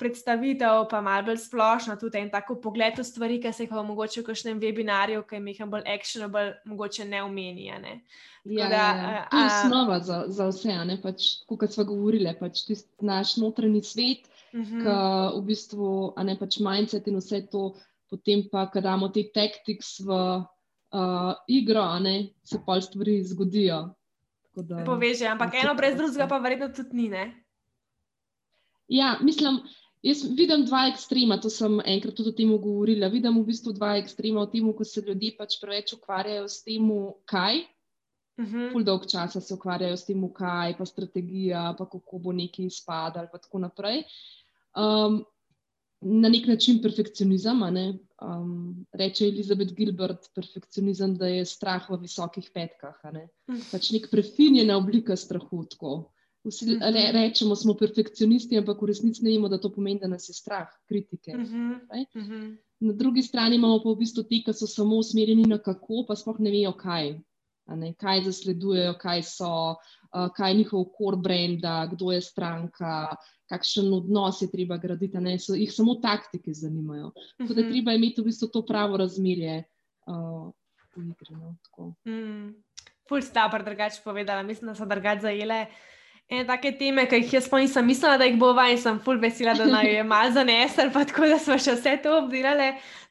[0.00, 3.82] predstavitev, pa malo bolj splošno, tudi en tako pogled v stvari, ki se jih pa
[3.84, 7.80] mogoče v kakšnem webinarju, ki je bolj actionable, mogoče ne omenja.
[7.82, 7.98] Ne?
[8.48, 9.24] Ja, da, ja, ja.
[9.28, 12.62] To je osnova za, za vse, pač, kot smo govorili, pač
[13.04, 14.86] naš notranji svet, uh -huh.
[14.86, 14.96] ki
[15.36, 17.74] v bistvu, a ne pač mindset in vse to,
[18.10, 20.16] potem pa, ko damo te tactics v
[20.92, 23.88] uh, igro, ne, se pa stvari zgodijo.
[24.54, 27.08] Da, Poveže, ampak eno brez drugega pa verjetno tudi ni.
[27.08, 27.24] Ne?
[28.90, 29.60] Ja, mislim,
[30.02, 33.08] jaz vidim dva ekstrema, to sem enkrat tudi o tem govorila.
[33.08, 36.90] Vidim v bistvu dva ekstrema v tem, ko se ljudje pač preveč ukvarjajo s tem,
[37.24, 37.62] kaj.
[38.40, 38.56] Uh mhm.
[38.56, 38.72] -huh.
[38.72, 43.28] Pul dolg časa se ukvarjajo s tem, kaj pa strategija, pa kako bo nekaj izpadalo,
[43.32, 44.02] in tako naprej.
[44.74, 45.24] Um,
[46.00, 47.58] na nek način perfekcionizem.
[47.72, 47.98] Ne?
[48.22, 52.96] Um, reče Elizabeth Gilbert, perfekcionizem, da je strah v visokih petkah.
[53.12, 53.28] Ne?
[53.70, 55.64] Pač nek prefinjena oblika strahu.
[55.70, 56.10] Tako.
[56.44, 56.82] Vsi uh mhm.
[56.82, 57.12] -huh.
[57.12, 60.34] rečemo, da smo perfekcionisti, ampak v resnici ne vemo, da to pomeni, da nas je
[60.34, 61.36] strah kritike.
[61.36, 62.06] Uh -huh.
[62.16, 62.56] uh -huh.
[62.80, 66.16] Na drugi strani imamo pa v bistvu te, ki so samo usmerjeni na kako, pa
[66.16, 67.20] sploh ne vejo, kaj.
[67.66, 71.60] ne, kaj zasledujejo, kaj so, uh, kaj je njihov core brand,
[71.92, 73.16] kdo je stranka,
[73.50, 75.20] kakšen odnos je treba graditi.
[75.20, 77.12] Ne, so, jih samo taktike zanimajo.
[77.38, 77.70] Tako da mhm.
[77.70, 79.62] treba imeti v bistvu to pravo razmerje
[80.06, 80.50] uh,
[80.96, 81.36] v igri.
[81.36, 81.54] No,
[82.06, 82.50] mm.
[83.10, 85.64] Ful sta pa drugače povedala, mislim, da so drugače zajele.
[86.30, 89.18] In take teme, ki jih jaz pa nisem mislila, da jih bova in sem ful
[89.18, 92.68] vesela, da naj je malo zanesel, pa tako da smo še vse to obdelali.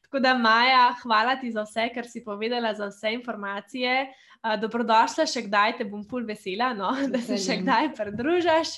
[0.10, 4.08] Tako da, Maja, hvala ti za vse, kar si povedala, za vse informacije.
[4.42, 8.72] Uh, dobrodošla še kdaj, te bom ful vesela, no, da se še kdaj pridružiš.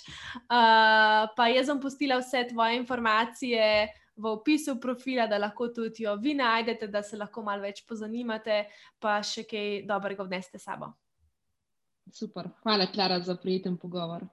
[0.43, 3.63] Uh, pa jaz bom postila vse tvoje informacije
[4.19, 8.65] v opisu profila, da lahko tudi jo vi najdete, da se lahko malo več pozanimate,
[8.99, 10.91] pa še kaj dobrega vneste sabo.
[12.11, 14.27] Super, hvala, Klara, za prijeten pogovor.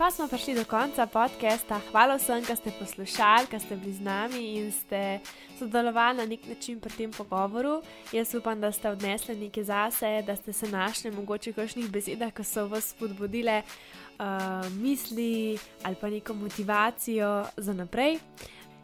[0.00, 1.76] Pa smo prišli do konca podcasta.
[1.90, 5.20] Hvala vsem, ki ste poslušali, ki ste bili z nami in ste
[5.58, 7.82] sodelovali na nek način pri tem pogovoru.
[8.08, 12.32] Jaz upam, da ste odnesli nekaj zase, da ste se našli mogoče v kakšnih besedah,
[12.32, 18.16] ki so vas spodbudile uh, misli ali pa neko motivacijo za naprej.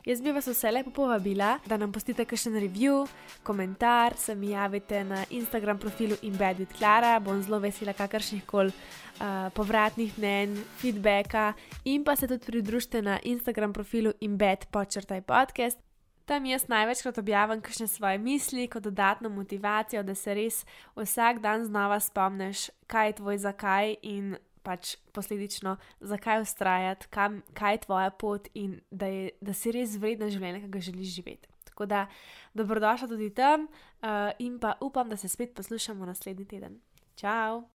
[0.06, 3.08] Jaz bi vas vse lepo povabila, da nam postite kakšen review,
[3.42, 9.50] komentar, se mi javite na Instagram profilu Embedded Clara, bom zelo vesela kakršnih koli uh,
[9.54, 11.52] povratnih mnen, feedbacka
[11.84, 15.78] in pa se tudi pridružite na Instagram profilu Embed Počrtaj podcast.
[16.24, 20.62] Tam jaz največkrat objavim kakšne svoje misli, kot dodatno motivacijo, da se res
[20.96, 24.36] vsak dan znova spomniš, kaj je tvoj zakaj in
[24.66, 29.94] pač posledično, zakaj ustrajati, kam, kaj je tvoja pot in da, je, da si res
[30.02, 31.52] vredna življenja, ki ga želiš živeti.
[31.70, 32.06] Tako da,
[32.56, 36.80] dobrodošla tudi tam uh, in pa upam, da se spet poslušamo naslednji teden.
[37.16, 37.66] Ciao!